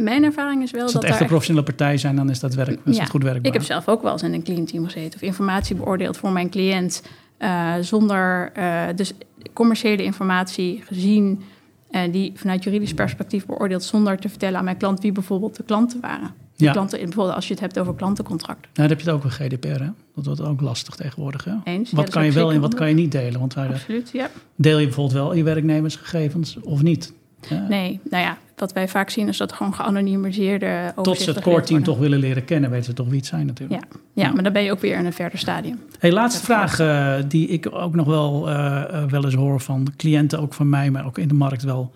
mijn 0.03 0.25
ervaring 0.25 0.63
is 0.63 0.71
wel 0.71 0.83
als 0.83 0.93
dat 0.93 1.03
het 1.03 1.11
echt 1.11 1.21
een 1.21 1.27
professionele 1.27 1.65
partij 1.65 1.97
zijn, 1.97 2.17
dan 2.17 2.31
is 2.31 2.41
dat, 2.41 2.55
werk, 2.55 2.79
is 2.85 2.97
Ja, 2.97 3.05
goed 3.05 3.23
werkbaar. 3.23 3.47
Ik 3.47 3.53
heb 3.53 3.63
zelf 3.63 3.89
ook 3.89 4.03
wel 4.03 4.13
eens 4.13 4.23
in 4.23 4.33
een 4.33 4.43
clean 4.43 4.65
team 4.65 4.85
gezeten 4.85 5.15
of 5.15 5.23
informatie 5.23 5.77
beoordeeld 5.77 6.17
voor 6.17 6.33
mijn 6.33 6.51
cliënt 6.51 7.03
eh, 7.39 7.75
zonder 7.81 8.51
eh, 8.53 8.83
dus 8.97 9.13
commerciële 9.53 10.03
informatie 10.03 10.83
gezien 10.87 11.43
eh, 11.91 12.13
die 12.13 12.33
vanuit 12.35 12.65
juridisch 12.65 12.95
perspectief 12.95 13.47
beoordeeld 13.47 13.83
zonder 13.83 14.19
te 14.19 14.29
vertellen 14.29 14.59
aan 14.59 14.65
mijn 14.65 14.77
klant 14.77 15.01
wie 15.01 15.13
bijvoorbeeld 15.13 15.57
de 15.57 15.63
klanten 15.63 16.01
waren. 16.01 16.46
Ja. 16.57 16.73
klanten, 16.73 16.99
bijvoorbeeld 16.99 17.35
als 17.35 17.47
je 17.47 17.53
het 17.53 17.63
hebt 17.63 17.79
over 17.79 17.95
klantencontracten. 17.95 18.71
Nou, 18.75 18.89
dan 18.89 18.89
heb 18.89 19.01
je 19.01 19.11
het 19.11 19.15
ook 19.15 19.25
een 19.25 19.31
GDPR, 19.31 19.83
hè? 19.83 19.91
Dat 20.15 20.27
wordt 20.27 20.41
ook 20.41 20.61
lastig 20.61 20.95
tegenwoordig, 20.95 21.45
hè? 21.45 21.53
Eens. 21.65 21.93
Wat 21.93 22.11
kan 22.11 22.25
je 22.25 22.33
wel 22.33 22.53
en 22.53 22.61
wat 22.61 22.75
kan 22.75 22.89
je 22.89 22.95
niet 22.95 23.13
delen? 23.13 23.41
Want 23.41 23.55
wij, 23.55 23.69
Absoluut, 23.69 24.11
ja. 24.13 24.31
deel 24.55 24.79
je 24.79 24.85
bijvoorbeeld 24.85 25.17
wel 25.17 25.35
je 25.35 25.43
werknemersgegevens 25.43 26.57
of 26.61 26.83
niet? 26.83 27.13
Ja. 27.49 27.67
Nee, 27.69 28.01
nou 28.11 28.23
ja, 28.23 28.39
wat 28.57 28.73
wij 28.73 28.89
vaak 28.89 29.11
zien 29.11 29.29
is 29.29 29.37
dat 29.37 29.53
gewoon 29.53 29.75
geanonimiseerde 29.75 30.67
overzichten 30.67 31.03
Tot 31.03 31.19
ze 31.19 31.31
het 31.31 31.43
core 31.43 31.63
team 31.63 31.83
toch 31.83 31.99
willen 31.99 32.19
leren 32.19 32.45
kennen, 32.45 32.71
weten 32.71 32.85
ze 32.85 32.93
toch 32.93 33.09
wie 33.09 33.17
het 33.17 33.27
zijn 33.27 33.47
natuurlijk. 33.47 33.85
Ja, 34.15 34.23
ja, 34.23 34.33
maar 34.33 34.43
dan 34.43 34.53
ben 34.53 34.63
je 34.63 34.71
ook 34.71 34.81
weer 34.81 34.97
in 34.97 35.05
een 35.05 35.13
verder 35.13 35.39
stadium. 35.39 35.79
Hey, 35.99 36.13
laatste 36.13 36.45
vraag 36.45 36.79
eh, 36.79 37.15
die 37.29 37.49
ik 37.49 37.69
ook 37.73 37.95
nog 37.95 38.07
wel, 38.07 38.49
eh, 38.49 38.83
eh, 38.83 39.11
wel 39.11 39.25
eens 39.25 39.35
hoor 39.35 39.61
van 39.61 39.89
cliënten, 39.97 40.41
ook 40.41 40.55
van 40.55 40.69
mij, 40.69 40.91
maar 40.91 41.07
ook 41.07 41.19
in 41.19 41.29
de 41.29 41.35
markt 41.35 41.63
wel. 41.63 41.93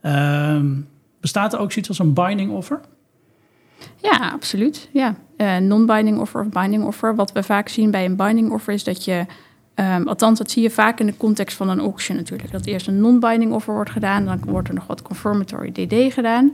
Ehm, 0.00 0.66
bestaat 1.20 1.52
er 1.52 1.58
ook 1.58 1.72
zoiets 1.72 1.88
als 1.88 1.98
een 1.98 2.12
binding 2.12 2.50
offer? 2.50 2.80
Ja, 3.96 4.30
absoluut. 4.32 4.88
Ja. 4.92 5.14
Eh, 5.36 5.56
non-binding 5.56 6.18
offer 6.18 6.40
of 6.40 6.48
binding 6.48 6.84
offer. 6.84 7.14
Wat 7.14 7.32
we 7.32 7.42
vaak 7.42 7.68
zien 7.68 7.90
bij 7.90 8.04
een 8.04 8.16
binding 8.16 8.50
offer 8.50 8.72
is 8.72 8.84
dat 8.84 9.04
je... 9.04 9.26
ehm, 9.74 10.08
althans, 10.08 10.38
dat 10.38 10.50
zie 10.50 10.62
je 10.62 10.70
vaak 10.70 11.00
in 11.00 11.06
de 11.06 11.16
context 11.16 11.56
van 11.56 11.68
een 11.68 11.80
auction 11.80 12.16
natuurlijk. 12.16 12.52
Dat 12.52 12.66
eerst 12.66 12.86
een 12.86 13.00
non-binding 13.00 13.52
offer 13.52 13.74
wordt 13.74 13.90
gedaan. 13.90 14.24
Dan 14.24 14.40
wordt 14.46 14.68
er 14.68 14.74
nog 14.74 14.86
wat 14.86 15.02
confirmatory 15.02 15.72
DD 15.72 16.12
gedaan. 16.12 16.52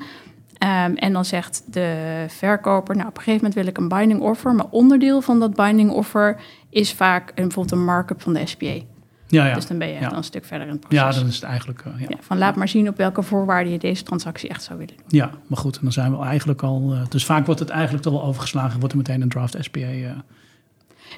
Ehm, 0.59 0.95
en 0.95 1.12
dan 1.12 1.25
zegt 1.25 1.62
de 1.67 2.25
verkoper... 2.29 2.97
nou, 2.97 3.09
op 3.09 3.17
een 3.17 3.23
gegeven 3.23 3.47
moment 3.47 3.55
wil 3.55 3.67
ik 3.67 3.79
een 3.79 3.99
binding 3.99 4.21
offer... 4.21 4.55
maar 4.55 4.67
onderdeel 4.71 5.21
van 5.21 5.41
dat 5.41 5.55
binding 5.55 5.91
offer 5.91 6.41
is 6.71 6.93
vaak 6.93 7.35
bijvoorbeeld 7.35 7.71
een 7.71 7.85
markup 7.85 8.23
van 8.23 8.33
de 8.33 8.47
SPA. 8.47 8.75
Ja, 9.29 9.47
ja. 9.47 9.55
Dus 9.55 9.67
dan 9.67 9.79
ben 9.79 9.89
je 9.89 9.93
echt 9.95 10.03
Ja. 10.03 10.09
al 10.11 10.17
een 10.17 10.25
stuk 10.25 10.45
verder 10.45 10.67
in 10.67 10.73
het 10.73 10.81
proces. 10.81 10.99
Ja, 10.99 11.12
dan 11.21 11.27
is 11.29 11.35
het 11.35 11.45
eigenlijk... 11.45 11.81
eh, 11.87 12.01
ja. 12.01 12.07
Ja, 12.09 12.17
van 12.21 12.39
laat 12.39 12.57
maar 12.57 12.69
zien 12.69 12.89
op 12.89 12.97
welke 12.97 13.23
voorwaarden 13.23 13.73
je 13.73 13.79
deze 13.79 14.03
transactie 14.03 14.49
echt 14.49 14.62
zou 14.62 14.79
willen 14.79 14.95
doen. 14.97 15.05
Ja, 15.09 15.31
maar 15.47 15.59
goed, 15.59 15.75
en 15.77 15.83
dan 15.83 15.93
zijn 15.93 16.19
we 16.19 16.25
eigenlijk 16.25 16.62
al. 16.62 16.91
eh, 16.93 17.01
dus 17.09 17.25
vaak 17.25 17.47
wordt 17.47 17.61
het 17.61 17.69
eigenlijk 17.71 18.03
toch 18.05 18.12
wel 18.12 18.25
overgeslagen, 18.25 18.79
wordt 18.79 18.93
er 18.93 18.99
meteen 19.01 19.23
een 19.23 19.29
draft 19.29 19.57
SPA. 19.61 19.81
eh. 19.81 20.11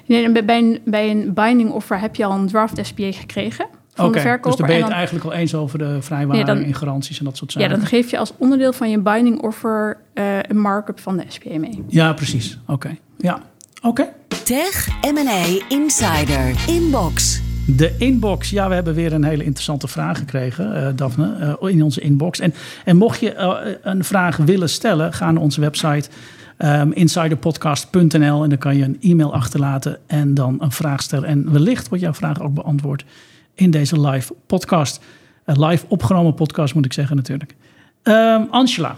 Nee, 0.05 0.31
bij- 0.31 0.45
bij, 0.45 0.57
een, 0.59 0.79
bij 0.85 1.09
een 1.11 1.33
binding 1.33 1.69
offer 1.71 1.99
heb 1.99 2.15
je 2.15 2.25
al 2.25 2.31
een 2.37 2.47
draft 2.47 2.79
SPA 2.85 3.11
gekregen 3.11 3.65
van 3.93 4.05
Oké, 4.05 4.13
de 4.13 4.19
verkoper. 4.19 4.49
dus 4.49 4.55
dan 4.59 4.65
ben 4.67 4.75
je 4.75 4.81
het 4.81 4.89
dan, 4.89 4.97
eigenlijk 4.99 5.25
al 5.25 5.33
eens 5.33 5.55
over 5.55 5.77
de 5.77 6.01
vrijwaring 6.01 6.45
Nee, 6.45 6.55
dan- 6.55 6.63
en 6.65 6.73
garanties 6.75 7.19
en 7.19 7.25
dat 7.25 7.37
soort 7.37 7.53
ja, 7.53 7.59
zaken. 7.61 7.77
dan 7.79 7.87
geef 7.87 8.11
je 8.11 8.17
als 8.17 8.33
onderdeel 8.37 8.73
van 8.73 8.89
je 8.89 8.99
binding 8.99 9.41
offer 9.41 9.97
eh, 10.13 10.39
een 10.41 10.59
markup 10.59 10.99
van 10.99 11.17
de 11.17 11.23
SPA 11.27 11.57
mee. 11.57 11.83
Ja, 11.87 12.13
precies. 12.13 12.57
Oké. 12.67 12.95
Ja. 13.17 13.41
Oké. 13.81 14.07
Tech 14.43 14.87
M&A 15.01 15.45
Insider 15.69 16.55
Inbox. 16.67 17.41
De 17.75 17.95
inbox. 17.97 18.49
Ja, 18.49 18.67
we 18.67 18.73
hebben 18.73 18.93
weer 18.93 19.13
een 19.13 19.23
hele 19.23 19.43
interessante 19.43 19.87
vraag 19.87 20.17
gekregen, 20.17 20.75
eh, 20.75 20.87
Daphne, 20.95 21.55
eh, 21.61 21.71
in 21.71 21.83
onze 21.83 22.01
inbox. 22.01 22.39
En, 22.39 22.53
en 22.85 22.97
mocht 22.97 23.19
je 23.19 23.33
eh, 23.33 23.75
een 23.81 24.03
vraag 24.03 24.37
willen 24.37 24.69
stellen, 24.69 25.13
ga 25.13 25.31
naar 25.31 25.41
onze 25.41 25.61
website 25.61 26.09
ehm, 26.57 26.91
insiderpodcast.nl 26.91 28.43
en 28.43 28.49
dan 28.49 28.57
kan 28.57 28.77
je 28.77 28.83
een 28.83 28.97
e-mail 29.01 29.33
achterlaten 29.33 29.97
en 30.07 30.33
dan 30.33 30.57
een 30.59 30.71
vraag 30.71 31.01
stellen. 31.01 31.29
En 31.29 31.51
wellicht 31.51 31.89
wordt 31.89 32.03
jouw 32.03 32.13
vraag 32.13 32.41
ook 32.41 32.53
beantwoord 32.53 33.05
in 33.53 33.71
deze 33.71 34.01
live 34.01 34.33
podcast. 34.45 34.99
Live 35.45 35.85
opgenomen 35.87 36.33
podcast 36.33 36.73
moet 36.73 36.85
ik 36.85 36.93
zeggen 36.93 37.15
natuurlijk. 37.15 37.55
Ehm, 38.03 38.43
Angela, 38.49 38.97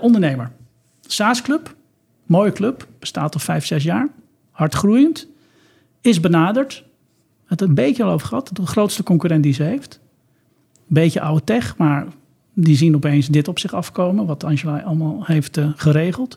ondernemer. 0.00 0.50
SaaS 1.00 1.42
Club, 1.42 1.74
mooie 2.26 2.52
club, 2.52 2.86
bestaat 2.98 3.34
al 3.34 3.40
vijf, 3.40 3.66
zes 3.66 3.82
jaar. 3.82 4.08
Hardgroeiend, 4.50 5.26
is 6.00 6.20
benaderd 6.20 6.86
het 7.48 7.60
een 7.60 7.74
beetje 7.74 8.02
al 8.02 8.10
over 8.10 8.26
gehad. 8.26 8.50
De 8.52 8.66
grootste 8.66 9.02
concurrent 9.02 9.42
die 9.42 9.52
ze 9.52 9.62
heeft. 9.62 10.00
Beetje 10.86 11.20
oude 11.20 11.44
tech, 11.44 11.76
maar 11.76 12.06
die 12.54 12.76
zien 12.76 12.94
opeens 12.94 13.26
dit 13.26 13.48
op 13.48 13.58
zich 13.58 13.74
afkomen. 13.74 14.26
Wat 14.26 14.44
Angela 14.44 14.80
allemaal 14.80 15.22
heeft 15.24 15.56
eh, 15.56 15.68
geregeld. 15.76 16.36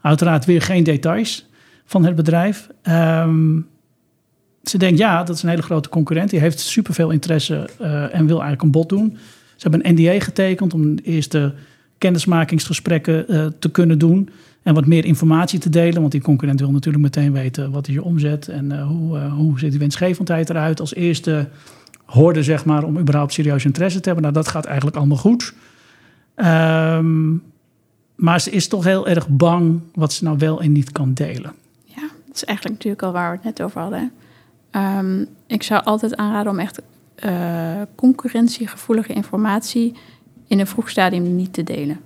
Uiteraard 0.00 0.44
weer 0.44 0.62
geen 0.62 0.84
details 0.84 1.46
van 1.84 2.04
het 2.04 2.14
bedrijf. 2.14 2.68
Ehm, 2.82 3.60
ze 4.62 4.78
denkt, 4.78 4.98
ja, 4.98 5.24
dat 5.24 5.36
is 5.36 5.42
een 5.42 5.48
hele 5.48 5.62
grote 5.62 5.88
concurrent. 5.88 6.30
Die 6.30 6.40
heeft 6.40 6.60
superveel 6.60 7.10
interesse 7.10 7.68
eh, 7.78 8.14
en 8.14 8.26
wil 8.26 8.42
eigenlijk 8.42 8.62
een 8.62 8.70
bod 8.70 8.88
doen. 8.88 9.16
Ze 9.56 9.68
hebben 9.68 9.86
een 9.86 9.94
NDA 9.94 10.20
getekend 10.24 10.74
om 10.74 10.98
eerste 10.98 11.54
kennismakingsgesprekken 11.98 13.28
eh, 13.28 13.46
te 13.58 13.70
kunnen 13.70 13.98
doen. 13.98 14.28
En 14.62 14.74
wat 14.74 14.86
meer 14.86 15.04
informatie 15.04 15.58
te 15.58 15.70
delen. 15.70 16.00
Want 16.00 16.12
die 16.12 16.20
concurrent 16.20 16.60
wil 16.60 16.70
natuurlijk 16.70 17.04
meteen 17.04 17.32
weten 17.32 17.70
wat 17.70 17.88
is 17.88 17.94
je 17.94 18.02
omzet. 18.02 18.48
En 18.48 18.72
eh, 18.72 18.86
hoe, 18.86 19.18
eh, 19.18 19.32
hoe 19.32 19.58
ziet 19.58 19.70
die 19.70 19.78
winstgevendheid 19.78 20.50
eruit. 20.50 20.80
Als 20.80 20.94
eerste 20.94 21.48
hoorde 22.04 22.42
zeg 22.42 22.64
maar 22.64 22.84
om 22.84 22.98
überhaupt 22.98 23.32
serieus 23.32 23.64
interesse 23.64 24.00
te 24.00 24.06
hebben. 24.06 24.22
Nou, 24.22 24.34
dat 24.34 24.48
gaat 24.48 24.64
eigenlijk 24.64 24.96
allemaal 24.96 25.16
goed. 25.16 25.54
Ehm, 26.34 27.30
maar 28.14 28.40
ze 28.40 28.50
is 28.50 28.68
toch 28.68 28.84
heel 28.84 29.08
erg 29.08 29.28
bang 29.28 29.80
wat 29.94 30.12
ze 30.12 30.24
nou 30.24 30.38
wel 30.38 30.60
en 30.60 30.72
niet 30.72 30.92
kan 30.92 31.14
delen. 31.14 31.52
Ja, 31.84 32.08
dat 32.26 32.36
is 32.36 32.44
eigenlijk 32.44 32.76
natuurlijk 32.76 33.02
al 33.02 33.12
waar 33.12 33.30
we 33.30 33.36
het 33.36 33.44
net 33.44 33.62
over 33.62 33.80
hadden. 33.80 34.12
Ehm, 34.70 35.24
ik 35.46 35.62
zou 35.62 35.84
altijd 35.84 36.16
aanraden 36.16 36.52
om 36.52 36.58
echt 36.58 36.82
eh, 37.14 37.82
concurrentiegevoelige 37.94 39.12
informatie 39.12 39.94
in 40.46 40.58
een 40.58 40.66
vroeg 40.66 40.90
stadium 40.90 41.36
niet 41.36 41.52
te 41.52 41.62
delen. 41.62 42.00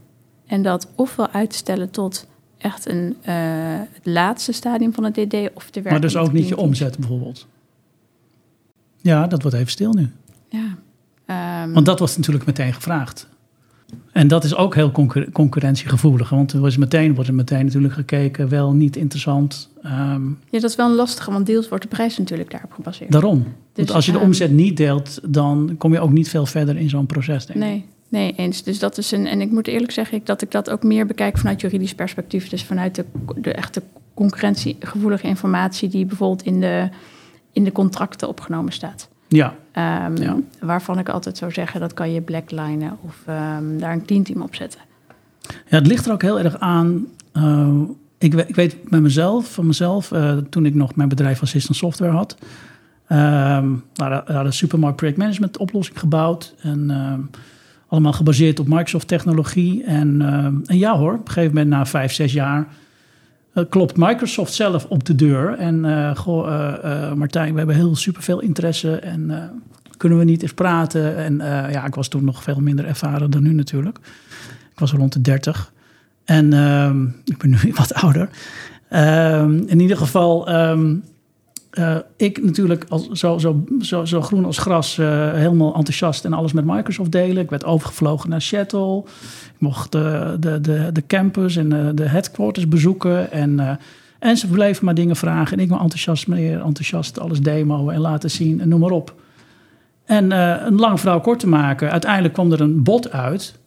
En 0.46 0.62
dat 0.62 0.88
ofwel 0.94 1.28
uitstellen 1.28 1.90
tot 1.90 2.26
echt 2.62 2.88
een, 2.88 3.16
eh, 3.22 3.35
het 3.92 4.07
laatste 4.07 4.53
stadium 4.53 4.94
van 4.94 5.05
het 5.05 5.14
DD 5.14 5.35
of 5.55 5.70
de 5.70 5.81
werk. 5.83 5.90
Maar 5.90 6.01
dus 6.01 6.16
ook 6.16 6.33
niet 6.33 6.48
je 6.48 6.57
omzet 6.57 6.98
bijvoorbeeld. 6.98 7.46
Ja, 9.01 9.27
dat 9.27 9.42
wordt 9.42 9.57
even 9.57 9.70
stil 9.70 9.92
nu. 9.92 10.11
Ja. 10.48 10.77
Ehm, 11.27 11.72
Want 11.72 11.87
dat 11.87 11.98
was 11.98 12.16
natuurlijk 12.16 12.46
meteen 12.46 12.72
gevraagd. 12.72 13.31
En 14.12 14.29
dat 14.29 14.44
is 14.44 14.55
ook 14.55 14.75
heel 14.75 14.90
concur- 14.90 15.33
concurrentiegevoelig. 15.33 16.29
Want 16.29 16.53
er 16.53 16.61
was 16.61 16.77
meteen, 16.77 17.14
wordt 17.14 17.29
er 17.29 17.35
meteen 17.37 17.64
natuurlijk 17.64 17.94
gekeken, 17.94 18.48
wel 18.48 18.72
niet 18.72 18.96
interessant. 18.96 19.70
Ehm, 19.83 20.29
ja, 20.29 20.61
dat 20.61 20.70
is 20.70 20.77
wel 20.77 20.88
een 20.88 20.94
lastige, 20.94 21.31
want 21.31 21.46
deels 21.46 21.68
wordt 21.68 21.85
de 21.85 21.90
prijs 21.90 22.18
natuurlijk 22.18 22.51
daarop 22.51 22.72
gebaseerd. 22.72 23.12
daarom. 23.12 23.42
Dus, 23.42 23.53
Want 23.75 23.90
als 23.90 24.07
je 24.07 24.12
de 24.12 24.18
ehm, 24.18 24.27
omzet 24.27 24.51
niet 24.51 24.77
deelt, 24.77 25.20
dan 25.35 25.75
kom 25.79 25.92
je 25.92 26.01
ook 26.01 26.11
niet 26.12 26.29
veel 26.29 26.46
verder 26.46 26.77
in 26.77 26.88
zo'n 26.88 27.07
proces. 27.07 27.46
Denk 27.46 27.59
ik. 27.59 27.64
Nee, 27.64 27.85
nee, 28.12 28.33
eens. 28.37 28.62
Dus 28.62 28.79
dat 28.79 28.98
is 28.98 29.11
een. 29.11 29.27
En 29.27 29.40
ik 29.40 29.51
moet 29.51 29.66
eerlijk 29.66 29.92
zeggen 29.92 30.16
ik, 30.16 30.27
dat 30.27 30.42
ik 30.42 30.51
dat 30.51 30.70
ook 30.70 30.83
meer 30.83 31.07
bekijk 31.07 31.38
vanuit 31.38 31.61
juridisch 31.61 31.94
perspectief. 31.94 32.48
Dus 32.48 32.64
vanuit 32.64 32.94
de, 32.94 33.05
de 33.37 33.53
echte 33.53 33.83
concurrentiegevoelige 34.14 35.27
informatie 35.27 35.88
die 35.88 36.07
bijvoorbeeld 36.07 36.42
in 36.42 36.61
de, 36.61 36.88
in 37.53 37.64
de 37.64 37.72
contracten 37.72 38.29
opgenomen 38.29 38.72
staat. 38.72 39.09
Ja, 39.29 39.55
Ehm, 39.72 40.16
Ja. 40.16 40.37
Waarvan 40.61 40.98
ik 40.98 41.09
altijd 41.09 41.37
zou 41.37 41.53
zeggen 41.53 41.81
dat 41.81 41.94
kan 41.94 42.12
je 42.12 42.20
blacklinen 42.20 42.98
of 43.03 43.22
ehm, 43.27 43.79
daar 43.79 43.92
een 43.92 44.05
clean 44.05 44.22
team 44.22 44.42
op 44.42 44.55
zetten. 44.55 44.81
Ja, 45.42 45.79
het 45.79 45.87
ligt 45.87 46.07
er 46.07 46.12
ook 46.12 46.22
heel 46.22 46.38
erg 46.40 46.59
aan. 46.59 47.07
eh, 47.33 47.81
ik, 48.18 48.35
ik 48.35 48.55
weet 48.55 48.90
met 48.90 49.01
mezelf, 49.01 49.53
van 49.53 49.66
mezelf, 49.66 50.12
eh, 50.12 50.37
toen 50.37 50.66
ik 50.66 50.75
nog 50.75 50.94
mijn 50.94 51.09
bedrijf 51.09 51.42
Assistant 51.42 51.77
Software 51.79 52.12
had. 52.12 52.37
hadden 53.07 53.83
we 53.94 54.05
hadden 54.05 54.44
een 54.46 54.53
supermarkt 54.53 54.96
projectmanagement 54.96 55.57
oplossing 55.57 55.98
gebouwd. 55.98 56.55
En 56.61 56.90
ehm, 56.90 57.20
allemaal 57.92 58.12
gebaseerd 58.12 58.61
op 58.61 58.68
Microsoft 58.68 59.09
technologie. 59.09 59.85
En, 59.85 60.22
ehm, 60.22 60.55
en 60.66 60.78
ja 60.78 60.96
hoor, 60.96 61.12
op 61.12 61.26
een 61.26 61.33
gegeven 61.33 61.55
moment 61.55 61.70
na 61.70 61.87
vijf, 61.87 62.12
zes 62.12 62.33
jaar 62.33 62.66
eh, 63.52 63.64
klopt 63.68 63.96
Microsoft 63.96 64.52
zelf 64.52 64.85
op 64.85 65.05
de 65.05 65.14
deur. 65.14 65.55
En 65.55 65.85
eh, 65.85 66.16
goh, 66.16 66.48
eh, 66.48 67.09
eh, 67.09 67.12
Martijn, 67.12 67.52
we 67.52 67.59
hebben 67.59 67.76
heel 67.76 67.96
superveel 67.96 68.40
interesse 68.40 68.96
en 68.96 69.31
eh, 69.31 69.44
kunnen 69.96 70.18
we 70.18 70.24
niet 70.24 70.42
eens 70.42 70.55
praten? 70.55 71.16
En 71.16 71.40
eh, 71.40 71.72
ja, 71.72 71.87
ik 71.87 71.94
was 71.94 72.09
toen 72.09 72.24
nog 72.24 72.42
veel 72.42 72.61
minder 72.61 72.85
ervaren 72.85 73.31
dan 73.31 73.42
nu 73.42 73.52
natuurlijk. 73.52 73.98
Ik 74.72 74.78
was 74.78 74.92
rond 74.92 75.12
de 75.12 75.20
30. 75.20 75.72
En 76.24 76.52
ehm, 76.52 77.05
ik 77.24 77.38
ben 77.38 77.50
nu 77.50 77.59
wat 77.74 77.94
ouder. 77.94 78.28
Ehm, 78.88 79.62
in 79.66 79.81
ieder 79.81 79.96
geval, 79.96 80.48
ehm, 80.48 80.94
eh, 81.72 81.96
ik 82.16 82.42
natuurlijk 82.42 82.85
als, 82.88 83.08
zo, 83.08 83.38
zo, 83.38 83.64
zo, 83.80 84.04
zo 84.04 84.20
groen 84.20 84.44
als 84.44 84.58
gras, 84.58 84.98
eh, 84.98 85.32
helemaal 85.32 85.74
enthousiast 85.74 86.24
en 86.24 86.32
alles 86.32 86.52
met 86.52 86.64
Microsoft 86.64 87.12
delen. 87.12 87.42
Ik 87.42 87.50
werd 87.50 87.64
overgevlogen 87.64 88.30
naar 88.30 88.42
Seattle. 88.42 88.98
Ik 89.54 89.58
mocht 89.58 89.92
de, 89.92 90.37
de, 90.40 90.61
de, 90.61 90.90
de 90.92 91.06
campus 91.06 91.56
en 91.56 91.94
de, 91.94 92.08
headquarters 92.08 92.68
bezoeken. 92.68 93.30
En, 93.30 93.61
eh, 93.61 93.70
en 94.18 94.37
ze 94.37 94.46
bleven 94.46 94.85
maar 94.85 94.94
dingen 94.94 95.16
vragen. 95.16 95.56
En 95.56 95.62
ik 95.62 95.70
me 95.70 95.78
enthousiast, 95.78 96.26
meer 96.26 96.61
enthousiast 96.61 97.20
alles 97.20 97.40
demoen 97.40 97.92
en 97.92 98.00
laten 98.00 98.30
zien 98.30 98.61
en 98.61 98.68
noem 98.68 98.80
maar 98.80 98.90
op. 98.90 99.14
En 100.04 100.30
een 100.66 100.78
lang 100.78 101.00
verhaal 101.00 101.20
kort 101.20 101.38
te 101.38 101.48
maken. 101.48 101.90
Uiteindelijk 101.90 102.35
kwam 102.35 102.52
er 102.52 102.61
een 102.61 102.82
bod 102.82 103.11
uit. 103.11 103.58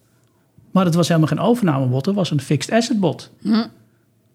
Maar 0.70 0.84
het 0.84 0.94
was 0.94 1.08
helemaal 1.08 1.28
geen 1.28 1.40
overnamebod. 1.40 2.06
Het 2.06 2.14
was 2.14 2.30
een 2.30 2.40
fixed 2.40 2.74
asset 2.74 3.00
bod. 3.00 3.30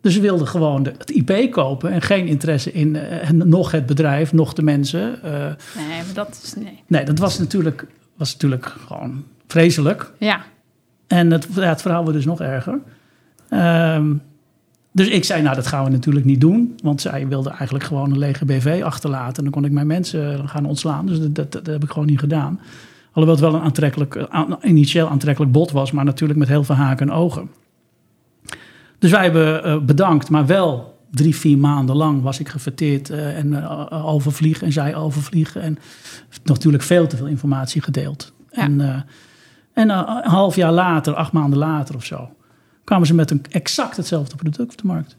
Dus 0.01 0.13
ze 0.13 0.21
wilden 0.21 0.47
gewoon 0.47 0.83
de, 0.83 0.93
het 0.97 1.09
IP 1.09 1.51
kopen. 1.51 1.91
En 1.91 2.01
geen 2.01 2.27
interesse 2.27 2.71
in 2.71 2.95
eh, 2.95 3.29
nog 3.29 3.71
het 3.71 3.85
bedrijf, 3.85 4.33
nog 4.33 4.53
de 4.53 4.61
mensen. 4.63 5.23
Eh, 5.23 5.31
Nee, 5.31 5.97
maar 6.05 6.13
dat 6.13 6.39
is. 6.43 6.53
Nee. 6.55 6.83
nee, 6.87 7.05
dat 7.05 7.19
was 7.19 7.39
natuurlijk, 7.39 7.85
was 8.17 8.31
natuurlijk 8.33 8.65
gewoon 8.87 9.23
vreselijk. 9.47 10.11
Ja, 10.17 10.41
En 11.07 11.31
het, 11.31 11.47
ja, 11.55 11.61
het 11.61 11.81
verhaal 11.81 12.01
wordt 12.01 12.15
dus 12.17 12.25
nog 12.25 12.41
erger. 12.41 12.79
Ehm, 13.49 14.13
dus 14.91 15.07
ik 15.07 15.23
zei, 15.23 15.41
nou, 15.41 15.55
dat 15.55 15.67
gaan 15.67 15.83
we 15.83 15.89
natuurlijk 15.89 16.25
niet 16.25 16.41
doen. 16.41 16.75
Want 16.83 17.01
zij 17.01 17.27
wilde 17.27 17.49
eigenlijk 17.49 17.83
gewoon 17.83 18.11
een 18.11 18.17
lege 18.17 18.45
BV 18.45 18.81
achterlaten. 18.85 19.37
En 19.37 19.43
dan 19.43 19.51
kon 19.51 19.65
ik 19.65 19.71
mijn 19.71 19.87
mensen 19.87 20.49
gaan 20.49 20.65
ontslaan. 20.65 21.05
Dus 21.05 21.19
dat, 21.19 21.35
dat, 21.35 21.51
dat 21.51 21.65
heb 21.65 21.83
ik 21.83 21.89
gewoon 21.91 22.07
niet 22.07 22.19
gedaan. 22.19 22.59
Alhoewel 23.13 23.35
het 23.41 23.51
wel 23.51 23.55
een 23.55 23.65
aantrekkelijk, 23.65 24.25
aan- 24.29 24.57
initieel 24.63 25.09
aantrekkelijk 25.09 25.51
bod 25.51 25.71
was. 25.71 25.91
Maar 25.91 26.05
natuurlijk 26.05 26.39
met 26.39 26.47
heel 26.47 26.63
veel 26.63 26.75
haken 26.75 27.09
en 27.09 27.13
ogen. 27.15 27.49
Dus 29.01 29.11
wij 29.11 29.23
hebben 29.23 29.63
eh, 29.63 29.77
bedankt. 29.79 30.29
Maar 30.29 30.45
wel 30.45 30.99
drie, 31.11 31.35
vier 31.35 31.57
maanden 31.57 31.95
lang 31.95 32.21
was 32.21 32.39
ik 32.39 32.49
gefeteerd. 32.49 33.09
eh, 33.09 33.37
en 33.37 33.53
eh, 33.53 34.07
overvliegen 34.07 34.65
en 34.65 34.73
zij 34.73 34.95
overvliegen. 34.95 35.61
En 35.61 35.77
natuurlijk 36.43 36.83
veel 36.83 37.07
te 37.07 37.17
veel 37.17 37.27
informatie 37.27 37.81
gedeeld. 37.81 38.33
Ja. 38.51 38.61
En, 38.61 39.05
en 39.73 39.89
een 39.89 40.29
half 40.29 40.55
jaar 40.55 40.71
later, 40.71 41.13
acht 41.13 41.31
maanden 41.31 41.59
later 41.59 41.95
of 41.95 42.05
zo, 42.05 42.29
kwamen 42.83 43.07
ze 43.07 43.13
met 43.13 43.31
een 43.31 43.45
exact 43.49 43.97
hetzelfde 43.97 44.35
product 44.35 44.71
op 44.71 44.77
de 44.77 44.87
markt. 44.87 45.15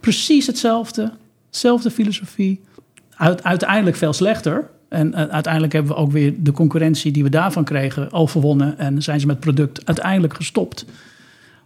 Precies 0.00 0.46
hetzelfde, 0.46 1.12
dezelfde 1.50 1.90
filosofie. 1.90 2.60
Uit, 3.16 3.44
uiteindelijk 3.44 3.96
veel 3.96 4.12
slechter. 4.12 4.70
En 4.88 5.30
uiteindelijk 5.30 5.72
hebben 5.72 5.92
we 5.92 5.98
ook 5.98 6.12
weer 6.12 6.34
de 6.38 6.52
concurrentie 6.52 7.12
die 7.12 7.22
we 7.22 7.28
daarvan 7.28 7.64
kregen 7.64 8.12
overwonnen. 8.12 8.78
En 8.78 9.02
zijn 9.02 9.20
ze 9.20 9.26
met 9.26 9.36
het 9.36 9.44
product 9.44 9.86
uiteindelijk 9.86 10.34
gestopt. 10.34 10.84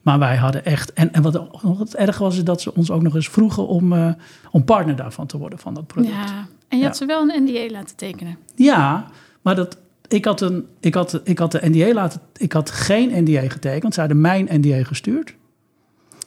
Maar 0.09 0.19
wij 0.19 0.37
hadden 0.37 0.65
echt. 0.65 0.93
En, 0.93 1.13
en 1.13 1.23
wat, 1.23 1.43
wat 1.63 1.95
erg 1.95 2.19
was, 2.19 2.37
is 2.37 2.45
dat 2.45 2.61
ze 2.61 2.75
ons 2.75 2.91
ook 2.91 3.03
nog 3.03 3.15
eens 3.15 3.29
vroegen 3.29 3.67
om, 3.67 3.93
eh, 3.93 4.11
om 4.51 4.65
partner 4.65 4.97
daarvan 4.97 5.27
te 5.27 5.39
worden, 5.39 5.59
van 5.59 5.75
dat 5.75 5.87
product. 5.87 6.15
ja. 6.15 6.47
En 6.69 6.79
je 6.79 6.85
had 6.85 6.93
Ja. 6.93 6.99
ze 6.99 7.07
wel 7.07 7.29
een 7.29 7.43
NDA 7.45 7.71
laten 7.73 7.97
tekenen. 7.97 8.37
Ja, 8.55 9.07
maar 9.43 9.55
dat, 9.57 9.79
ik, 10.09 10.25
had 10.25 10.41
een, 10.41 10.67
ik, 10.81 10.95
had, 10.95 11.21
ik 11.25 11.39
had 11.39 11.53
de 11.53 11.61
NDA 11.63 11.93
laten. 11.93 12.21
Ik 12.37 12.53
had 12.53 12.71
geen 12.71 13.23
NDA 13.25 13.49
getekend. 13.49 13.95
Ze 13.95 14.01
hadden 14.01 14.21
mijn 14.21 14.49
NDA 14.51 14.85
gestuurd. 14.85 15.35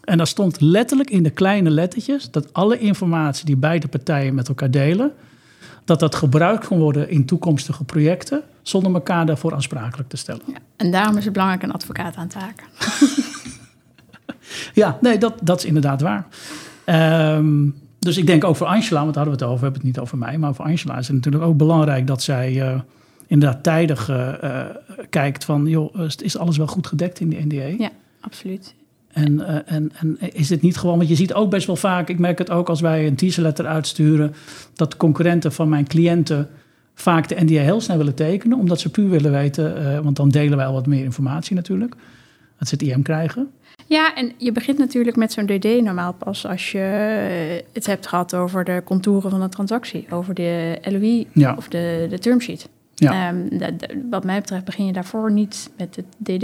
En 0.03 0.17
daar 0.17 0.27
stond 0.27 0.61
letterlijk 0.61 1.09
in 1.09 1.23
de 1.23 1.29
kleine 1.29 1.69
lettertjes 1.69 2.31
dat 2.31 2.53
alle 2.53 2.79
informatie 2.79 3.45
die 3.45 3.57
beide 3.57 3.87
partijen 3.87 4.33
met 4.33 4.47
elkaar 4.47 4.71
delen, 4.71 5.11
dat 5.85 5.99
dat 5.99 6.15
gebruikt 6.15 6.67
kan 6.67 6.77
worden 6.77 7.09
in 7.09 7.25
toekomstige 7.25 7.83
projecten 7.83 8.41
zonder 8.61 8.93
elkaar 8.93 9.25
daarvoor 9.25 9.53
aansprakelijk 9.53 10.09
te 10.09 10.17
stellen. 10.17 10.41
Ja, 10.47 10.53
en 10.75 10.91
daarom 10.91 11.17
is 11.17 11.23
het 11.23 11.33
belangrijk 11.33 11.63
een 11.63 11.71
advocaat 11.71 12.15
aan 12.15 12.27
te 12.27 12.37
haken. 12.37 12.65
ja, 14.73 14.97
nee, 15.01 15.17
dat, 15.17 15.33
dat 15.43 15.59
is 15.59 15.65
inderdaad 15.65 16.01
waar. 16.01 16.27
Ehm, 16.85 17.69
dus 17.99 18.17
ik 18.17 18.27
denk 18.27 18.43
ook 18.43 18.55
voor 18.55 18.67
Angela, 18.67 19.01
want 19.01 19.13
daar 19.13 19.23
hadden 19.25 19.39
we 19.39 19.43
het 19.45 19.53
over, 19.53 19.57
we 19.57 19.63
hebben 19.63 19.81
het 19.81 19.83
niet 19.83 19.99
over 19.99 20.17
mij, 20.17 20.37
maar 20.37 20.55
voor 20.55 20.65
Angela 20.65 20.97
is 20.97 21.07
het 21.07 21.15
natuurlijk 21.15 21.43
ook 21.43 21.57
belangrijk 21.57 22.07
dat 22.07 22.23
zij 22.23 22.53
uh, 22.53 22.79
inderdaad 23.27 23.63
tijdig 23.63 24.09
uh, 24.09 24.29
kijkt 25.09 25.45
van, 25.45 25.65
joh, 25.67 25.95
is 26.21 26.37
alles 26.37 26.57
wel 26.57 26.67
goed 26.67 26.87
gedekt 26.87 27.19
in 27.19 27.29
de 27.29 27.41
NDA? 27.45 27.83
Ja, 27.83 27.89
absoluut. 28.21 28.73
En, 29.07 29.65
en, 29.67 29.91
en 29.99 30.17
is 30.33 30.49
het 30.49 30.61
niet 30.61 30.77
gewoon, 30.77 30.97
want 30.97 31.09
je 31.09 31.15
ziet 31.15 31.33
ook 31.33 31.49
best 31.49 31.67
wel 31.67 31.75
vaak, 31.75 32.09
ik 32.09 32.19
merk 32.19 32.37
het 32.37 32.49
ook 32.49 32.69
als 32.69 32.81
wij 32.81 33.07
een 33.07 33.15
teaser 33.15 33.43
letter 33.43 33.65
uitsturen, 33.65 34.33
dat 34.75 34.97
concurrenten 34.97 35.51
van 35.51 35.69
mijn 35.69 35.87
cliënten 35.87 36.49
vaak 36.93 37.27
de 37.27 37.43
NDA 37.43 37.61
heel 37.61 37.81
snel 37.81 37.97
willen 37.97 38.15
tekenen, 38.15 38.57
omdat 38.57 38.79
ze 38.79 38.89
puur 38.89 39.09
willen 39.09 39.31
weten, 39.31 40.03
want 40.03 40.15
dan 40.15 40.29
delen 40.29 40.57
wij 40.57 40.65
al 40.65 40.73
wat 40.73 40.85
meer 40.85 41.03
informatie 41.03 41.55
natuurlijk, 41.55 41.95
dat 42.61 42.69
ze 42.69 42.75
het 42.75 42.95
IM 42.95 43.01
krijgen. 43.01 43.51
Ja, 43.87 44.15
en 44.15 44.31
je 44.37 44.51
begint 44.51 44.77
natuurlijk 44.77 45.17
met 45.17 45.31
zo'n 45.31 45.45
DD 45.45 45.81
normaal 45.81 46.13
pas 46.13 46.45
als 46.47 46.71
je 46.71 46.79
het 47.73 47.85
hebt 47.85 48.07
gehad 48.07 48.35
over 48.35 48.63
de 48.63 48.81
contouren 48.85 49.31
van 49.31 49.41
de 49.41 49.49
transactie, 49.49 50.07
over 50.09 50.33
de 50.33 50.77
LOI 50.81 51.27
ja. 51.33 51.55
of 51.57 51.67
de, 51.67 52.07
de 52.09 52.19
termsheet. 52.19 52.69
Ja. 52.95 53.29
Um, 53.29 53.57
dat, 53.57 53.73
wat 54.09 54.23
mij 54.23 54.39
betreft 54.39 54.65
begin 54.65 54.85
je 54.85 54.93
daarvoor 54.93 55.31
niet 55.31 55.69
met 55.77 55.95
het 55.95 56.05
DD. 56.17 56.39
Dus 56.39 56.41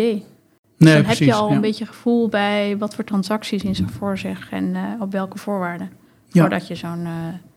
nee, 0.77 0.93
dan 0.93 1.03
precies, 1.03 1.19
heb 1.19 1.27
je 1.27 1.33
al 1.33 1.49
ja. 1.49 1.55
een 1.55 1.61
beetje 1.61 1.85
gevoel 1.85 2.29
bij 2.29 2.77
wat 2.77 2.95
voor 2.95 3.03
transacties 3.03 3.63
in 3.63 3.75
zich 3.75 3.91
voor 3.91 4.17
zich 4.17 4.51
en 4.51 4.65
uh, 4.65 4.81
op 4.99 5.11
welke 5.11 5.37
voorwaarden. 5.37 5.89
Ja. 6.27 6.41
Voordat 6.41 6.67
je 6.67 6.75
zo'n 6.75 7.01
uh, 7.01 7.11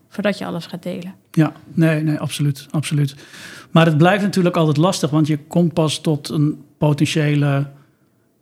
voordat 0.07 0.37
je 0.37 0.45
alles 0.45 0.65
gaat 0.65 0.83
delen. 0.83 1.13
Ja, 1.31 1.51
nee, 1.73 2.03
nee, 2.03 2.17
absoluut, 2.17 2.67
absoluut. 2.71 3.15
Maar 3.71 3.85
het 3.85 3.97
blijft 3.97 4.23
natuurlijk 4.23 4.55
altijd 4.55 4.77
lastig, 4.77 5.09
want 5.09 5.27
je 5.27 5.37
komt 5.37 5.73
pas 5.73 6.01
tot 6.01 6.29
een 6.29 6.63
potentiële 6.77 7.67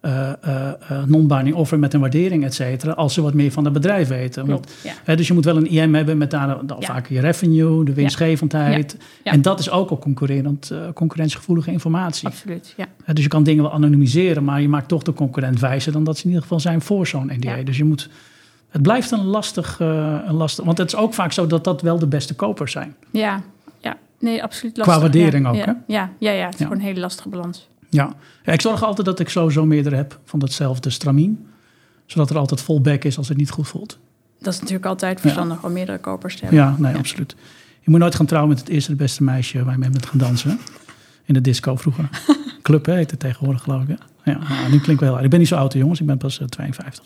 uh, 0.02 0.30
uh, 0.48 0.72
non-binding 1.06 1.56
offer 1.56 1.80
met 1.80 1.94
een 1.94 2.00
waardering, 2.00 2.44
et 2.44 2.54
cetera, 2.54 2.92
als 2.92 3.14
ze 3.14 3.22
wat 3.22 3.34
meer 3.34 3.52
van 3.52 3.64
het 3.64 3.74
bedrijf 3.74 4.08
weten. 4.08 4.46
Want, 4.46 4.66
Klopt, 4.66 4.82
ja. 4.84 4.94
hè, 5.04 5.16
dus 5.16 5.28
je 5.28 5.34
moet 5.34 5.46
wel 5.46 5.58
een 5.58 5.72
IM 5.72 5.94
hebben 5.96 6.18
met 6.18 6.32
daar 6.32 6.48
Ja. 6.48 6.76
vaak 6.80 7.08
je 7.08 7.20
revenue, 7.20 7.86
de 7.86 7.94
winstgevendheid. 7.94 8.98
Ja. 9.24 9.32
En 9.32 9.42
dat 9.42 9.60
is 9.60 9.70
ook 9.70 9.90
al 9.90 9.98
concurrerend, 10.00 10.70
uh, 10.74 10.80
concurrentiegevoelige 10.94 11.72
informatie. 11.72 12.28
Absoluut, 12.28 12.74
ja. 12.78 12.86
Hè, 13.04 13.14
dus 13.14 13.24
je 13.24 13.30
kan 13.30 13.44
dingen 13.44 13.64
wel 13.64 13.72
anonimiseren, 13.72 14.44
maar 14.44 14.62
je 14.62 14.70
maakt 14.70 14.88
toch 14.88 15.04
de 15.04 15.14
concurrent 15.14 15.60
wijzer 15.60 15.92
dan 15.92 16.04
dat 16.04 16.16
ze 16.16 16.22
in 16.22 16.28
ieder 16.28 16.44
geval 16.44 16.60
zijn 16.60 16.82
voor 16.82 17.08
zo'n 17.08 17.32
NDA. 17.38 17.64
Dus 17.64 17.78
je 17.78 17.84
moet. 17.84 18.10
Het 18.70 18.82
blijft 18.82 19.12
een 19.12 19.26
lastig, 19.26 19.80
een 19.80 20.34
lastig. 20.34 20.66
Want 20.66 20.78
het 20.78 20.88
is 20.94 20.96
ook 21.00 21.14
vaak 21.14 21.32
zo 21.32 21.48
dat 21.48 21.64
dat 21.64 21.82
wel 21.82 22.00
de 22.00 22.08
beste 22.08 22.36
kopers 22.36 22.72
zijn. 22.72 22.96
Ja, 23.12 23.42
ja. 23.80 23.98
Nee, 24.20 24.44
absoluut 24.44 24.74
Qua 24.74 24.86
lastig. 24.86 25.02
waardering 25.02 25.46
ja. 25.46 25.50
ook, 25.52 25.56
ja. 25.56 25.66
hè? 25.66 25.94
Ja, 25.94 26.10
ja, 26.20 26.32
ja. 26.32 26.46
het 26.46 26.54
is 26.54 26.62
gewoon 26.62 26.78
een 26.78 26.84
hele 26.84 27.00
lastige 27.00 27.30
balans. 27.30 27.68
Ja. 27.90 28.14
ja, 28.44 28.54
ik 28.54 28.62
zorg 28.62 28.84
altijd 28.84 29.08
dat 29.08 29.20
ik 29.20 29.30
sowieso 29.30 29.66
meerdere 29.66 29.96
heb 29.96 30.20
van 30.26 30.40
datzelfde 30.40 30.90
stramien. 30.90 31.48
Zodat 32.06 32.30
er 32.30 32.38
altijd 32.38 32.62
fallback 32.62 33.04
is 33.04 33.18
als 33.18 33.28
het 33.28 33.38
niet 33.38 33.50
goed 33.50 33.68
voelt. 33.68 33.98
Dat 34.40 34.54
is 34.54 34.60
natuurlijk 34.60 34.86
altijd 34.86 35.22
verstandig 35.22 35.64
om 35.64 35.72
meerdere 35.72 36.00
kopers 36.00 36.36
te 36.36 36.42
hebben. 36.42 36.60
Ja, 36.60 36.76
nee, 36.78 36.96
absoluut. 36.96 37.36
Je 37.82 37.90
moet 37.92 38.00
nooit 38.00 38.16
gaan 38.16 38.26
trouwen 38.26 38.52
met 38.52 38.60
het 38.60 38.70
eerste 38.70 38.92
de 38.92 38.98
beste 38.98 39.24
meisje 39.24 39.64
waar 39.64 39.74
je 39.74 39.80
mee 39.80 39.90
bent 39.90 40.06
gaan 40.06 40.20
dansen. 40.20 40.60
In 41.26 41.34
de 41.34 41.42
disco 41.42 41.76
vroeger. 41.76 42.10
Club 42.62 42.86
hè, 42.86 42.94
heet 42.94 43.12
het 43.12 43.20
tegenwoordig 43.20 43.64
geloof 43.64 43.82
ik. 43.82 43.88
Hè? 43.88 44.32
Ja, 44.32 44.38
nou, 44.38 44.72
nu 44.72 44.80
klinkt 44.80 45.02
wel 45.02 45.16
heel 45.16 45.24
Ik 45.24 45.30
ben 45.30 45.40
niet 45.40 45.48
zo 45.48 45.56
oud 45.56 45.74
jongens, 45.74 46.00
ik 46.00 46.06
ben 46.06 46.18
pas 46.18 46.40
uh, 46.40 46.48
52. 46.48 47.06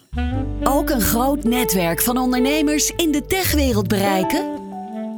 Ook 0.63 0.89
een 0.89 1.01
groot 1.01 1.43
netwerk 1.43 2.01
van 2.01 2.17
ondernemers 2.17 2.89
in 2.89 3.11
de 3.11 3.25
techwereld 3.25 3.87
bereiken? 3.87 4.45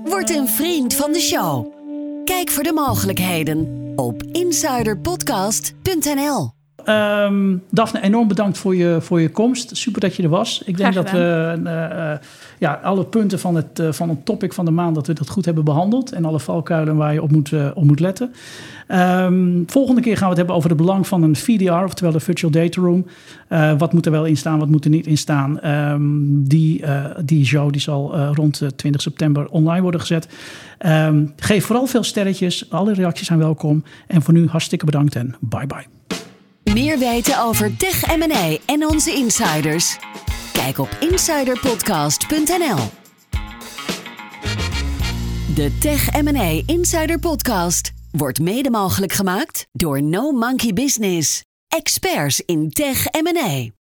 Word 0.04 0.30
een 0.30 0.48
vriend 0.48 0.94
van 0.94 1.12
de 1.12 1.20
show. 1.20 1.68
Kijk 2.26 2.50
voor 2.50 2.64
de 2.64 2.74
mogelijkheden 2.74 3.85
op 3.96 4.24
insiderpodcast.nl. 4.24 6.65
Um, 6.90 7.64
Daphne, 7.70 8.02
enorm 8.02 8.28
bedankt 8.28 8.58
voor 8.58 8.76
je, 8.76 8.98
voor 9.02 9.22
je 9.22 9.30
komst. 9.30 9.78
Super 9.78 10.02
dat 10.02 10.16
je 10.16 10.24
er 10.24 10.30
was. 10.30 10.62
Ik 10.66 10.78
denk 10.78 10.94
dat 10.94 11.12
we 11.12 11.56
uh, 11.58 11.74
uh, 11.74 12.12
ja, 12.60 12.80
alle 12.84 13.06
punten 13.06 13.40
van 13.40 13.56
het, 13.56 13.80
uh, 13.80 13.92
van 13.92 14.10
het 14.10 14.26
topic 14.26 14.54
van 14.54 14.66
de 14.66 14.72
maand... 14.72 14.96
dat 14.96 15.08
we 15.08 15.14
dat 15.14 15.30
goed 15.30 15.46
hebben 15.46 15.64
behandeld. 15.64 16.12
En 16.12 16.26
alle 16.26 16.40
valkuilen 16.40 16.96
waar 16.96 17.14
je 17.14 17.22
op 17.22 17.32
moet, 17.32 17.52
op 17.74 17.84
moet 17.84 18.00
letten. 18.00 18.34
Um, 18.88 19.64
volgende 19.68 20.02
keer 20.02 20.14
gaan 20.14 20.24
we 20.24 20.30
het 20.30 20.38
hebben 20.38 20.56
over 20.56 20.70
het 20.70 20.78
belang 20.78 21.08
van 21.08 21.24
een 21.24 21.36
VDR... 21.36 21.84
oftewel 21.84 22.14
een 22.14 22.22
Virtual 22.22 22.52
Data 22.52 22.82
Room. 22.82 23.06
wat 23.78 23.94
moet 23.94 24.06
er 24.06 24.12
wel 24.12 24.26
in 24.26 24.38
staan, 24.38 24.60
wat 24.60 24.70
moet 24.70 24.84
er 24.84 24.90
niet 24.90 25.08
in 25.08 25.18
staan. 25.18 25.68
Um, 25.70 26.48
die, 26.48 26.84
die 27.26 27.46
show 27.46 27.72
die 27.72 27.82
zal 27.82 28.18
rond 28.18 28.62
20 28.76 29.02
september 29.02 29.48
online 29.48 29.82
worden 29.82 30.00
gezet. 30.00 30.28
Geef 31.36 31.66
vooral 31.66 31.86
veel 31.86 32.04
sterretjes. 32.04 32.70
Alle 32.70 32.94
reacties 32.94 33.28
zijn 33.28 33.40
welkom. 33.40 33.84
En 34.08 34.22
voor 34.22 34.34
nu 34.34 34.48
hartstikke 34.48 34.86
bedankt 34.86 35.16
en 35.16 35.36
bye 35.40 35.68
bye. 35.68 36.25
Meer 36.74 36.98
weten 36.98 37.40
over 37.42 37.78
Tech 37.78 38.18
M&A 38.18 38.58
en 38.66 38.86
onze 38.86 39.14
insiders? 39.14 39.98
Kijk 40.54 40.78
op 40.78 40.98
insiderpodcast.nl. 41.00 42.78
De 45.56 45.78
Tech 45.80 46.22
M&A 46.22 46.62
Insider 46.66 47.20
Podcast 47.20 47.92
wordt 48.12 48.40
mede 48.40 48.70
mogelijk 48.70 49.14
gemaakt 49.14 49.66
door 49.72 50.02
No 50.02 50.32
Monkey 50.32 50.74
Business. 50.74 51.42
Experts 51.68 52.42
in 52.46 52.70
Tech 52.70 53.06
M&A. 53.12 53.75